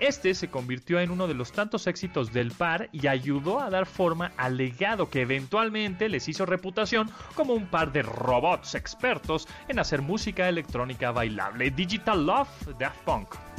Este 0.00 0.34
se 0.34 0.50
convirtió 0.50 1.00
en 1.00 1.10
uno 1.10 1.28
de 1.28 1.34
los 1.34 1.52
tantos 1.52 1.86
éxitos 1.86 2.32
del 2.32 2.50
par 2.50 2.88
y 2.92 3.06
ayudó 3.06 3.60
a 3.60 3.70
dar 3.70 3.86
forma 3.86 4.32
al 4.36 4.56
legado 4.56 5.08
que 5.08 5.22
eventualmente 5.22 6.08
les 6.08 6.28
hizo 6.28 6.46
reputación 6.46 7.10
como 7.34 7.54
un 7.54 7.66
par 7.66 7.92
de 7.92 8.02
robots 8.02 8.74
expertos 8.74 9.46
en 9.68 9.78
hacer 9.78 10.02
música 10.02 10.48
electrónica 10.48 11.12
bailable. 11.12 11.70
Digital 11.70 12.26
Love, 12.26 12.48
Daft 12.78 13.00
Punk. 13.04 13.51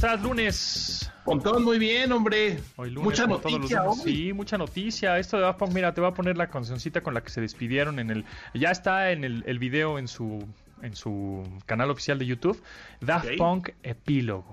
Estás? 0.00 0.22
Lunes. 0.22 1.12
Pontón, 1.24 1.62
muy 1.62 1.78
bien, 1.78 2.10
hombre. 2.12 2.58
Hoy 2.76 2.88
lunes, 2.90 3.04
Mucha 3.04 3.26
noticia 3.26 3.82
hoy. 3.82 3.98
Sí, 4.02 4.32
mucha 4.32 4.56
noticia. 4.56 5.18
Esto 5.18 5.36
de 5.36 5.42
Daft 5.42 5.58
Punk, 5.58 5.72
mira, 5.72 5.92
te 5.92 6.00
voy 6.00 6.08
a 6.10 6.14
poner 6.14 6.38
la 6.38 6.48
cancioncita 6.48 7.02
con 7.02 7.12
la 7.12 7.22
que 7.22 7.28
se 7.28 7.42
despidieron 7.42 7.98
en 7.98 8.10
el... 8.10 8.24
Ya 8.54 8.70
está 8.70 9.12
en 9.12 9.24
el, 9.24 9.44
el 9.46 9.58
video 9.58 9.98
en 9.98 10.08
su, 10.08 10.42
en 10.80 10.96
su 10.96 11.46
canal 11.66 11.90
oficial 11.90 12.18
de 12.18 12.24
YouTube. 12.26 12.62
Daft. 13.00 13.28
Punk 13.36 13.68
Epílogo. 13.82 14.50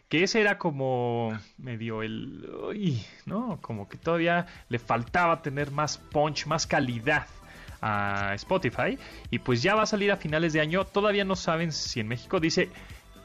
Que 0.10 0.24
ese 0.24 0.42
era 0.42 0.58
como 0.58 1.38
medio 1.58 2.02
el... 2.02 2.50
uy, 2.68 3.06
¿no? 3.26 3.60
Como 3.62 3.88
que 3.88 3.98
todavía 3.98 4.48
le 4.68 4.80
faltaba 4.80 5.42
tener 5.44 5.70
más 5.72 6.00
punch, 6.00 6.48
más 6.48 6.66
calidad 6.66 7.28
a 7.82 8.34
Spotify. 8.36 8.98
Y 9.30 9.40
pues 9.40 9.62
ya 9.62 9.76
va 9.76 9.84
a 9.84 9.86
salir 9.86 10.12
a 10.12 10.18
finales 10.18 10.54
de 10.54 10.62
año. 10.62 10.86
Todavía 10.86 11.26
no 11.26 11.36
saben 11.36 11.72
si 11.72 12.00
en 12.00 12.08
México 12.08 12.40
dice 12.40 12.70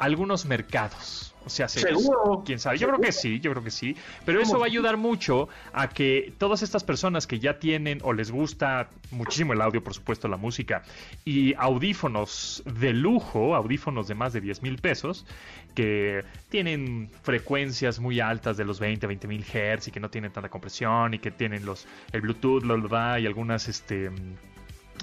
algunos 0.05 0.47
mercados. 0.47 1.31
O 1.47 1.51
sea, 1.51 1.69
se- 1.69 1.81
Seguro. 1.81 2.43
quién 2.47 2.59
sabe. 2.59 2.79
Yo 2.79 2.89
creo 2.89 3.01
que 3.01 3.13
sí, 3.13 3.39
yo 3.41 3.51
creo 3.51 3.63
que 3.63 3.71
sí. 3.71 3.95
Pero 4.25 4.41
eso 4.41 4.59
va 4.59 4.65
a 4.65 4.67
ayudar 4.69 4.97
mucho 4.97 5.49
a 5.75 5.91
que 5.91 6.33
todas 6.39 6.63
estas 6.63 6.85
personas 6.85 7.27
que 7.27 7.39
ya 7.39 7.59
tienen 7.59 7.99
o 8.03 8.15
les 8.15 8.31
gusta 8.31 8.89
muchísimo 9.11 9.53
el 9.53 9.61
audio, 9.61 9.85
por 9.85 9.93
supuesto, 9.93 10.27
la 10.27 10.39
música, 10.39 10.85
y 11.27 11.53
audífonos 11.59 12.63
de 12.65 12.95
lujo, 12.95 13.55
audífonos 13.55 14.09
de 14.09 14.15
más 14.15 14.33
de 14.33 14.41
10 14.41 14.63
mil 14.63 14.79
pesos, 14.79 15.27
que 15.75 16.25
tienen 16.49 17.11
frecuencias 17.23 18.01
muy 18.01 18.21
altas 18.21 18.57
de 18.57 18.65
los 18.65 18.81
20, 18.81 19.07
20 19.07 19.29
mil 19.29 19.45
hertz 19.53 19.89
y 19.89 19.91
que 19.91 20.01
no 20.01 20.09
tienen 20.09 20.33
tanta 20.33 20.49
compresión 20.49 21.13
y 21.13 21.19
que 21.19 21.31
tienen 21.31 21.67
los 21.67 21.87
el 22.13 22.23
Bluetooth, 22.23 22.63
lo, 22.63 22.79
y 23.19 23.27
algunas 23.27 23.69
este 23.69 24.11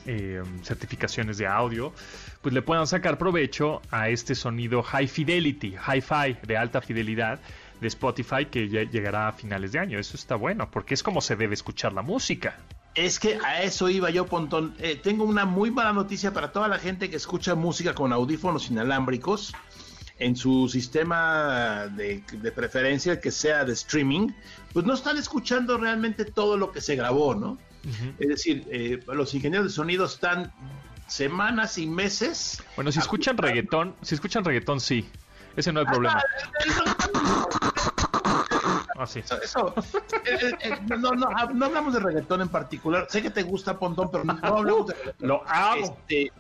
eh, 0.06 0.42
certificaciones 0.64 1.38
de 1.38 1.48
audio, 1.48 1.94
pues 2.42 2.54
le 2.54 2.62
puedan 2.62 2.88
sacar 2.88 3.18
provecho 3.18 3.82
a 3.92 4.10
este 4.10 4.36
sonido 4.36 4.82
high 4.82 5.08
fidelity, 5.08 5.76
hi-fi 5.76 6.38
de 6.46 6.58
alta 6.58 6.82
fidelidad 6.82 7.40
de 7.80 7.88
Spotify 7.88 8.46
que 8.46 8.70
ya 8.70 8.84
llegará 8.84 9.28
a 9.28 9.32
finales 9.34 9.72
de 9.72 9.80
año. 9.80 10.00
Eso 10.00 10.16
está 10.16 10.36
bueno, 10.36 10.70
porque 10.72 10.94
es 10.94 11.04
como 11.04 11.22
se 11.22 11.36
debe 11.36 11.54
escuchar 11.54 11.94
la 11.94 12.02
música. 12.02 12.56
Es 12.94 13.20
que 13.20 13.40
a 13.44 13.64
eso 13.64 13.90
iba 13.90 14.10
yo, 14.10 14.26
Pontón. 14.26 14.76
Eh, 14.80 15.00
tengo 15.02 15.24
una 15.24 15.46
muy 15.46 15.72
mala 15.72 15.94
noticia 15.94 16.34
para 16.34 16.52
toda 16.52 16.68
la 16.68 16.78
gente 16.78 17.10
que 17.10 17.16
escucha 17.16 17.56
música 17.56 17.94
con 17.94 18.14
audífonos 18.14 18.70
inalámbricos 18.70 19.54
en 20.20 20.36
su 20.36 20.70
sistema 20.70 21.88
de, 21.96 22.24
de 22.32 22.52
preferencia, 22.52 23.20
que 23.20 23.32
sea 23.32 23.66
de 23.66 23.74
streaming, 23.74 24.30
pues 24.72 24.86
no 24.86 24.94
están 24.94 25.18
escuchando 25.18 25.78
realmente 25.78 26.26
todo 26.26 26.58
lo 26.58 26.72
que 26.72 26.82
se 26.82 26.96
grabó, 26.96 27.34
¿no? 27.34 27.58
Es 28.20 28.28
decir, 28.28 28.68
eh, 28.72 29.00
los 29.08 29.34
ingenieros 29.34 29.68
de 29.68 29.74
sonido 29.74 30.06
están 30.06 30.52
semanas 31.08 31.78
y 31.78 31.88
meses. 31.88 32.64
Bueno, 32.76 32.92
si 32.92 33.00
escuchan 33.00 33.38
reggaetón, 33.38 33.96
si 34.02 34.16
escuchan 34.16 34.46
reggaetón, 34.46 34.80
sí. 34.80 35.10
Ese 35.56 35.74
no 35.74 35.82
hay 35.82 35.86
problema. 35.86 36.22
Ah, 38.98 39.08
sí. 39.08 39.20
Eso, 39.20 39.42
eso, 39.42 39.74
eh, 40.26 40.52
eh, 40.62 40.80
no, 40.88 40.98
no, 40.98 41.12
no, 41.12 41.30
no 41.54 41.66
hablamos 41.66 41.94
de 41.94 42.00
reggaetón 42.00 42.42
en 42.42 42.50
particular. 42.50 43.08
Sé 43.10 43.22
que 43.22 43.30
te 43.30 43.44
gusta 43.44 43.78
Pontón, 43.78 44.10
pero 44.12 44.24
no 44.24 44.38
hablamos 44.42 44.88
de 44.88 44.94
reggaetón. 44.94 45.28
Lo 45.28 45.44
amo. 45.48 45.98
Este, 46.08 46.32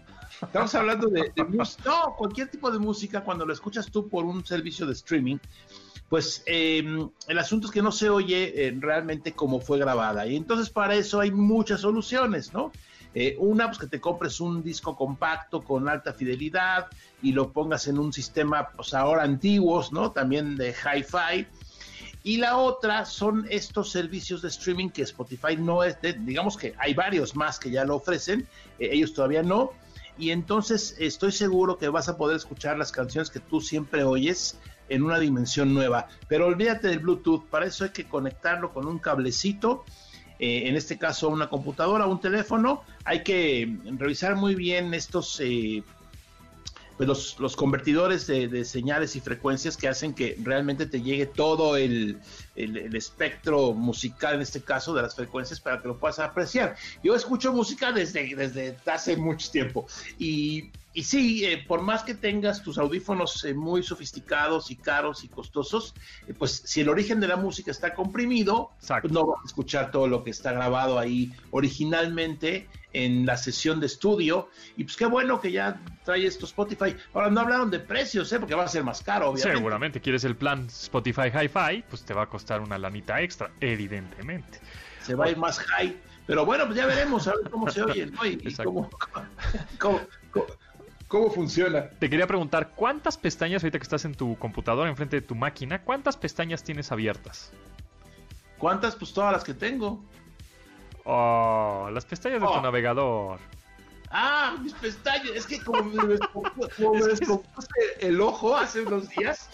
estamos 0.41 0.75
hablando 0.75 1.07
de, 1.07 1.31
de 1.35 1.43
música. 1.43 1.83
No, 1.85 2.15
cualquier 2.15 2.49
tipo 2.49 2.71
de 2.71 2.79
música, 2.79 3.23
cuando 3.23 3.45
lo 3.45 3.51
escuchas 3.51 3.89
tú 3.91 4.07
por 4.07 4.25
un 4.25 4.45
servicio 4.45 4.85
de 4.85 4.93
streaming, 4.93 5.37
pues 6.11 6.43
eh, 6.45 6.83
el 7.29 7.37
asunto 7.39 7.67
es 7.67 7.73
que 7.73 7.81
no 7.81 7.93
se 7.93 8.09
oye 8.09 8.67
eh, 8.67 8.75
realmente 8.77 9.31
cómo 9.31 9.61
fue 9.61 9.79
grabada. 9.79 10.27
Y 10.27 10.35
entonces 10.35 10.69
para 10.69 10.93
eso 10.95 11.21
hay 11.21 11.31
muchas 11.31 11.79
soluciones, 11.79 12.51
¿no? 12.51 12.73
Eh, 13.13 13.37
una, 13.39 13.67
pues 13.67 13.77
que 13.79 13.87
te 13.87 14.01
compres 14.01 14.41
un 14.41 14.61
disco 14.61 14.93
compacto 14.97 15.61
con 15.61 15.87
alta 15.87 16.11
fidelidad 16.13 16.87
y 17.21 17.31
lo 17.31 17.53
pongas 17.53 17.87
en 17.87 17.97
un 17.97 18.11
sistema, 18.11 18.71
pues 18.75 18.93
ahora 18.93 19.23
antiguos, 19.23 19.93
¿no? 19.93 20.11
También 20.11 20.57
de 20.57 20.71
hi-fi. 20.73 21.47
Y 22.23 22.37
la 22.37 22.57
otra 22.57 23.05
son 23.05 23.47
estos 23.49 23.89
servicios 23.89 24.41
de 24.41 24.49
streaming 24.49 24.89
que 24.89 25.03
Spotify 25.03 25.55
no 25.57 25.81
es, 25.81 26.01
de- 26.01 26.11
digamos 26.11 26.57
que 26.57 26.75
hay 26.77 26.93
varios 26.93 27.37
más 27.37 27.57
que 27.57 27.71
ya 27.71 27.85
lo 27.85 27.95
ofrecen, 27.95 28.45
eh, 28.79 28.89
ellos 28.91 29.13
todavía 29.13 29.43
no. 29.43 29.71
Y 30.17 30.31
entonces 30.31 30.93
estoy 30.99 31.31
seguro 31.31 31.77
que 31.77 31.87
vas 31.87 32.09
a 32.09 32.17
poder 32.17 32.35
escuchar 32.35 32.77
las 32.77 32.91
canciones 32.91 33.29
que 33.29 33.39
tú 33.39 33.61
siempre 33.61 34.03
oyes 34.03 34.57
en 34.91 35.03
una 35.03 35.19
dimensión 35.19 35.73
nueva. 35.73 36.07
Pero 36.27 36.45
olvídate 36.47 36.87
del 36.89 36.99
Bluetooth, 36.99 37.45
para 37.49 37.65
eso 37.65 37.83
hay 37.85 37.89
que 37.91 38.05
conectarlo 38.05 38.73
con 38.73 38.85
un 38.87 38.99
cablecito, 38.99 39.83
eh, 40.39 40.63
en 40.67 40.75
este 40.75 40.97
caso 40.97 41.29
una 41.29 41.49
computadora, 41.49 42.05
un 42.07 42.19
teléfono. 42.19 42.83
Hay 43.05 43.23
que 43.23 43.77
revisar 43.97 44.35
muy 44.35 44.55
bien 44.55 44.93
estos 44.93 45.39
eh, 45.39 45.83
pues 46.97 47.07
los, 47.07 47.39
los 47.39 47.55
convertidores 47.55 48.27
de, 48.27 48.63
señales 48.65 49.15
y 49.15 49.21
frecuencias 49.21 49.75
que 49.75 49.87
hacen 49.87 50.13
que 50.13 50.37
realmente 50.43 50.85
te 50.85 51.01
llegue 51.01 51.25
todo 51.25 51.75
el, 51.77 52.19
el- 52.55 52.77
el 52.77 52.95
espectro 52.95 53.73
musical, 53.73 54.35
en 54.35 54.41
este 54.41 54.61
caso, 54.61 54.93
de 54.93 55.01
las 55.01 55.15
frecuencias 55.15 55.59
para 55.59 55.81
que 55.81 55.87
lo 55.87 55.97
puedas 55.97 56.19
apreciar. 56.19 56.75
Yo 57.03 57.15
escucho 57.15 57.53
música 57.53 57.91
desde, 57.91 58.35
desde 58.35 58.77
hace 58.85 59.17
mucho 59.17 59.49
tiempo 59.49 59.87
y, 60.19 60.69
y 60.93 61.03
sí, 61.03 61.45
eh, 61.45 61.63
por 61.67 61.81
más 61.81 62.03
que 62.03 62.15
tengas 62.15 62.61
tus 62.63 62.77
audífonos 62.77 63.43
eh, 63.45 63.53
muy 63.53 63.81
sofisticados 63.83 64.71
y 64.71 64.75
caros 64.75 65.23
y 65.23 65.29
costosos, 65.29 65.95
eh, 66.27 66.33
pues 66.37 66.63
si 66.65 66.81
el 66.81 66.89
origen 66.89 67.19
de 67.19 67.27
la 67.27 67.37
música 67.37 67.71
está 67.71 67.93
comprimido, 67.93 68.71
pues 69.01 69.13
no 69.13 69.25
vas 69.25 69.39
a 69.43 69.47
escuchar 69.47 69.89
todo 69.91 70.07
lo 70.07 70.23
que 70.23 70.31
está 70.31 70.51
grabado 70.51 70.99
ahí 70.99 71.31
originalmente 71.51 72.67
en 72.93 73.25
la 73.25 73.37
sesión 73.37 73.79
de 73.79 73.85
estudio. 73.85 74.49
Y 74.75 74.83
pues 74.83 74.97
qué 74.97 75.05
bueno 75.05 75.39
que 75.39 75.51
ya 75.51 75.79
trae 76.03 76.25
esto 76.25 76.45
Spotify. 76.45 76.95
Ahora 77.13 77.29
no 77.29 77.39
hablaron 77.39 77.71
de 77.71 77.79
precios, 77.79 78.31
¿eh? 78.33 78.39
porque 78.39 78.53
va 78.55 78.65
a 78.65 78.67
ser 78.67 78.83
más 78.83 79.01
caro, 79.01 79.29
obviamente. 79.29 79.57
Seguramente 79.57 80.01
quieres 80.01 80.23
el 80.25 80.35
plan 80.35 80.65
Spotify 80.67 81.29
Hi-Fi, 81.33 81.85
pues 81.89 82.03
te 82.03 82.13
va 82.13 82.23
a 82.23 82.29
costar 82.29 82.59
una 82.61 82.77
lanita 82.77 83.21
extra, 83.21 83.51
evidentemente. 83.61 84.59
Se 85.01 85.15
va 85.15 85.25
a 85.25 85.29
ir 85.29 85.37
más 85.37 85.57
high. 85.59 85.97
Pero 86.27 86.45
bueno, 86.45 86.65
pues 86.65 86.77
ya 86.77 86.85
veremos 86.85 87.27
a 87.27 87.31
ver 87.31 87.49
cómo 87.49 87.69
se 87.69 87.81
oye, 87.81 88.05
¿no? 88.05 88.25
Y, 88.25 88.39
y 88.43 88.53
cómo, 88.63 88.89
cómo- 89.79 90.01
cómo- 90.31 90.45
¿Cómo 91.11 91.29
funciona? 91.29 91.89
Te 91.99 92.09
quería 92.09 92.25
preguntar, 92.25 92.71
¿cuántas 92.73 93.17
pestañas, 93.17 93.61
ahorita 93.61 93.79
que 93.79 93.83
estás 93.83 94.05
en 94.05 94.15
tu 94.15 94.37
computadora, 94.37 94.89
enfrente 94.89 95.17
de 95.19 95.21
tu 95.21 95.35
máquina, 95.35 95.83
cuántas 95.83 96.15
pestañas 96.15 96.63
tienes 96.63 96.89
abiertas? 96.89 97.51
¿Cuántas? 98.57 98.95
Pues 98.95 99.11
todas 99.11 99.33
las 99.33 99.43
que 99.43 99.53
tengo. 99.53 100.01
Oh, 101.03 101.89
las 101.91 102.05
pestañas 102.05 102.39
de 102.39 102.47
tu 102.47 102.53
Oh. 102.53 102.61
navegador. 102.61 103.39
Ah, 104.09 104.55
mis 104.61 104.71
pestañas. 104.73 105.31
Es 105.35 105.45
que 105.47 105.61
como 105.61 105.83
me 105.83 106.01
descompu- 106.15 106.69
como 106.77 106.93
me 106.93 107.05
descompuse 107.07 107.67
el 107.99 108.21
ojo 108.21 108.55
hace 108.55 108.79
unos 108.81 109.09
días, 109.09 109.49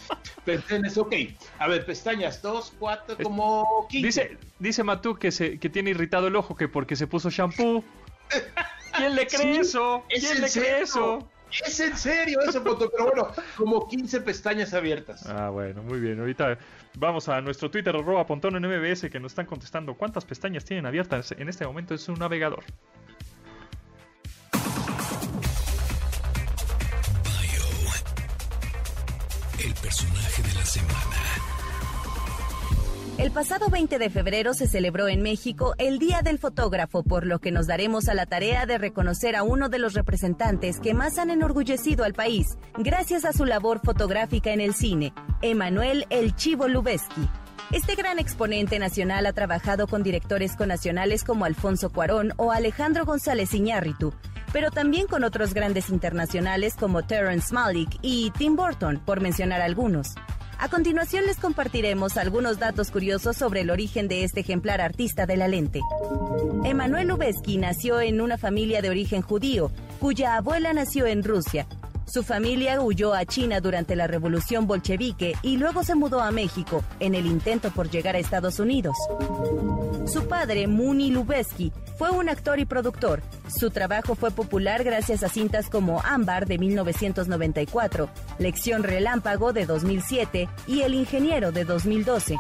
pensé 0.46 0.76
en 0.76 0.86
eso. 0.86 1.02
Ok, 1.02 1.14
a 1.58 1.68
ver, 1.68 1.88
pestañas, 1.88 2.40
dos, 2.44 2.72
cuatro, 2.78 3.18
como 3.24 3.88
15. 3.90 4.06
Dice, 4.06 4.38
dice 4.60 4.84
Matú 4.84 5.16
que, 5.16 5.32
se, 5.32 5.58
que 5.60 5.70
tiene 5.72 5.90
irritado 5.90 6.28
el 6.28 6.36
ojo 6.36 6.56
que 6.56 6.68
porque 6.68 6.96
se 6.96 7.08
puso 7.08 7.32
shampoo. 7.32 7.84
¿Quién 8.96 9.16
le 9.16 9.26
cree 9.26 9.54
Sí, 9.56 9.60
eso? 9.62 10.04
es 10.10 10.20
¿Quién 10.24 10.42
le 10.42 10.50
cree 10.52 10.52
serio. 10.52 10.84
eso? 10.84 11.30
Es 11.52 11.80
en 11.80 11.96
serio 11.98 12.40
eso, 12.42 12.62
foto, 12.62 12.90
pero 12.90 13.06
bueno, 13.06 13.30
como 13.56 13.88
15 13.88 14.22
pestañas 14.22 14.74
abiertas. 14.74 15.26
Ah, 15.28 15.50
bueno, 15.50 15.82
muy 15.82 16.00
bien. 16.00 16.20
Ahorita 16.20 16.58
vamos 16.98 17.30
a 17.30 17.40
nuestro 17.42 17.72
Twitter, 17.72 17.96
arroba 17.96 18.26
Pontón 18.26 18.56
en 18.56 18.68
MBS, 18.70 19.10
que 19.10 19.20
nos 19.20 19.32
están 19.32 19.46
contestando 19.46 19.96
cuántas 19.96 20.26
pestañas 20.26 20.66
tienen 20.66 20.86
abiertas 20.86 21.32
en 21.32 21.48
este 21.48 21.66
momento 21.66 21.94
en 21.94 22.00
su 22.00 22.16
navegador. 22.16 22.64
El 33.18 33.32
pasado 33.32 33.72
20 33.72 33.98
de 33.98 34.12
febrero 34.12 34.54
se 34.54 34.68
celebró 34.68 35.08
en 35.08 35.24
México 35.24 35.74
el 35.80 35.98
Día 35.98 36.22
del 36.22 36.38
Fotógrafo, 36.38 37.02
por 37.02 37.26
lo 37.26 37.40
que 37.40 37.52
nos 37.52 37.66
daremos 37.66 38.10
a 38.10 38.14
la 38.14 38.28
tarea 38.28 38.68
de 38.68 38.78
reconocer 38.78 39.36
a 39.36 39.42
uno 39.42 39.70
de 39.70 39.80
los 39.80 39.96
representantes 39.96 40.80
que 40.80 40.94
más 40.94 41.18
han 41.18 41.32
enorgullecido 41.32 42.04
al 42.04 42.14
país, 42.14 42.60
gracias 42.78 43.26
a 43.26 43.34
su 43.34 43.46
labor 43.46 43.82
fotográfica 43.84 44.52
en 44.52 44.62
el 44.62 44.76
cine, 44.76 45.14
Emanuel 45.42 46.06
El 46.12 46.36
Chivo 46.36 46.68
Lubeski. 46.68 47.28
Este 47.72 47.96
gran 47.96 48.20
exponente 48.20 48.78
nacional 48.78 49.26
ha 49.26 49.34
trabajado 49.34 49.88
con 49.88 50.04
directores 50.04 50.56
connacionales 50.56 51.24
como 51.24 51.46
Alfonso 51.46 51.90
Cuarón 51.90 52.34
o 52.38 52.52
Alejandro 52.52 53.04
González 53.04 53.52
Iñárritu, 53.52 54.14
pero 54.54 54.70
también 54.70 55.08
con 55.08 55.24
otros 55.24 55.56
grandes 55.56 55.90
internacionales 55.90 56.76
como 56.76 57.02
Terrence 57.02 57.52
Malick 57.52 57.98
y 58.04 58.30
Tim 58.38 58.56
Burton, 58.56 59.02
por 59.04 59.22
mencionar 59.22 59.62
algunos. 59.62 60.14
A 60.60 60.70
continuación 60.70 61.26
les 61.28 61.38
compartiremos 61.38 62.18
algunos 62.18 62.58
datos 62.58 62.90
curiosos 62.90 63.38
sobre 63.38 63.62
el 63.62 63.70
origen 63.70 64.08
de 64.08 64.24
este 64.24 64.40
ejemplar 64.40 64.82
artista 64.82 65.28
de 65.28 65.38
la 65.38 65.48
lente. 65.48 65.82
Emanuel 66.64 67.10
Lubezki 67.10 67.58
nació 67.58 68.02
en 68.02 68.22
una 68.22 68.40
familia 68.40 68.82
de 68.82 68.90
origen 68.90 69.22
judío, 69.22 69.72
cuya 70.00 70.36
abuela 70.36 70.74
nació 70.74 71.06
en 71.06 71.24
Rusia. 71.24 71.68
Su 72.08 72.24
familia 72.24 72.80
huyó 72.80 73.14
a 73.14 73.26
China 73.26 73.60
durante 73.60 73.94
la 73.98 74.08
Revolución 74.08 74.66
Bolchevique 74.66 75.36
y 75.42 75.58
luego 75.58 75.84
se 75.84 75.94
mudó 75.94 76.22
a 76.22 76.32
México 76.32 76.82
en 77.02 77.16
el 77.16 77.26
intento 77.26 77.70
por 77.70 77.90
llegar 77.90 78.16
a 78.16 78.20
Estados 78.20 78.60
Unidos. 78.62 78.96
Su 80.06 80.26
padre, 80.26 80.68
Muni 80.68 81.12
Lubezki, 81.12 81.74
fue 81.98 82.12
un 82.12 82.30
actor 82.30 82.60
y 82.60 82.66
productor. 82.66 83.22
Su 83.54 83.72
trabajo 83.72 84.16
fue 84.16 84.32
popular 84.32 84.86
gracias 84.86 85.22
a 85.22 85.28
cintas 85.28 85.70
como 85.70 86.02
Ámbar 86.02 86.46
de 86.46 86.58
1994, 86.58 88.10
Lección 88.40 88.84
Relámpago 88.84 89.52
de 89.52 89.66
2007 89.66 90.48
y 90.66 90.84
El 90.84 90.94
Ingeniero 90.94 91.52
de 91.52 91.66
2012. 91.66 92.38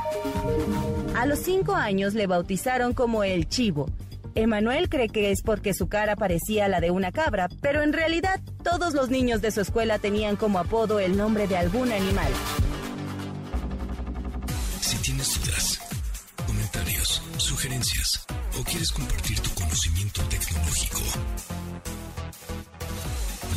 A 1.13 1.25
los 1.25 1.39
cinco 1.39 1.75
años 1.75 2.13
le 2.13 2.25
bautizaron 2.25 2.93
como 2.93 3.25
El 3.25 3.49
Chivo. 3.49 3.89
Emanuel 4.35 4.89
cree 4.89 5.09
que 5.09 5.31
es 5.31 5.41
porque 5.41 5.73
su 5.73 5.87
cara 5.87 6.15
parecía 6.15 6.67
la 6.67 6.79
de 6.79 6.91
una 6.91 7.11
cabra, 7.11 7.47
pero 7.61 7.81
en 7.81 7.93
realidad 7.93 8.39
todos 8.63 8.93
los 8.93 9.09
niños 9.09 9.41
de 9.41 9.51
su 9.51 9.61
escuela 9.61 9.99
tenían 9.99 10.35
como 10.35 10.59
apodo 10.59 10.99
el 10.99 11.17
nombre 11.17 11.47
de 11.47 11.57
algún 11.57 11.91
animal. 11.91 12.31
Si 14.81 14.97
tienes 14.97 15.39
dudas, 15.39 15.79
comentarios, 16.45 17.21
sugerencias 17.37 18.25
o 18.59 18.63
quieres 18.63 18.91
compartir 18.91 19.39
tu 19.39 19.49
conocimiento 19.55 20.21
tecnológico, 20.23 21.01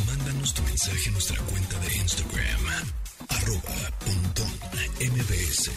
mándanos 0.07 0.53
tu 0.53 0.61
mensaje 0.63 1.09
a 1.09 1.11
nuestra 1.11 1.37
cuenta 1.43 1.79
de 1.79 1.95
Instagram, 1.97 2.61
mbs. 5.01 5.71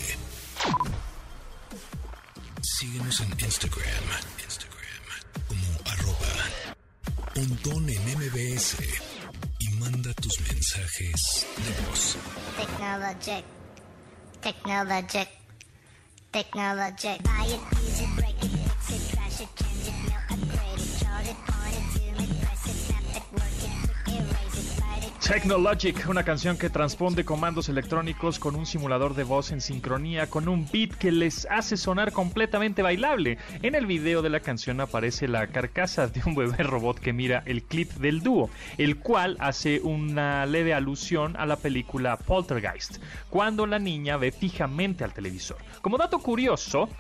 Síguenos 2.63 3.21
en 3.21 3.31
Instagram, 3.41 3.85
pontón 7.35 7.89
en 7.91 8.03
mbs 8.19 8.77
y 9.59 9.69
manda 9.81 10.13
tus 10.15 10.41
mensajes 10.41 11.47
de 11.57 11.87
voz. 11.87 12.17
Technologic. 12.57 13.45
Technologic. 14.41 15.29
Technologic. 16.31 17.23
Buy 17.23 17.47
it, 17.47 17.61
use 17.83 18.03
it, 18.03 18.17
break 18.17 18.45
it, 18.45 18.64
Technologic, 25.27 26.07
una 26.07 26.23
canción 26.23 26.59
que 26.59 26.69
transponde 26.69 27.25
comandos 27.25 27.71
electrónicos 27.71 28.39
con 28.39 28.55
un 28.57 28.67
simulador 28.67 29.15
de 29.15 29.25
voz 29.25 29.53
en 29.53 29.63
sincronía 29.63 30.29
con 30.29 30.49
un 30.49 30.69
beat 30.71 30.93
que 30.93 31.11
les 31.11 31.47
hace 31.51 31.79
sonar 31.79 32.13
completamente 32.13 32.83
bailable. 32.83 33.39
En 33.63 33.75
el 33.75 33.87
video 33.87 34.21
de 34.21 34.29
la 34.29 34.41
canción 34.41 34.83
aparece 34.83 35.27
la 35.27 35.47
carcasa 35.47 36.09
de 36.09 36.21
un 36.27 36.35
bebé 36.35 36.63
robot 36.63 37.01
que 37.01 37.15
mira 37.15 37.43
el 37.47 37.63
clip 37.63 37.91
del 37.93 38.21
dúo, 38.21 38.51
el 38.77 38.99
cual 38.99 39.39
hace 39.41 39.81
una 39.81 40.45
leve 40.45 40.75
alusión 40.75 41.37
a 41.39 41.47
la 41.47 41.57
película 41.57 42.19
Poltergeist, 42.19 42.99
cuando 43.31 43.67
la 43.67 43.79
niña 43.79 44.19
ve 44.19 44.31
fijamente 44.31 45.05
al 45.05 45.15
televisor. 45.15 45.57
Como 45.81 45.97
dato 45.97 46.19
curioso, 46.19 46.91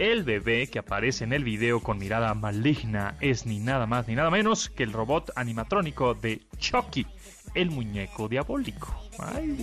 el 0.00 0.24
bebé 0.24 0.66
que 0.68 0.78
aparece 0.78 1.24
en 1.24 1.32
el 1.32 1.44
video 1.44 1.80
con 1.80 1.98
mirada 1.98 2.32
maligna 2.34 3.16
es 3.20 3.44
ni 3.44 3.58
nada 3.58 3.86
más 3.86 4.08
ni 4.08 4.14
nada 4.14 4.30
menos 4.30 4.70
que 4.70 4.82
el 4.82 4.92
robot 4.92 5.30
animatrónico 5.36 6.14
de 6.14 6.40
Chucky, 6.58 7.06
el 7.54 7.70
muñeco 7.70 8.28
diabólico. 8.28 8.94
Ay. 9.18 9.56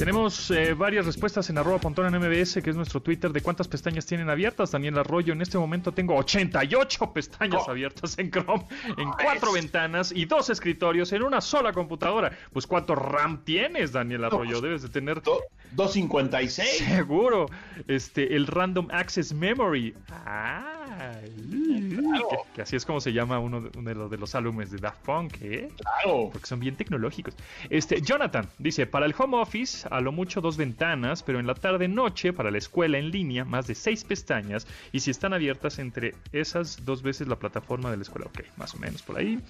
Tenemos 0.00 0.50
eh, 0.50 0.72
varias 0.72 1.04
respuestas 1.04 1.50
en 1.50 1.58
arroba 1.58 1.78
pontón 1.78 2.06
en 2.06 2.18
MBS, 2.18 2.62
que 2.62 2.70
es 2.70 2.74
nuestro 2.76 3.02
Twitter, 3.02 3.30
de 3.34 3.42
cuántas 3.42 3.68
pestañas 3.68 4.06
tienen 4.06 4.30
abiertas. 4.30 4.70
Daniel 4.70 4.96
Arroyo, 4.98 5.34
en 5.34 5.42
este 5.42 5.58
momento 5.58 5.92
tengo 5.92 6.16
88 6.16 7.12
pestañas 7.12 7.64
Oh. 7.66 7.70
abiertas 7.70 8.18
en 8.18 8.30
Chrome, 8.30 8.64
en 8.96 9.10
cuatro 9.22 9.52
ventanas 9.52 10.10
y 10.10 10.24
dos 10.24 10.48
escritorios 10.48 11.12
en 11.12 11.22
una 11.22 11.42
sola 11.42 11.74
computadora. 11.74 12.32
Pues 12.50 12.66
¿cuánto 12.66 12.94
RAM 12.94 13.44
tienes, 13.44 13.92
Daniel 13.92 14.24
Arroyo? 14.24 14.62
Debes 14.62 14.80
de 14.80 14.88
tener 14.88 15.20
Do- 15.20 15.42
256. 15.72 16.78
Seguro. 16.78 17.46
Este, 17.86 18.34
el 18.34 18.46
Random 18.46 18.88
Access 18.90 19.34
Memory. 19.34 19.94
Ah, 20.10 20.79
que, 20.98 22.36
que 22.54 22.62
así 22.62 22.76
es 22.76 22.84
como 22.84 23.00
se 23.00 23.12
llama 23.12 23.38
uno 23.38 23.60
de, 23.60 23.70
uno 23.78 23.88
de 23.88 23.94
los, 23.94 24.10
de 24.10 24.18
los 24.18 24.34
álbumes 24.34 24.70
de 24.70 24.78
Daft 24.78 25.04
Punk, 25.04 25.34
¿eh? 25.40 25.68
Claro. 25.76 26.30
Porque 26.32 26.46
son 26.46 26.60
bien 26.60 26.76
tecnológicos. 26.76 27.34
Este, 27.68 28.00
Jonathan 28.00 28.48
dice, 28.58 28.86
para 28.86 29.06
el 29.06 29.14
home 29.16 29.38
office, 29.38 29.86
a 29.90 30.00
lo 30.00 30.12
mucho 30.12 30.40
dos 30.40 30.56
ventanas, 30.56 31.22
pero 31.22 31.38
en 31.38 31.46
la 31.46 31.54
tarde-noche, 31.54 32.32
para 32.32 32.50
la 32.50 32.58
escuela 32.58 32.98
en 32.98 33.10
línea, 33.10 33.44
más 33.44 33.66
de 33.66 33.74
seis 33.74 34.04
pestañas, 34.04 34.66
y 34.92 35.00
si 35.00 35.10
están 35.10 35.32
abiertas 35.32 35.78
entre 35.78 36.14
esas 36.32 36.84
dos 36.84 37.02
veces 37.02 37.28
la 37.28 37.36
plataforma 37.36 37.90
de 37.90 37.96
la 37.96 38.02
escuela. 38.02 38.26
Ok, 38.26 38.42
más 38.56 38.74
o 38.74 38.78
menos 38.78 39.02
por 39.02 39.18
ahí. 39.18 39.40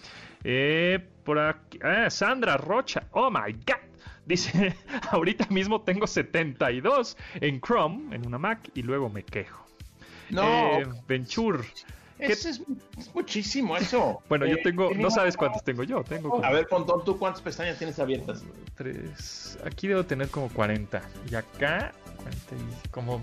Eh, 0.44 0.98
por 1.24 1.38
aquí, 1.38 1.78
ah, 1.82 2.10
Sandra 2.10 2.56
Rocha, 2.56 3.04
oh 3.12 3.30
my 3.30 3.52
god. 3.52 3.90
Dice, 4.26 4.76
ahorita 5.10 5.46
mismo 5.50 5.80
tengo 5.80 6.06
72 6.06 7.16
en 7.40 7.60
Chrome, 7.60 8.14
en 8.14 8.26
una 8.26 8.38
Mac, 8.38 8.70
y 8.74 8.82
luego 8.82 9.08
me 9.08 9.24
quejo. 9.24 9.69
No, 10.30 10.78
Eh, 10.78 10.86
Venture. 11.08 11.64
¿qué- 12.18 12.32
eso 12.32 12.48
es, 12.48 12.60
es 12.98 13.14
muchísimo 13.14 13.76
eso. 13.76 14.22
Bueno, 14.28 14.46
yo 14.46 14.56
Eh, 14.56 14.60
tengo, 14.62 14.90
no 14.96 15.10
sabes 15.10 15.36
cuántas 15.36 15.64
tengo 15.64 15.82
yo, 15.84 16.02
tengo 16.04 16.30
como 16.30 16.44
A 16.44 16.50
ver, 16.50 16.66
Pontón, 16.68 17.04
¿tú 17.04 17.18
cuántas 17.18 17.42
pestañas 17.42 17.78
tienes 17.78 17.98
abiertas? 17.98 18.44
tres, 18.76 19.58
aquí 19.64 19.88
debo 19.88 20.04
tener 20.04 20.28
como 20.28 20.48
40 20.48 21.02
y 21.30 21.34
acá 21.34 21.92
40 22.16 22.54
y 22.54 22.88
como 22.90 23.20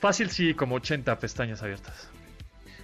fácil 0.00 0.30
sí, 0.30 0.54
como 0.54 0.76
80 0.76 1.18
pestañas 1.18 1.62
abiertas. 1.62 2.08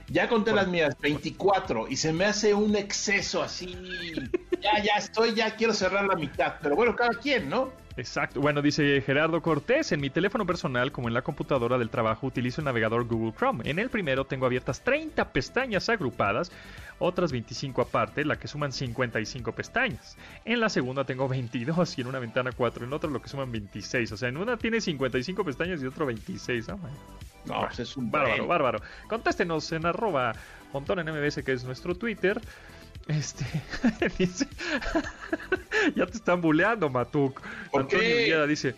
Ya 0.08 0.28
conté 0.28 0.52
las 0.52 0.68
mías, 0.68 0.94
24, 1.00 1.88
y 1.88 1.96
se 1.96 2.12
me 2.12 2.26
hace 2.26 2.52
un 2.52 2.76
exceso 2.76 3.42
así. 3.42 4.12
Ya, 4.60 4.82
ya 4.82 4.94
estoy, 4.98 5.34
ya 5.34 5.56
quiero 5.56 5.72
cerrar 5.72 6.04
la 6.04 6.14
mitad. 6.14 6.56
Pero 6.62 6.76
bueno, 6.76 6.94
cada 6.94 7.14
quien, 7.18 7.48
¿no? 7.48 7.72
Exacto. 7.96 8.40
Bueno, 8.40 8.60
dice 8.60 9.00
Gerardo 9.02 9.40
Cortés, 9.40 9.92
en 9.92 10.00
mi 10.00 10.10
teléfono 10.10 10.44
personal 10.46 10.90
como 10.90 11.08
en 11.08 11.14
la 11.14 11.22
computadora 11.22 11.78
del 11.78 11.90
trabajo 11.90 12.26
utilizo 12.26 12.60
el 12.60 12.64
navegador 12.64 13.06
Google 13.06 13.32
Chrome. 13.36 13.68
En 13.70 13.78
el 13.78 13.88
primero 13.88 14.24
tengo 14.24 14.46
abiertas 14.46 14.82
30 14.82 15.32
pestañas 15.32 15.88
agrupadas, 15.88 16.50
otras 16.98 17.30
25 17.30 17.82
aparte, 17.82 18.24
la 18.24 18.36
que 18.36 18.48
suman 18.48 18.72
55 18.72 19.52
pestañas. 19.52 20.16
En 20.44 20.58
la 20.58 20.68
segunda 20.68 21.04
tengo 21.04 21.28
22 21.28 21.98
y 21.98 22.00
en 22.00 22.08
una 22.08 22.18
ventana 22.18 22.50
4, 22.50 22.84
en 22.84 22.92
otra 22.92 23.08
lo 23.10 23.22
que 23.22 23.28
suman 23.28 23.52
26. 23.52 24.10
O 24.10 24.16
sea, 24.16 24.28
en 24.28 24.38
una 24.38 24.56
tiene 24.56 24.80
55 24.80 25.44
pestañas 25.44 25.80
y 25.80 25.86
otro 25.86 26.06
26. 26.06 26.68
Oh, 26.70 26.78
No, 27.46 27.60
pues 27.60 27.78
es 27.78 27.96
un 27.96 28.10
Bárbaro, 28.10 28.46
bárbaro. 28.48 28.80
Contéstenos 29.08 29.70
en 29.70 29.86
arroba 29.86 30.34
montón 30.72 30.98
en 30.98 31.06
MBS, 31.06 31.42
que 31.44 31.52
es 31.52 31.64
nuestro 31.64 31.94
Twitter. 31.94 32.40
Este, 33.08 33.44
dice, 34.18 34.46
ya 35.96 36.06
te 36.06 36.16
están 36.16 36.40
buleando, 36.40 36.88
Matuk. 36.88 37.40
¿Por 37.70 37.82
Antonio 37.82 38.06
qué? 38.06 38.14
Villeda 38.14 38.46
dice, 38.46 38.74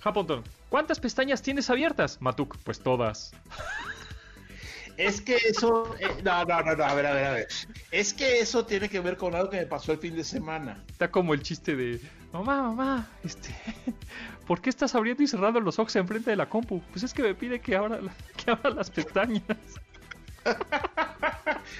Japontón, 0.00 0.42
¿cuántas 0.68 0.98
pestañas 0.98 1.42
tienes 1.42 1.68
abiertas? 1.68 2.20
Matuk, 2.20 2.56
pues 2.64 2.80
todas. 2.80 3.32
Es 4.96 5.20
que 5.20 5.36
eso, 5.36 5.94
eh, 6.00 6.08
no, 6.24 6.44
no, 6.44 6.62
no, 6.62 6.74
no, 6.74 6.84
a 6.84 6.94
ver, 6.94 7.06
a 7.06 7.12
ver, 7.12 7.24
a 7.24 7.32
ver. 7.32 7.48
Es 7.90 8.14
que 8.14 8.38
eso 8.40 8.64
tiene 8.64 8.88
que 8.88 9.00
ver 9.00 9.18
con 9.18 9.34
algo 9.34 9.50
que 9.50 9.58
me 9.58 9.66
pasó 9.66 9.92
el 9.92 9.98
fin 9.98 10.16
de 10.16 10.24
semana. 10.24 10.82
Está 10.88 11.10
como 11.10 11.34
el 11.34 11.42
chiste 11.42 11.76
de, 11.76 12.00
mamá, 12.32 12.62
mamá, 12.62 13.10
este, 13.22 13.54
¿por 14.46 14.62
qué 14.62 14.70
estás 14.70 14.94
abriendo 14.94 15.22
y 15.22 15.26
cerrando 15.26 15.60
los 15.60 15.78
ojos 15.78 15.94
enfrente 15.96 16.30
de 16.30 16.36
la 16.36 16.48
compu? 16.48 16.80
Pues 16.92 17.02
es 17.02 17.12
que 17.12 17.22
me 17.22 17.34
pide 17.34 17.60
que 17.60 17.76
abra, 17.76 18.00
que 18.36 18.50
abra 18.50 18.70
las 18.70 18.90
pestañas. 18.90 19.42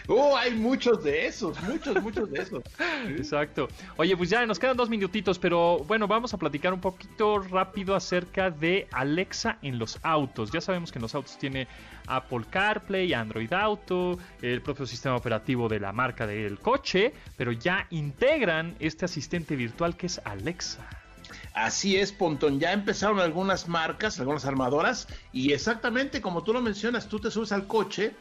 Oh, 0.09 0.37
hay 0.37 0.53
muchos 0.53 1.03
de 1.03 1.27
esos, 1.27 1.61
muchos, 1.62 2.01
muchos 2.03 2.31
de 2.31 2.41
esos. 2.41 2.62
Exacto. 3.09 3.69
Oye, 3.97 4.17
pues 4.17 4.31
ya 4.31 4.47
nos 4.47 4.59
quedan 4.59 4.77
dos 4.77 4.89
minutitos, 4.89 5.39
pero 5.39 5.79
bueno, 5.81 6.07
vamos 6.07 6.33
a 6.33 6.39
platicar 6.39 6.73
un 6.73 6.81
poquito 6.81 7.41
rápido 7.41 7.95
acerca 7.95 8.51
de 8.51 8.87
Alexa 8.93 9.59
en 9.62 9.79
los 9.79 9.99
autos. 10.03 10.53
Ya 10.53 10.61
sabemos 10.61 10.93
que 10.93 10.99
en 10.99 11.03
los 11.03 11.14
autos 11.14 11.37
tiene 11.39 11.67
Apple 12.07 12.45
CarPlay, 12.49 13.12
Android 13.14 13.53
Auto, 13.53 14.19
el 14.43 14.62
propio 14.62 14.87
sistema 14.87 15.17
operativo 15.17 15.69
de 15.69 15.81
la 15.81 15.93
marca 15.93 16.27
del 16.27 16.61
coche, 16.61 17.12
pero 17.37 17.53
ya 17.53 17.87
integran 17.91 18.77
este 18.79 19.07
asistente 19.07 19.57
virtual 19.57 19.97
que 19.97 20.07
es 20.07 20.21
Alexa. 20.25 21.06
Así 21.55 21.97
es, 21.97 22.12
Pontón. 22.12 22.61
Ya 22.61 22.72
empezaron 22.72 23.18
algunas 23.18 23.68
marcas, 23.68 24.20
algunas 24.20 24.45
armadoras, 24.45 25.09
y 25.33 25.53
exactamente 25.53 26.20
como 26.20 26.43
tú 26.43 26.53
lo 26.53 26.61
mencionas, 26.61 27.09
tú 27.09 27.18
te 27.18 27.31
subes 27.31 27.53
al 27.53 27.66
coche 27.66 28.14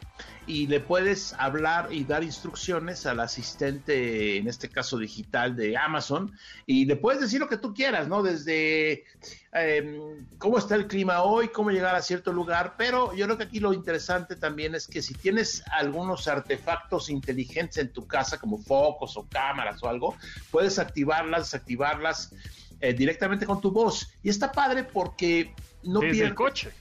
y 0.46 0.66
le 0.68 0.80
puedes 0.80 1.34
hablar 1.34 1.92
y 1.92 2.04
dar 2.04 2.22
instrucciones 2.22 3.04
al 3.04 3.20
asistente, 3.20 4.36
en 4.36 4.48
este 4.48 4.68
caso 4.68 4.96
digital 4.96 5.56
de 5.56 5.76
Amazon, 5.76 6.32
y 6.66 6.86
le 6.86 6.96
puedes 6.96 7.20
decir 7.20 7.40
lo 7.40 7.48
que 7.48 7.56
tú 7.56 7.74
quieras, 7.74 8.08
¿no? 8.08 8.22
Desde 8.22 9.04
eh, 9.52 10.00
cómo 10.38 10.58
está 10.58 10.76
el 10.76 10.86
clima 10.86 11.22
hoy, 11.22 11.48
cómo 11.48 11.70
llegar 11.70 11.94
a 11.94 12.02
cierto 12.02 12.32
lugar, 12.32 12.74
pero 12.78 13.14
yo 13.14 13.26
creo 13.26 13.36
que 13.36 13.44
aquí 13.44 13.60
lo 13.60 13.72
interesante 13.72 14.36
también 14.36 14.74
es 14.74 14.86
que 14.86 15.02
si 15.02 15.14
tienes 15.14 15.62
algunos 15.72 16.28
artefactos 16.28 17.10
inteligentes 17.10 17.78
en 17.78 17.92
tu 17.92 18.06
casa, 18.06 18.38
como 18.38 18.58
focos 18.58 19.16
o 19.16 19.26
cámaras 19.28 19.82
o 19.82 19.88
algo, 19.88 20.16
puedes 20.50 20.78
activarlas, 20.78 21.50
desactivarlas 21.50 22.32
eh, 22.80 22.92
directamente 22.92 23.46
con 23.46 23.60
tu 23.60 23.70
voz. 23.70 24.10
Y 24.22 24.28
está 24.28 24.52
padre 24.52 24.84
porque 24.84 25.54
no 25.82 26.00
Desde 26.00 26.12
pierdes, 26.12 26.30
el 26.30 26.34
coche. 26.34 26.72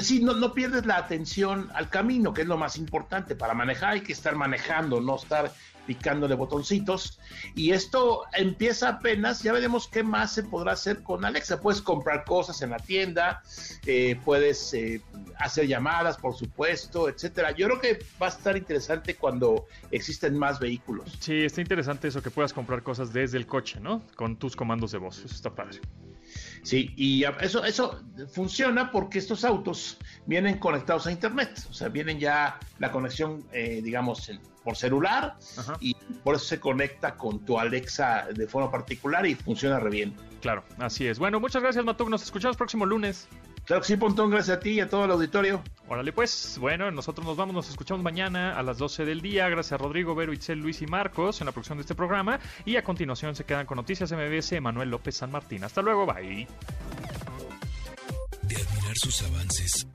sí, 0.00 0.22
no, 0.22 0.34
no 0.34 0.52
pierdes 0.52 0.86
la 0.86 0.96
atención 0.96 1.70
al 1.74 1.88
camino, 1.90 2.32
que 2.32 2.42
es 2.42 2.48
lo 2.48 2.56
más 2.56 2.76
importante. 2.76 3.34
Para 3.34 3.54
manejar 3.54 3.94
hay 3.94 4.00
que 4.00 4.12
estar 4.12 4.34
manejando, 4.34 5.00
no 5.00 5.16
estar 5.16 5.52
picándole 5.86 6.34
botoncitos. 6.34 7.18
Y 7.54 7.72
esto 7.72 8.24
empieza 8.32 8.88
apenas, 8.88 9.42
ya 9.42 9.52
veremos 9.52 9.88
qué 9.88 10.02
más 10.02 10.32
se 10.32 10.42
podrá 10.42 10.72
hacer 10.72 11.02
con 11.02 11.24
Alexa. 11.24 11.60
Puedes 11.60 11.80
comprar 11.80 12.24
cosas 12.24 12.60
en 12.62 12.70
la 12.70 12.78
tienda, 12.78 13.42
eh, 13.86 14.18
puedes 14.24 14.74
eh, 14.74 15.00
hacer 15.38 15.66
llamadas, 15.66 16.16
por 16.16 16.34
supuesto, 16.34 17.08
etcétera. 17.08 17.52
Yo 17.52 17.66
creo 17.66 17.80
que 17.80 17.98
va 18.20 18.26
a 18.26 18.30
estar 18.30 18.56
interesante 18.56 19.14
cuando 19.14 19.66
existen 19.90 20.36
más 20.36 20.58
vehículos. 20.58 21.16
Sí, 21.20 21.44
está 21.44 21.60
interesante 21.60 22.08
eso 22.08 22.22
que 22.22 22.30
puedas 22.30 22.52
comprar 22.52 22.82
cosas 22.82 23.12
desde 23.12 23.38
el 23.38 23.46
coche, 23.46 23.80
¿no? 23.80 24.02
Con 24.16 24.36
tus 24.36 24.56
comandos 24.56 24.92
de 24.92 24.98
voz. 24.98 25.18
Eso 25.18 25.34
está 25.34 25.50
padre. 25.50 25.80
Sí, 26.66 26.92
y 26.96 27.22
eso, 27.42 27.64
eso 27.64 28.02
funciona 28.32 28.90
porque 28.90 29.20
estos 29.20 29.44
autos 29.44 29.98
vienen 30.26 30.58
conectados 30.58 31.06
a 31.06 31.12
internet, 31.12 31.64
o 31.70 31.72
sea, 31.72 31.88
vienen 31.90 32.18
ya 32.18 32.58
la 32.80 32.90
conexión, 32.90 33.44
eh, 33.52 33.80
digamos, 33.84 34.32
por 34.64 34.76
celular 34.76 35.36
Ajá. 35.58 35.76
y 35.78 35.94
por 36.24 36.34
eso 36.34 36.44
se 36.44 36.58
conecta 36.58 37.14
con 37.14 37.44
tu 37.44 37.56
Alexa 37.56 38.26
de 38.34 38.48
forma 38.48 38.68
particular 38.68 39.24
y 39.26 39.36
funciona 39.36 39.78
re 39.78 39.90
bien. 39.90 40.16
Claro, 40.40 40.64
así 40.78 41.06
es. 41.06 41.20
Bueno, 41.20 41.38
muchas 41.38 41.62
gracias, 41.62 41.84
Matuk. 41.84 42.08
Nos 42.08 42.24
escuchamos 42.24 42.56
próximo 42.56 42.84
lunes. 42.84 43.28
Claro 43.66 43.82
que 43.82 43.88
sí, 43.88 43.96
Pontón, 43.96 44.30
gracias 44.30 44.58
a 44.58 44.60
ti 44.60 44.70
y 44.70 44.80
a 44.80 44.88
todo 44.88 45.04
el 45.06 45.10
auditorio. 45.10 45.60
Órale, 45.88 46.12
pues, 46.12 46.56
bueno, 46.60 46.88
nosotros 46.92 47.26
nos 47.26 47.36
vamos, 47.36 47.52
nos 47.52 47.68
escuchamos 47.68 48.02
mañana 48.02 48.56
a 48.56 48.62
las 48.62 48.78
12 48.78 49.04
del 49.04 49.20
día. 49.20 49.48
Gracias 49.48 49.72
a 49.72 49.76
Rodrigo, 49.76 50.14
Vero, 50.14 50.32
Itzel, 50.32 50.60
Luis 50.60 50.82
y 50.82 50.86
Marcos 50.86 51.40
en 51.40 51.46
la 51.46 51.52
producción 51.52 51.78
de 51.78 51.82
este 51.82 51.96
programa. 51.96 52.38
Y 52.64 52.76
a 52.76 52.84
continuación 52.84 53.34
se 53.34 53.44
quedan 53.44 53.66
con 53.66 53.76
Noticias 53.76 54.12
MBS, 54.12 54.60
Manuel 54.60 54.90
López 54.90 55.16
San 55.16 55.32
Martín. 55.32 55.64
Hasta 55.64 55.82
luego, 55.82 56.06
bye. 56.06 56.46
De 58.42 58.54
admirar 58.54 58.96
sus 58.98 59.22
avances, 59.22 59.88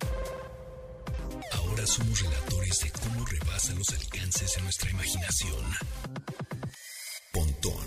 ahora 1.54 1.86
somos 1.86 2.22
relatores 2.22 2.78
de 2.82 2.92
cómo 2.92 3.26
rebasa 3.26 3.74
los 3.76 3.90
alcances 3.90 4.54
de 4.54 4.62
nuestra 4.64 4.92
imaginación. 4.92 5.64
Pontón 7.32 7.86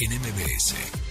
en 0.00 0.12
MBS. 0.20 1.05